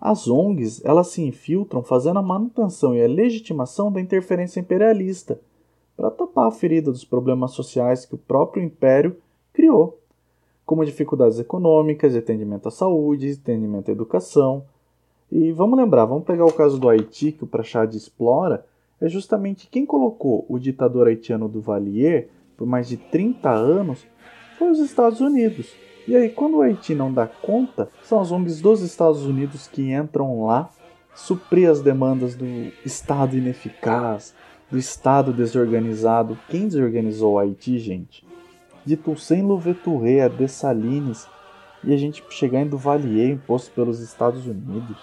As 0.00 0.28
ONGs 0.28 0.84
elas 0.84 1.08
se 1.08 1.22
infiltram 1.22 1.82
fazendo 1.82 2.18
a 2.18 2.22
manutenção 2.22 2.94
e 2.94 3.02
a 3.02 3.08
legitimação 3.08 3.90
da 3.90 4.00
interferência 4.00 4.60
imperialista 4.60 5.40
para 5.96 6.10
tapar 6.10 6.46
a 6.46 6.52
ferida 6.52 6.92
dos 6.92 7.04
problemas 7.04 7.50
sociais 7.52 8.06
que 8.06 8.14
o 8.14 8.18
próprio 8.18 8.62
império 8.62 9.16
criou, 9.52 9.98
como 10.64 10.84
dificuldades 10.84 11.40
econômicas, 11.40 12.12
de 12.12 12.18
atendimento 12.18 12.68
à 12.68 12.70
saúde, 12.70 13.34
de 13.34 13.40
atendimento 13.40 13.88
à 13.88 13.92
educação, 13.92 14.64
e 15.30 15.52
vamos 15.52 15.78
lembrar, 15.78 16.06
vamos 16.06 16.24
pegar 16.24 16.44
o 16.44 16.52
caso 16.52 16.78
do 16.78 16.88
Haiti, 16.88 17.32
que 17.32 17.44
o 17.44 17.46
Prachad 17.46 17.92
explora, 17.94 18.64
é 19.00 19.08
justamente 19.08 19.68
quem 19.68 19.84
colocou 19.84 20.46
o 20.48 20.58
ditador 20.58 21.06
haitiano 21.06 21.48
Duvalier 21.48 22.28
por 22.56 22.66
mais 22.66 22.88
de 22.88 22.96
30 22.96 23.50
anos 23.50 24.06
foi 24.58 24.70
os 24.70 24.80
Estados 24.80 25.20
Unidos. 25.20 25.72
E 26.08 26.16
aí, 26.16 26.30
quando 26.30 26.56
o 26.56 26.62
Haiti 26.62 26.94
não 26.94 27.12
dá 27.12 27.26
conta, 27.26 27.90
são 28.02 28.18
as 28.18 28.32
ONGs 28.32 28.62
dos 28.62 28.80
Estados 28.80 29.26
Unidos 29.26 29.68
que 29.68 29.92
entram 29.92 30.46
lá, 30.46 30.70
suprir 31.14 31.68
as 31.68 31.82
demandas 31.82 32.34
do 32.34 32.46
Estado 32.82 33.36
ineficaz, 33.36 34.34
do 34.70 34.78
Estado 34.78 35.34
desorganizado. 35.34 36.38
Quem 36.48 36.66
desorganizou 36.66 37.34
o 37.34 37.38
Haiti, 37.38 37.78
gente? 37.78 38.26
De 38.86 38.96
Toussaint 38.96 39.44
Louverture 39.44 40.22
a 40.22 40.28
Dessalines 40.28 41.28
e 41.84 41.92
a 41.92 41.96
gente 41.98 42.24
chegar 42.30 42.62
em 42.62 42.68
Duvalier 42.68 43.28
imposto 43.28 43.70
pelos 43.72 44.00
Estados 44.00 44.46
Unidos, 44.46 44.96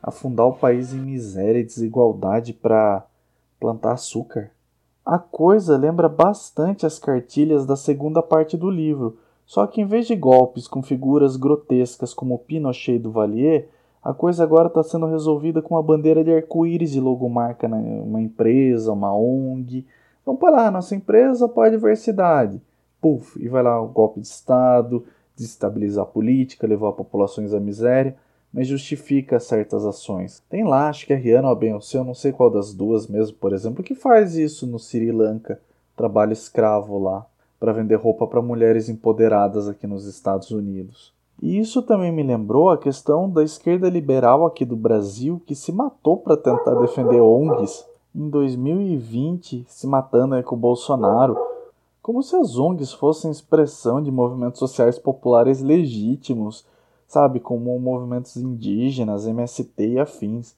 afundar 0.00 0.46
o 0.46 0.54
país 0.54 0.94
em 0.94 1.00
miséria 1.00 1.58
e 1.58 1.64
desigualdade 1.64 2.52
para 2.52 3.04
plantar 3.58 3.94
açúcar. 3.94 4.52
A 5.04 5.18
coisa 5.18 5.76
lembra 5.76 6.08
bastante 6.08 6.86
as 6.86 6.96
cartilhas 6.96 7.66
da 7.66 7.74
segunda 7.74 8.22
parte 8.22 8.56
do 8.56 8.70
livro, 8.70 9.18
só 9.46 9.66
que 9.66 9.80
em 9.80 9.86
vez 9.86 10.06
de 10.06 10.16
golpes 10.16 10.66
com 10.66 10.82
figuras 10.82 11.36
grotescas 11.36 12.14
como 12.14 12.38
Pinochet 12.38 12.96
e 12.96 12.98
Duvalier, 12.98 13.68
a 14.02 14.12
coisa 14.12 14.44
agora 14.44 14.68
está 14.68 14.82
sendo 14.82 15.06
resolvida 15.06 15.62
com 15.62 15.74
uma 15.74 15.82
bandeira 15.82 16.22
de 16.22 16.30
arco-íris 16.30 16.94
e 16.94 17.00
logomarca 17.00 17.66
uma 17.66 18.20
empresa, 18.20 18.92
uma 18.92 19.16
ONG. 19.16 19.86
Então, 20.20 20.36
para 20.36 20.50
lá, 20.50 20.70
nossa 20.70 20.94
empresa 20.94 21.46
apoia 21.46 21.68
a 21.68 21.74
diversidade. 21.74 22.60
Puf, 23.00 23.42
e 23.42 23.48
vai 23.48 23.62
lá 23.62 23.80
o 23.80 23.88
golpe 23.88 24.20
de 24.20 24.26
Estado, 24.26 25.04
desestabilizar 25.34 26.04
a 26.04 26.06
política, 26.06 26.66
levar 26.66 26.92
populações 26.92 27.52
à 27.54 27.60
miséria, 27.60 28.14
mas 28.52 28.68
justifica 28.68 29.40
certas 29.40 29.84
ações. 29.84 30.42
Tem 30.48 30.64
lá, 30.64 30.88
acho 30.88 31.06
que 31.06 31.12
a 31.12 31.16
Rihanna 31.16 31.48
ou 31.48 31.52
a 31.52 31.56
Beyoncé, 31.56 31.98
eu 31.98 32.04
não 32.04 32.14
sei 32.14 32.30
qual 32.30 32.50
das 32.50 32.72
duas 32.72 33.06
mesmo, 33.06 33.36
por 33.36 33.52
exemplo, 33.52 33.82
que 33.82 33.94
faz 33.94 34.36
isso 34.36 34.66
no 34.66 34.78
Sri 34.78 35.10
Lanka, 35.10 35.60
trabalho 35.96 36.32
escravo 36.32 36.98
lá, 36.98 37.26
para 37.58 37.72
vender 37.72 37.96
roupa 37.96 38.26
para 38.26 38.42
mulheres 38.42 38.88
empoderadas 38.88 39.68
aqui 39.68 39.86
nos 39.86 40.06
Estados 40.06 40.50
Unidos. 40.50 41.12
E 41.42 41.58
isso 41.58 41.82
também 41.82 42.12
me 42.12 42.22
lembrou 42.22 42.70
a 42.70 42.78
questão 42.78 43.28
da 43.28 43.42
esquerda 43.42 43.88
liberal 43.88 44.46
aqui 44.46 44.64
do 44.64 44.76
Brasil 44.76 45.40
que 45.46 45.54
se 45.54 45.72
matou 45.72 46.16
para 46.16 46.36
tentar 46.36 46.74
defender 46.74 47.20
ONGs 47.20 47.84
em 48.14 48.28
2020, 48.28 49.64
se 49.68 49.86
matando 49.86 50.40
com 50.44 50.54
o 50.54 50.58
Bolsonaro 50.58 51.36
como 52.04 52.22
se 52.22 52.36
as 52.36 52.58
ONGs 52.58 52.92
fossem 52.92 53.30
expressão 53.30 54.02
de 54.02 54.10
movimentos 54.10 54.58
sociais 54.58 54.98
populares 54.98 55.62
legítimos, 55.62 56.62
sabe, 57.08 57.40
como 57.40 57.80
movimentos 57.80 58.36
indígenas, 58.36 59.26
MST 59.26 59.72
e 59.78 59.98
afins. 59.98 60.54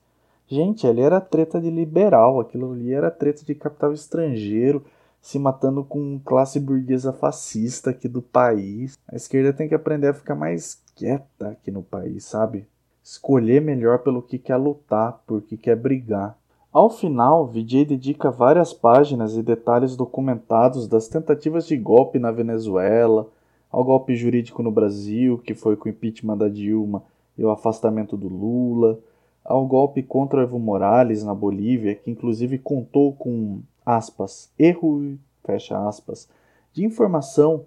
Gente, 0.48 0.88
ali 0.88 1.02
era 1.02 1.20
treta 1.20 1.60
de 1.60 1.70
liberal, 1.70 2.40
aquilo 2.40 2.72
ali 2.72 2.92
era 2.92 3.12
treta 3.12 3.44
de 3.44 3.54
capital 3.54 3.92
estrangeiro, 3.92 4.82
se 5.26 5.40
matando 5.40 5.82
com 5.82 6.20
classe 6.24 6.60
burguesa 6.60 7.12
fascista 7.12 7.90
aqui 7.90 8.06
do 8.06 8.22
país. 8.22 8.96
A 9.08 9.16
esquerda 9.16 9.52
tem 9.52 9.68
que 9.68 9.74
aprender 9.74 10.06
a 10.06 10.14
ficar 10.14 10.36
mais 10.36 10.80
quieta 10.94 11.48
aqui 11.48 11.72
no 11.72 11.82
país, 11.82 12.24
sabe? 12.24 12.64
Escolher 13.02 13.60
melhor 13.60 14.04
pelo 14.04 14.22
que 14.22 14.38
quer 14.38 14.56
lutar, 14.56 15.20
por 15.26 15.42
que 15.42 15.56
quer 15.56 15.74
brigar. 15.74 16.38
Ao 16.72 16.88
final, 16.88 17.44
Vijay 17.44 17.84
dedica 17.84 18.30
várias 18.30 18.72
páginas 18.72 19.36
e 19.36 19.42
detalhes 19.42 19.96
documentados 19.96 20.86
das 20.86 21.08
tentativas 21.08 21.66
de 21.66 21.76
golpe 21.76 22.20
na 22.20 22.30
Venezuela, 22.30 23.28
ao 23.68 23.82
golpe 23.82 24.14
jurídico 24.14 24.62
no 24.62 24.70
Brasil, 24.70 25.38
que 25.38 25.54
foi 25.54 25.74
com 25.74 25.88
o 25.88 25.90
impeachment 25.90 26.36
da 26.36 26.48
Dilma 26.48 27.02
e 27.36 27.42
o 27.42 27.50
afastamento 27.50 28.16
do 28.16 28.28
Lula, 28.28 28.96
ao 29.44 29.66
golpe 29.66 30.04
contra 30.04 30.44
Evo 30.44 30.60
Morales 30.60 31.24
na 31.24 31.34
Bolívia, 31.34 31.96
que 31.96 32.12
inclusive 32.12 32.58
contou 32.58 33.12
com 33.12 33.60
aspas, 33.86 34.52
erro, 34.58 35.16
fecha 35.44 35.88
aspas, 35.88 36.28
de 36.72 36.84
informação 36.84 37.64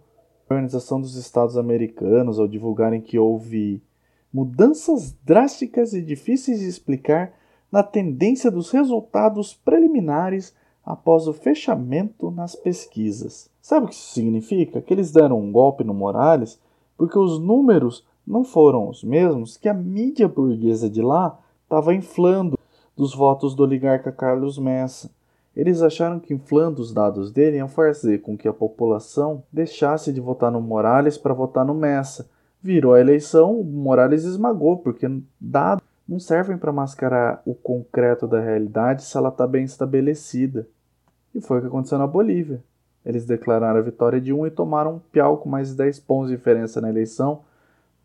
da 0.47 0.55
Organização 0.55 0.99
dos 0.99 1.15
Estados 1.15 1.55
Americanos 1.57 2.37
ao 2.37 2.47
divulgarem 2.47 2.99
que 2.99 3.17
houve 3.17 3.81
mudanças 4.31 5.15
drásticas 5.23 5.93
e 5.93 6.01
difíceis 6.01 6.59
de 6.59 6.67
explicar 6.67 7.33
na 7.71 7.81
tendência 7.81 8.51
dos 8.51 8.69
resultados 8.71 9.53
preliminares 9.53 10.53
após 10.85 11.27
o 11.27 11.33
fechamento 11.33 12.31
nas 12.31 12.55
pesquisas. 12.55 13.49
Sabe 13.61 13.85
o 13.85 13.89
que 13.89 13.95
isso 13.95 14.13
significa? 14.13 14.81
Que 14.81 14.93
eles 14.93 15.11
deram 15.11 15.39
um 15.39 15.51
golpe 15.51 15.83
no 15.83 15.93
Morales 15.93 16.59
porque 16.97 17.17
os 17.17 17.39
números 17.39 18.05
não 18.25 18.43
foram 18.43 18.89
os 18.89 19.03
mesmos 19.03 19.55
que 19.55 19.69
a 19.69 19.73
mídia 19.73 20.27
burguesa 20.27 20.89
de 20.89 21.01
lá 21.01 21.39
estava 21.63 21.93
inflando 21.93 22.57
dos 22.95 23.15
votos 23.15 23.55
do 23.55 23.63
oligarca 23.63 24.11
Carlos 24.11 24.57
Messa. 24.57 25.09
Eles 25.59 25.81
acharam 25.81 26.21
que 26.21 26.33
inflando 26.33 26.81
os 26.81 26.93
dados 26.93 27.33
dele 27.33 27.57
iam 27.57 27.67
fazer 27.67 28.19
com 28.19 28.37
que 28.37 28.47
a 28.47 28.53
população 28.53 29.43
deixasse 29.51 30.13
de 30.13 30.21
votar 30.21 30.49
no 30.49 30.61
Morales 30.61 31.17
para 31.17 31.33
votar 31.33 31.65
no 31.65 31.73
Messa. 31.73 32.29
Virou 32.63 32.93
a 32.93 32.99
eleição, 33.01 33.59
o 33.59 33.63
Morales 33.65 34.23
esmagou, 34.23 34.77
porque 34.77 35.05
dado 35.37 35.83
não 36.07 36.17
servem 36.17 36.57
para 36.57 36.71
mascarar 36.71 37.41
o 37.45 37.53
concreto 37.53 38.25
da 38.25 38.39
realidade 38.39 39.03
se 39.03 39.17
ela 39.17 39.27
está 39.27 39.45
bem 39.45 39.65
estabelecida. 39.65 40.65
E 41.35 41.41
foi 41.41 41.57
o 41.57 41.61
que 41.61 41.67
aconteceu 41.67 41.97
na 41.97 42.07
Bolívia. 42.07 42.63
Eles 43.05 43.25
declararam 43.25 43.79
a 43.79 43.83
vitória 43.83 44.21
de 44.21 44.31
um 44.31 44.47
e 44.47 44.51
tomaram 44.51 44.95
um 44.95 44.99
piau 45.11 45.39
com 45.39 45.49
mais 45.49 45.71
de 45.71 45.75
10 45.75 45.99
pontos 45.99 46.29
de 46.29 46.37
diferença 46.37 46.79
na 46.79 46.89
eleição 46.89 47.41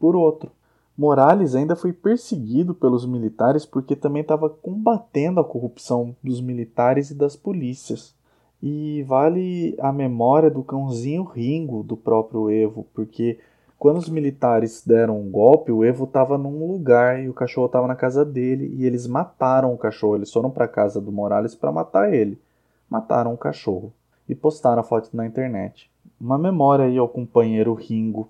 por 0.00 0.16
outro. 0.16 0.50
Morales 0.96 1.54
ainda 1.54 1.74
foi 1.74 1.92
perseguido 1.92 2.74
pelos 2.74 3.04
militares 3.04 3.66
porque 3.66 3.96
também 3.96 4.22
estava 4.22 4.48
combatendo 4.48 5.40
a 5.40 5.44
corrupção 5.44 6.14
dos 6.22 6.40
militares 6.40 7.10
e 7.10 7.14
das 7.14 7.34
polícias. 7.34 8.14
E 8.62 9.02
vale 9.02 9.76
a 9.80 9.92
memória 9.92 10.50
do 10.50 10.62
cãozinho 10.62 11.24
Ringo 11.24 11.82
do 11.82 11.96
próprio 11.96 12.48
Evo, 12.48 12.86
porque 12.94 13.38
quando 13.84 13.98
os 13.98 14.08
militares 14.08 14.82
deram 14.86 15.20
um 15.20 15.30
golpe, 15.30 15.70
o 15.70 15.84
Evo 15.84 16.04
estava 16.04 16.38
num 16.38 16.66
lugar 16.66 17.22
e 17.22 17.28
o 17.28 17.34
cachorro 17.34 17.66
estava 17.66 17.86
na 17.86 17.94
casa 17.94 18.24
dele 18.24 18.74
e 18.78 18.86
eles 18.86 19.06
mataram 19.06 19.74
o 19.74 19.76
cachorro. 19.76 20.16
Eles 20.16 20.32
foram 20.32 20.50
para 20.50 20.64
a 20.64 20.68
casa 20.68 21.00
do 21.00 21.12
Morales 21.12 21.54
para 21.54 21.70
matar 21.70 22.14
ele. 22.14 22.40
Mataram 22.88 23.34
o 23.34 23.36
cachorro 23.36 23.92
e 24.28 24.34
postaram 24.34 24.80
a 24.80 24.84
foto 24.84 25.10
na 25.12 25.26
internet. 25.26 25.90
Uma 26.18 26.38
memória 26.38 26.86
aí 26.86 26.96
ao 26.96 27.08
companheiro 27.08 27.74
Ringo. 27.74 28.28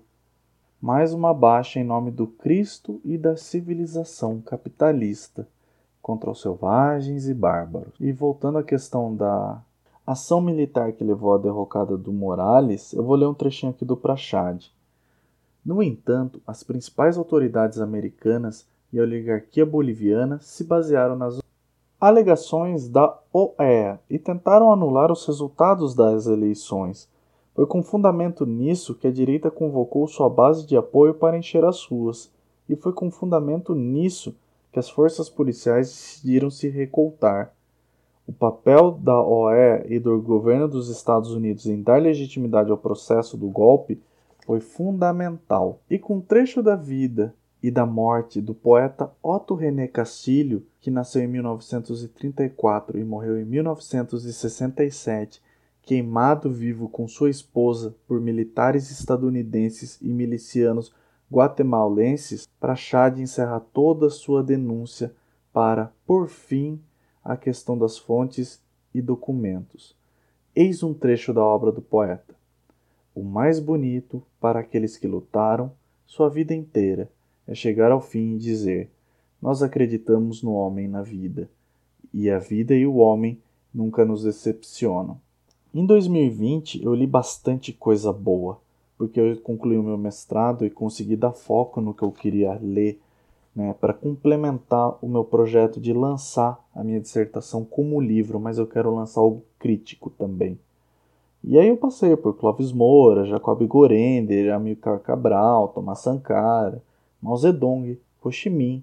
Mais 0.81 1.13
uma 1.13 1.33
baixa 1.33 1.79
em 1.79 1.83
nome 1.83 2.11
do 2.11 2.27
Cristo 2.27 2.99
e 3.03 3.17
da 3.17 3.37
civilização 3.37 4.41
capitalista 4.41 5.47
contra 6.01 6.29
os 6.29 6.41
selvagens 6.41 7.27
e 7.27 7.33
bárbaros. 7.33 7.93
E 7.99 8.11
voltando 8.11 8.57
à 8.57 8.63
questão 8.63 9.15
da 9.15 9.61
ação 10.05 10.39
militar 10.41 10.91
que 10.91 11.03
levou 11.03 11.33
à 11.33 11.37
derrocada 11.37 11.97
do 11.97 12.13
Morales, 12.13 12.93
eu 12.93 13.03
vou 13.03 13.15
ler 13.15 13.25
um 13.25 13.33
trechinho 13.33 13.71
aqui 13.71 13.83
do 13.83 13.97
Prachad. 13.97 14.65
No 15.65 15.81
entanto, 15.81 16.39
as 16.45 16.61
principais 16.61 17.17
autoridades 17.17 17.79
americanas 17.79 18.67
e 18.93 18.99
a 18.99 19.03
oligarquia 19.03 19.65
boliviana 19.65 20.39
se 20.41 20.63
basearam 20.63 21.15
nas 21.15 21.39
alegações 21.99 22.87
da 22.87 23.17
OEA 23.33 23.99
e 24.09 24.19
tentaram 24.19 24.71
anular 24.71 25.11
os 25.11 25.25
resultados 25.25 25.95
das 25.95 26.27
eleições. 26.27 27.09
Foi 27.55 27.65
com 27.65 27.81
fundamento 27.81 28.45
nisso 28.45 28.93
que 28.93 29.07
a 29.07 29.11
direita 29.11 29.49
convocou 29.49 30.05
sua 30.07 30.29
base 30.29 30.67
de 30.67 30.75
apoio 30.75 31.13
para 31.13 31.37
encher 31.37 31.63
as 31.63 31.85
ruas, 31.85 32.29
e 32.67 32.75
foi 32.75 32.91
com 32.91 33.09
fundamento 33.09 33.73
nisso 33.73 34.35
que 34.73 34.79
as 34.79 34.89
forças 34.89 35.29
policiais 35.29 35.87
decidiram 35.87 36.49
se 36.49 36.67
recoltar. 36.67 37.53
O 38.27 38.33
papel 38.33 38.91
da 38.91 39.21
OEA 39.21 39.85
e 39.87 39.99
do 39.99 40.21
governo 40.21 40.67
dos 40.67 40.89
Estados 40.89 41.31
Unidos 41.31 41.65
em 41.65 41.81
dar 41.81 42.01
legitimidade 42.01 42.69
ao 42.71 42.77
processo 42.77 43.37
do 43.37 43.47
golpe 43.47 44.01
foi 44.45 44.59
fundamental. 44.59 45.79
E 45.89 45.97
com 45.97 46.17
um 46.17 46.21
trecho 46.21 46.61
da 46.61 46.75
vida 46.75 47.33
e 47.63 47.71
da 47.71 47.85
morte 47.85 48.41
do 48.41 48.53
poeta 48.53 49.09
Otto 49.23 49.55
René 49.55 49.87
Castilho, 49.87 50.65
que 50.81 50.91
nasceu 50.91 51.21
em 51.21 51.27
1934 51.27 52.99
e 52.99 53.03
morreu 53.05 53.39
em 53.39 53.45
1967, 53.45 55.41
queimado 55.85 56.51
vivo 56.51 56.89
com 56.89 57.07
sua 57.07 57.29
esposa 57.29 57.95
por 58.07 58.19
militares 58.19 58.91
estadunidenses 58.91 59.99
e 60.01 60.09
milicianos 60.09 60.93
guatemalenses, 61.31 62.47
Prachad 62.59 63.19
encerra 63.19 63.59
toda 63.59 64.09
sua 64.09 64.43
denúncia 64.43 65.13
para, 65.53 65.91
por 66.05 66.27
fim, 66.27 66.79
a 67.23 67.37
questão 67.37 67.77
das 67.77 67.97
fontes 67.97 68.61
e 68.93 69.01
documentos. 69.01 69.95
Eis 70.55 70.83
um 70.83 70.93
trecho 70.93 71.33
da 71.33 71.43
obra 71.43 71.71
do 71.71 71.81
poeta 71.81 72.35
o 73.15 73.23
mais 73.23 73.61
bonito 73.61 74.21
para 74.41 74.59
aqueles 74.59 74.97
que 74.97 75.07
lutaram 75.07 75.71
sua 76.05 76.29
vida 76.29 76.53
inteira 76.53 77.09
é 77.47 77.55
chegar 77.55 77.89
ao 77.89 78.01
fim 78.01 78.35
e 78.35 78.37
dizer: 78.37 78.91
Nós 79.41 79.63
acreditamos 79.63 80.43
no 80.43 80.51
homem 80.51 80.87
na 80.87 81.01
vida, 81.01 81.49
e 82.13 82.29
a 82.29 82.37
vida 82.37 82.75
e 82.75 82.85
o 82.85 82.97
homem 82.97 83.41
nunca 83.73 84.03
nos 84.03 84.23
decepcionam. 84.23 85.19
Em 85.77 85.85
2020 85.85 86.81
eu 86.85 86.93
li 86.93 87.05
bastante 87.05 87.73
coisa 87.73 88.13
boa, 88.13 88.61
porque 88.97 89.19
eu 89.19 89.35
concluí 89.41 89.77
o 89.77 89.83
meu 89.83 89.97
mestrado 89.97 90.65
e 90.65 90.69
consegui 90.69 91.17
dar 91.17 91.33
foco 91.33 91.81
no 91.81 91.93
que 91.93 92.01
eu 92.01 92.13
queria 92.13 92.57
ler, 92.63 92.97
né, 93.53 93.75
para 93.77 93.91
complementar 93.91 94.97
o 95.01 95.09
meu 95.09 95.25
projeto 95.25 95.77
de 95.81 95.91
lançar 95.91 96.57
a 96.73 96.81
minha 96.81 97.01
dissertação 97.01 97.65
como 97.65 97.99
livro, 97.99 98.39
mas 98.39 98.57
eu 98.57 98.65
quero 98.65 98.95
lançar 98.95 99.19
algo 99.19 99.43
crítico 99.59 100.09
também. 100.09 100.57
E 101.43 101.59
aí 101.59 101.67
eu 101.67 101.75
passei 101.75 102.15
por 102.15 102.37
Clóvis 102.37 102.71
Moura, 102.71 103.25
Jacob 103.25 103.61
Gorender, 103.67 104.55
Amilcar 104.55 104.97
Cabral, 105.01 105.67
Thomas 105.67 105.99
Sankara, 105.99 106.81
Mao 107.21 107.35
Zedong, 107.35 107.99
Ho 108.23 108.31
Chi 108.31 108.49
Minh, 108.49 108.81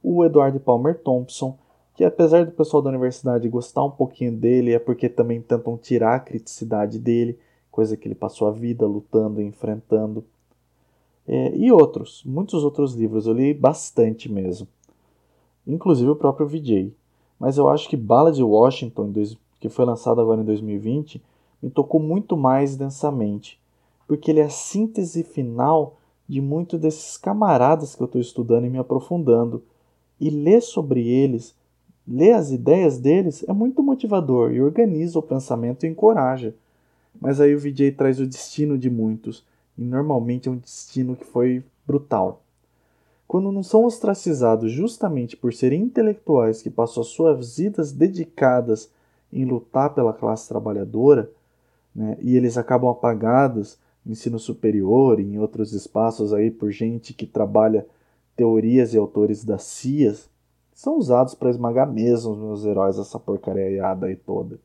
o 0.00 0.24
Edward 0.24 0.56
Palmer 0.60 0.96
Thompson, 1.02 1.58
que 1.98 2.04
apesar 2.04 2.46
do 2.46 2.52
pessoal 2.52 2.80
da 2.80 2.90
universidade 2.90 3.48
gostar 3.48 3.82
um 3.82 3.90
pouquinho 3.90 4.30
dele, 4.30 4.72
é 4.72 4.78
porque 4.78 5.08
também 5.08 5.42
tentam 5.42 5.76
tirar 5.76 6.14
a 6.14 6.20
criticidade 6.20 6.96
dele, 6.96 7.36
coisa 7.72 7.96
que 7.96 8.06
ele 8.06 8.14
passou 8.14 8.46
a 8.46 8.52
vida 8.52 8.86
lutando 8.86 9.40
e 9.40 9.44
enfrentando. 9.44 10.24
É, 11.26 11.56
e 11.56 11.72
outros, 11.72 12.22
muitos 12.24 12.62
outros 12.62 12.94
livros, 12.94 13.26
eu 13.26 13.32
li 13.32 13.52
bastante 13.52 14.30
mesmo. 14.30 14.68
Inclusive 15.66 16.08
o 16.08 16.14
próprio 16.14 16.46
VJ. 16.46 16.94
Mas 17.36 17.58
eu 17.58 17.68
acho 17.68 17.88
que 17.88 17.96
Bala 17.96 18.30
de 18.30 18.44
Washington, 18.44 19.12
que 19.58 19.68
foi 19.68 19.84
lançado 19.84 20.20
agora 20.20 20.40
em 20.40 20.44
2020, 20.44 21.20
me 21.60 21.68
tocou 21.68 21.98
muito 21.98 22.36
mais 22.36 22.76
densamente, 22.76 23.60
porque 24.06 24.30
ele 24.30 24.38
é 24.38 24.44
a 24.44 24.50
síntese 24.50 25.24
final 25.24 25.96
de 26.28 26.40
muitos 26.40 26.78
desses 26.78 27.16
camaradas 27.16 27.96
que 27.96 28.02
eu 28.04 28.06
estou 28.06 28.20
estudando 28.20 28.66
e 28.66 28.70
me 28.70 28.78
aprofundando. 28.78 29.64
E 30.20 30.30
ler 30.30 30.62
sobre 30.62 31.08
eles, 31.08 31.57
ler 32.08 32.32
as 32.32 32.50
ideias 32.50 32.98
deles, 32.98 33.44
é 33.46 33.52
muito 33.52 33.82
motivador 33.82 34.52
e 34.52 34.62
organiza 34.62 35.18
o 35.18 35.22
pensamento 35.22 35.84
e 35.84 35.88
encoraja. 35.88 36.54
Mas 37.20 37.40
aí 37.40 37.54
o 37.54 37.58
VJ 37.58 37.92
traz 37.92 38.18
o 38.18 38.26
destino 38.26 38.78
de 38.78 38.88
muitos, 38.88 39.44
e 39.76 39.82
normalmente 39.82 40.48
é 40.48 40.52
um 40.52 40.56
destino 40.56 41.14
que 41.14 41.24
foi 41.24 41.62
brutal. 41.86 42.42
Quando 43.26 43.52
não 43.52 43.62
são 43.62 43.84
ostracizados 43.84 44.72
justamente 44.72 45.36
por 45.36 45.52
serem 45.52 45.82
intelectuais 45.82 46.62
que 46.62 46.70
passam 46.70 47.02
as 47.02 47.08
suas 47.08 47.58
vidas 47.58 47.92
dedicadas 47.92 48.90
em 49.30 49.44
lutar 49.44 49.94
pela 49.94 50.14
classe 50.14 50.48
trabalhadora, 50.48 51.30
né, 51.94 52.16
e 52.22 52.36
eles 52.36 52.56
acabam 52.56 52.90
apagados 52.90 53.78
no 54.04 54.12
ensino 54.12 54.38
superior 54.38 55.20
e 55.20 55.24
em 55.24 55.38
outros 55.38 55.74
espaços 55.74 56.32
aí 56.32 56.50
por 56.50 56.70
gente 56.70 57.12
que 57.12 57.26
trabalha 57.26 57.86
teorias 58.34 58.94
e 58.94 58.96
autores 58.96 59.44
das 59.44 59.64
CIAs, 59.64 60.30
são 60.78 60.96
usados 60.96 61.34
para 61.34 61.50
esmagar 61.50 61.90
mesmo 61.92 62.30
os 62.30 62.38
meus 62.38 62.64
heróis, 62.64 62.96
essa 63.00 63.18
porcariada 63.18 64.06
aí 64.06 64.14
toda. 64.14 64.60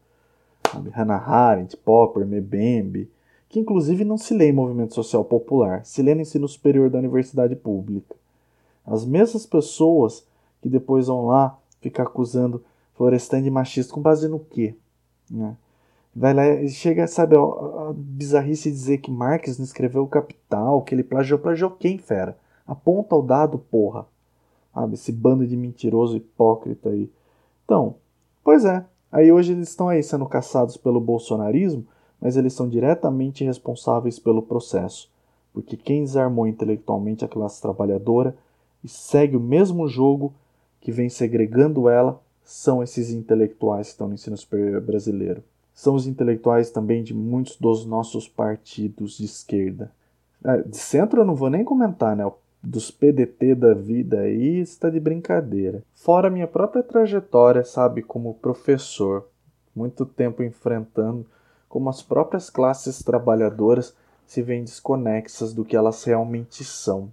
Sabe? 0.71 0.91
Hannah 0.91 1.17
Arendt, 1.17 1.75
Popper, 1.75 2.23
Mebembe, 2.23 3.09
que 3.49 3.59
inclusive 3.59 4.05
não 4.05 4.15
se 4.15 4.31
lê 4.31 4.49
em 4.49 4.53
movimento 4.53 4.93
social 4.93 5.25
popular, 5.25 5.83
se 5.83 6.03
lê 6.03 6.13
no 6.13 6.21
ensino 6.21 6.47
superior 6.47 6.87
da 6.91 6.99
universidade 6.99 7.55
pública. 7.55 8.15
As 8.85 9.03
mesmas 9.03 9.47
pessoas 9.47 10.23
que 10.61 10.69
depois 10.69 11.07
vão 11.07 11.25
lá 11.25 11.57
ficar 11.81 12.03
acusando 12.03 12.63
Florestan 12.93 13.41
de 13.41 13.49
machista 13.49 13.91
com 13.91 13.99
base 13.99 14.27
no 14.27 14.37
quê? 14.37 14.75
Né? 15.31 15.57
Vai 16.15 16.35
lá 16.35 16.47
e 16.47 16.69
chega, 16.69 17.07
sabe, 17.07 17.35
a, 17.35 17.39
a 17.39 17.91
bizarrice 17.91 18.69
dizer 18.69 18.99
que 18.99 19.09
Marx 19.09 19.57
não 19.57 19.65
escreveu 19.65 20.03
o 20.03 20.07
Capital, 20.07 20.83
que 20.83 20.93
ele 20.93 21.03
plagiou, 21.03 21.39
plagiou 21.39 21.71
quem, 21.71 21.97
fera? 21.97 22.37
Aponta 22.67 23.15
o 23.15 23.23
dado, 23.23 23.57
porra. 23.57 24.05
Sabe, 24.73 24.95
esse 24.95 25.11
bando 25.11 25.45
de 25.45 25.55
mentiroso 25.55 26.17
hipócrita 26.17 26.89
aí. 26.89 27.09
Então, 27.63 27.95
pois 28.43 28.65
é, 28.65 28.85
aí 29.11 29.31
hoje 29.31 29.53
eles 29.53 29.69
estão 29.69 29.87
aí 29.87 30.01
sendo 30.01 30.25
caçados 30.25 30.77
pelo 30.77 30.99
bolsonarismo, 30.99 31.85
mas 32.19 32.37
eles 32.37 32.53
são 32.53 32.67
diretamente 32.67 33.43
responsáveis 33.43 34.17
pelo 34.17 34.41
processo, 34.41 35.11
porque 35.53 35.77
quem 35.77 36.03
desarmou 36.03 36.47
intelectualmente 36.47 37.23
a 37.23 37.27
classe 37.27 37.61
trabalhadora 37.61 38.35
e 38.83 38.87
segue 38.87 39.37
o 39.37 39.41
mesmo 39.41 39.87
jogo 39.87 40.33
que 40.81 40.91
vem 40.91 41.09
segregando 41.09 41.87
ela 41.87 42.19
são 42.43 42.83
esses 42.83 43.11
intelectuais 43.11 43.87
que 43.87 43.93
estão 43.93 44.07
no 44.07 44.15
ensino 44.15 44.35
superior 44.35 44.81
brasileiro. 44.81 45.43
São 45.73 45.95
os 45.95 46.05
intelectuais 46.05 46.69
também 46.69 47.03
de 47.03 47.13
muitos 47.13 47.55
dos 47.57 47.85
nossos 47.85 48.27
partidos 48.27 49.17
de 49.17 49.25
esquerda. 49.25 49.91
É, 50.43 50.61
de 50.61 50.77
centro 50.77 51.21
eu 51.21 51.25
não 51.25 51.35
vou 51.35 51.49
nem 51.49 51.63
comentar, 51.63 52.15
né? 52.15 52.29
Dos 52.65 52.89
PDT 52.89 53.55
da 53.55 53.73
vida 53.73 54.21
aí 54.21 54.59
está 54.61 54.89
de 54.89 54.97
brincadeira. 54.97 55.83
Fora 55.93 56.29
minha 56.29 56.47
própria 56.47 56.81
trajetória, 56.81 57.65
sabe, 57.65 58.01
como 58.01 58.35
professor, 58.35 59.27
muito 59.75 60.05
tempo 60.05 60.41
enfrentando 60.41 61.25
como 61.67 61.89
as 61.89 62.01
próprias 62.01 62.49
classes 62.49 63.03
trabalhadoras 63.03 63.93
se 64.25 64.41
veem 64.41 64.63
desconexas 64.63 65.53
do 65.53 65.65
que 65.65 65.75
elas 65.75 66.05
realmente 66.05 66.63
são. 66.63 67.11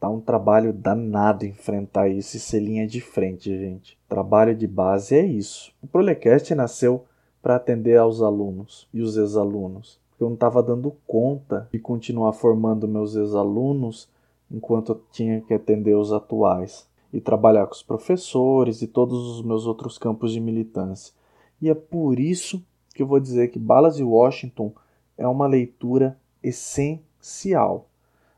Tá 0.00 0.08
um 0.08 0.22
trabalho 0.22 0.72
danado 0.72 1.44
enfrentar 1.44 2.08
isso 2.08 2.38
e 2.38 2.40
ser 2.40 2.60
linha 2.60 2.86
de 2.86 3.02
frente, 3.02 3.54
gente. 3.58 3.98
Trabalho 4.08 4.54
de 4.54 4.66
base 4.66 5.14
é 5.14 5.22
isso. 5.22 5.70
O 5.82 5.86
Prolecast 5.86 6.54
nasceu 6.54 7.04
para 7.42 7.56
atender 7.56 7.98
aos 7.98 8.22
alunos 8.22 8.88
e 8.94 9.02
os 9.02 9.18
ex-alunos. 9.18 10.00
Eu 10.18 10.28
não 10.28 10.34
estava 10.34 10.62
dando 10.62 10.96
conta 11.06 11.68
de 11.70 11.78
continuar 11.78 12.32
formando 12.32 12.88
meus 12.88 13.14
ex-alunos 13.16 14.08
enquanto 14.50 14.92
eu 14.92 15.02
tinha 15.10 15.40
que 15.40 15.54
atender 15.54 15.94
os 15.94 16.12
atuais 16.12 16.88
e 17.12 17.20
trabalhar 17.20 17.66
com 17.66 17.74
os 17.74 17.82
professores 17.82 18.82
e 18.82 18.86
todos 18.86 19.18
os 19.36 19.42
meus 19.42 19.66
outros 19.66 19.98
campos 19.98 20.32
de 20.32 20.40
militância. 20.40 21.14
E 21.60 21.70
é 21.70 21.74
por 21.74 22.18
isso 22.18 22.64
que 22.94 23.02
eu 23.02 23.06
vou 23.06 23.20
dizer 23.20 23.48
que 23.48 23.58
Balas 23.58 23.96
de 23.96 24.04
Washington 24.04 24.72
é 25.16 25.26
uma 25.26 25.46
leitura 25.46 26.18
essencial. 26.42 27.88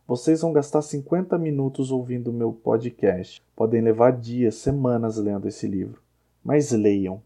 Vocês 0.07 0.41
vão 0.41 0.53
gastar 0.53 0.81
50 0.81 1.37
minutos 1.37 1.91
ouvindo 1.91 2.31
o 2.31 2.33
meu 2.33 2.53
podcast. 2.53 3.43
Podem 3.55 3.81
levar 3.81 4.13
dias, 4.13 4.55
semanas 4.55 5.19
lendo 5.19 5.47
esse 5.47 5.67
livro. 5.67 6.01
Mas 6.43 6.73
leiam. 6.73 7.21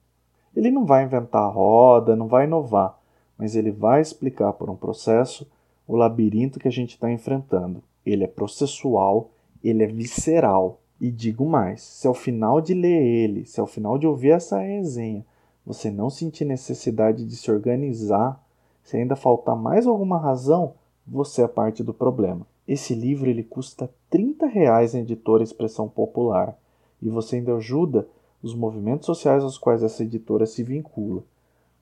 Ele 0.55 0.70
não 0.70 0.85
vai 0.85 1.05
inventar 1.05 1.43
a 1.43 1.49
roda, 1.49 2.16
não 2.16 2.26
vai 2.26 2.45
inovar, 2.45 2.99
mas 3.39 3.55
ele 3.55 3.70
vai 3.70 4.01
explicar 4.01 4.53
por 4.53 4.68
um 4.68 4.76
processo 4.76 5.47
o 5.93 5.97
labirinto 5.97 6.59
que 6.59 6.66
a 6.66 6.70
gente 6.70 6.95
está 6.95 7.12
enfrentando. 7.12 7.82
Ele 8.05 8.24
é 8.24 8.26
processual, 8.26 9.30
ele 9.62 9.82
é 9.82 9.86
visceral. 9.86 10.80
E 10.99 11.11
digo 11.11 11.45
mais: 11.45 11.82
se 11.82 12.07
ao 12.07 12.14
final 12.14 12.62
de 12.62 12.72
ler 12.72 13.03
ele, 13.03 13.45
se 13.45 13.61
ao 13.61 13.66
final 13.66 13.99
de 13.99 14.07
ouvir 14.07 14.30
essa 14.30 14.59
resenha, 14.59 15.22
você 15.66 15.90
não 15.90 16.09
sentir 16.09 16.47
necessidade 16.47 17.26
de 17.26 17.36
se 17.36 17.51
organizar, 17.51 18.43
se 18.82 18.97
ainda 18.97 19.14
faltar 19.14 19.55
mais 19.55 19.86
alguma 19.86 20.16
razão, 20.16 20.72
você 21.07 21.43
é 21.43 21.49
parte 21.49 21.84
do 21.84 21.93
problema. 21.93 22.47
Esse 22.66 22.95
livro 22.95 23.28
ele 23.28 23.43
custa 23.43 23.90
30 24.09 24.47
reais 24.47 24.95
em 24.95 25.01
editora 25.01 25.43
Expressão 25.43 25.90
Popular 25.90 26.57
e 27.03 27.11
você 27.11 27.36
ainda 27.36 27.55
ajuda 27.55 28.09
os 28.43 28.55
movimentos 28.55 29.05
sociais 29.05 29.45
aos 29.45 29.59
quais 29.59 29.82
essa 29.82 30.03
editora 30.03 30.47
se 30.47 30.62
vincula, 30.62 31.22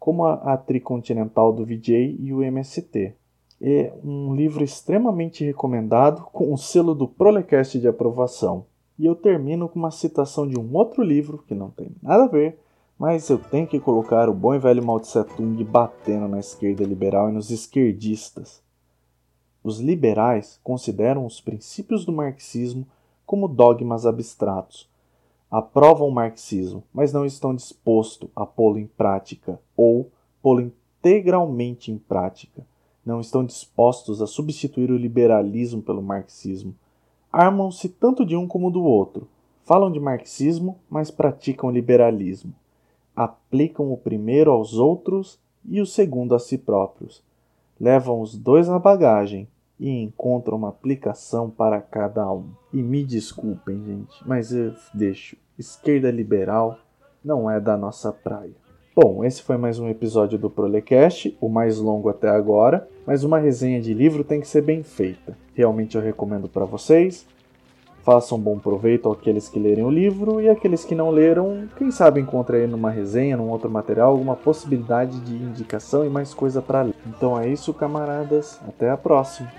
como 0.01 0.25
a, 0.25 0.35
a 0.53 0.57
Tricontinental 0.57 1.53
do 1.53 1.65
VJ 1.65 2.17
e 2.19 2.33
o 2.33 2.43
MST. 2.43 3.15
É 3.61 3.93
um 4.03 4.35
livro 4.35 4.65
extremamente 4.65 5.45
recomendado 5.45 6.23
com 6.33 6.53
o 6.53 6.57
selo 6.57 6.95
do 6.95 7.07
Prolecast 7.07 7.79
de 7.79 7.87
aprovação. 7.87 8.65
E 8.99 9.05
eu 9.05 9.15
termino 9.15 9.69
com 9.69 9.79
uma 9.79 9.91
citação 9.91 10.49
de 10.49 10.59
um 10.59 10.75
outro 10.75 11.03
livro 11.03 11.45
que 11.47 11.55
não 11.55 11.71
tem 11.71 11.91
nada 12.03 12.25
a 12.25 12.29
ver, 12.29 12.59
mas 12.99 13.29
eu 13.29 13.39
tenho 13.39 13.67
que 13.67 13.79
colocar 13.79 14.29
o 14.29 14.35
bom 14.35 14.55
e 14.55 14.59
velho 14.59 14.85
Mao 14.85 15.01
Tse 15.01 15.25
Tung 15.37 15.63
batendo 15.65 16.29
na 16.29 16.39
esquerda 16.39 16.85
liberal 16.85 17.29
e 17.29 17.33
nos 17.33 17.51
esquerdistas. 17.51 18.63
Os 19.63 19.79
liberais 19.79 20.59
consideram 20.65 21.27
os 21.27 21.41
princípios 21.41 22.05
do 22.05 22.13
marxismo 22.13 22.87
como 23.27 23.47
dogmas 23.47 24.07
abstratos. 24.07 24.89
Aprovam 25.51 26.09
o 26.09 26.13
marxismo, 26.13 26.83
mas 26.93 27.13
não 27.13 27.27
estão 27.27 27.55
dispostos 27.55 28.31
a 28.35 28.47
pô-lo 28.47 28.79
em 28.79 28.87
prática 28.87 29.61
ou 29.77 30.11
pô-lo 30.43 30.61
integralmente 30.61 31.91
em 31.91 31.99
prática. 31.99 32.67
Não 33.05 33.21
estão 33.21 33.45
dispostos 33.45 34.21
a 34.21 34.27
substituir 34.27 34.91
o 34.91 34.97
liberalismo 34.97 35.83
pelo 35.83 36.03
marxismo. 36.03 36.75
Armam-se 37.33 37.89
tanto 37.89 38.25
de 38.25 38.37
um 38.37 38.47
como 38.47 38.71
do 38.71 38.83
outro. 38.83 39.29
Falam 39.65 39.91
de 39.91 40.01
marxismo, 40.01 40.79
mas 40.89 41.11
praticam 41.11 41.71
liberalismo. 41.71 42.53
Aplicam 43.15 43.93
o 43.93 43.97
primeiro 43.97 44.51
aos 44.51 44.75
outros 44.75 45.39
e 45.65 45.81
o 45.81 45.87
segundo 45.87 46.35
a 46.35 46.39
si 46.39 46.59
próprios 46.59 47.23
levam 47.81 48.21
os 48.21 48.37
dois 48.37 48.69
na 48.69 48.79
bagagem 48.79 49.49
e 49.79 49.89
encontram 50.03 50.59
uma 50.59 50.69
aplicação 50.69 51.49
para 51.49 51.81
cada 51.81 52.31
um. 52.31 52.51
E 52.71 52.83
me 52.83 53.03
desculpem, 53.03 53.83
gente, 53.83 54.29
mas 54.29 54.53
eu 54.53 54.75
deixo. 54.93 55.37
Esquerda 55.59 56.11
liberal 56.11 56.79
não 57.25 57.51
é 57.51 57.59
da 57.59 57.77
nossa 57.77 58.13
praia. 58.13 58.55
Bom, 59.03 59.25
esse 59.25 59.41
foi 59.41 59.57
mais 59.57 59.79
um 59.79 59.89
episódio 59.89 60.39
do 60.39 60.51
Prolecast, 60.51 61.35
o 61.41 61.49
mais 61.49 61.79
longo 61.79 62.11
até 62.11 62.29
agora, 62.29 62.87
mas 63.07 63.25
uma 63.25 63.39
resenha 63.39 63.81
de 63.81 63.95
livro 63.95 64.23
tem 64.23 64.43
que 64.43 64.47
ser 64.47 64.61
bem 64.61 64.83
feita. 64.83 65.35
Realmente 65.55 65.97
eu 65.97 66.03
recomendo 66.03 66.51
para 66.51 66.67
vocês. 66.67 67.25
Façam 68.03 68.39
bom 68.39 68.59
proveito 68.59 69.11
àqueles 69.11 69.49
que 69.49 69.59
lerem 69.59 69.85
o 69.85 69.91
livro 69.91 70.39
e 70.39 70.51
aqueles 70.51 70.85
que 70.85 70.95
não 70.95 71.09
leram, 71.09 71.67
quem 71.79 71.91
sabe 71.91 72.21
encontrem 72.21 72.61
aí 72.61 72.67
numa 72.67 72.91
resenha, 72.91 73.39
num 73.39 73.49
outro 73.49 73.71
material, 73.71 74.11
alguma 74.11 74.37
possibilidade 74.37 75.19
de 75.21 75.33
indicação 75.33 76.05
e 76.05 76.11
mais 76.11 76.35
coisa 76.35 76.61
para 76.61 76.83
ler. 76.83 76.95
Então 77.07 77.41
é 77.41 77.49
isso, 77.49 77.73
camaradas. 77.73 78.61
Até 78.69 78.91
a 78.91 78.99
próxima. 78.99 79.51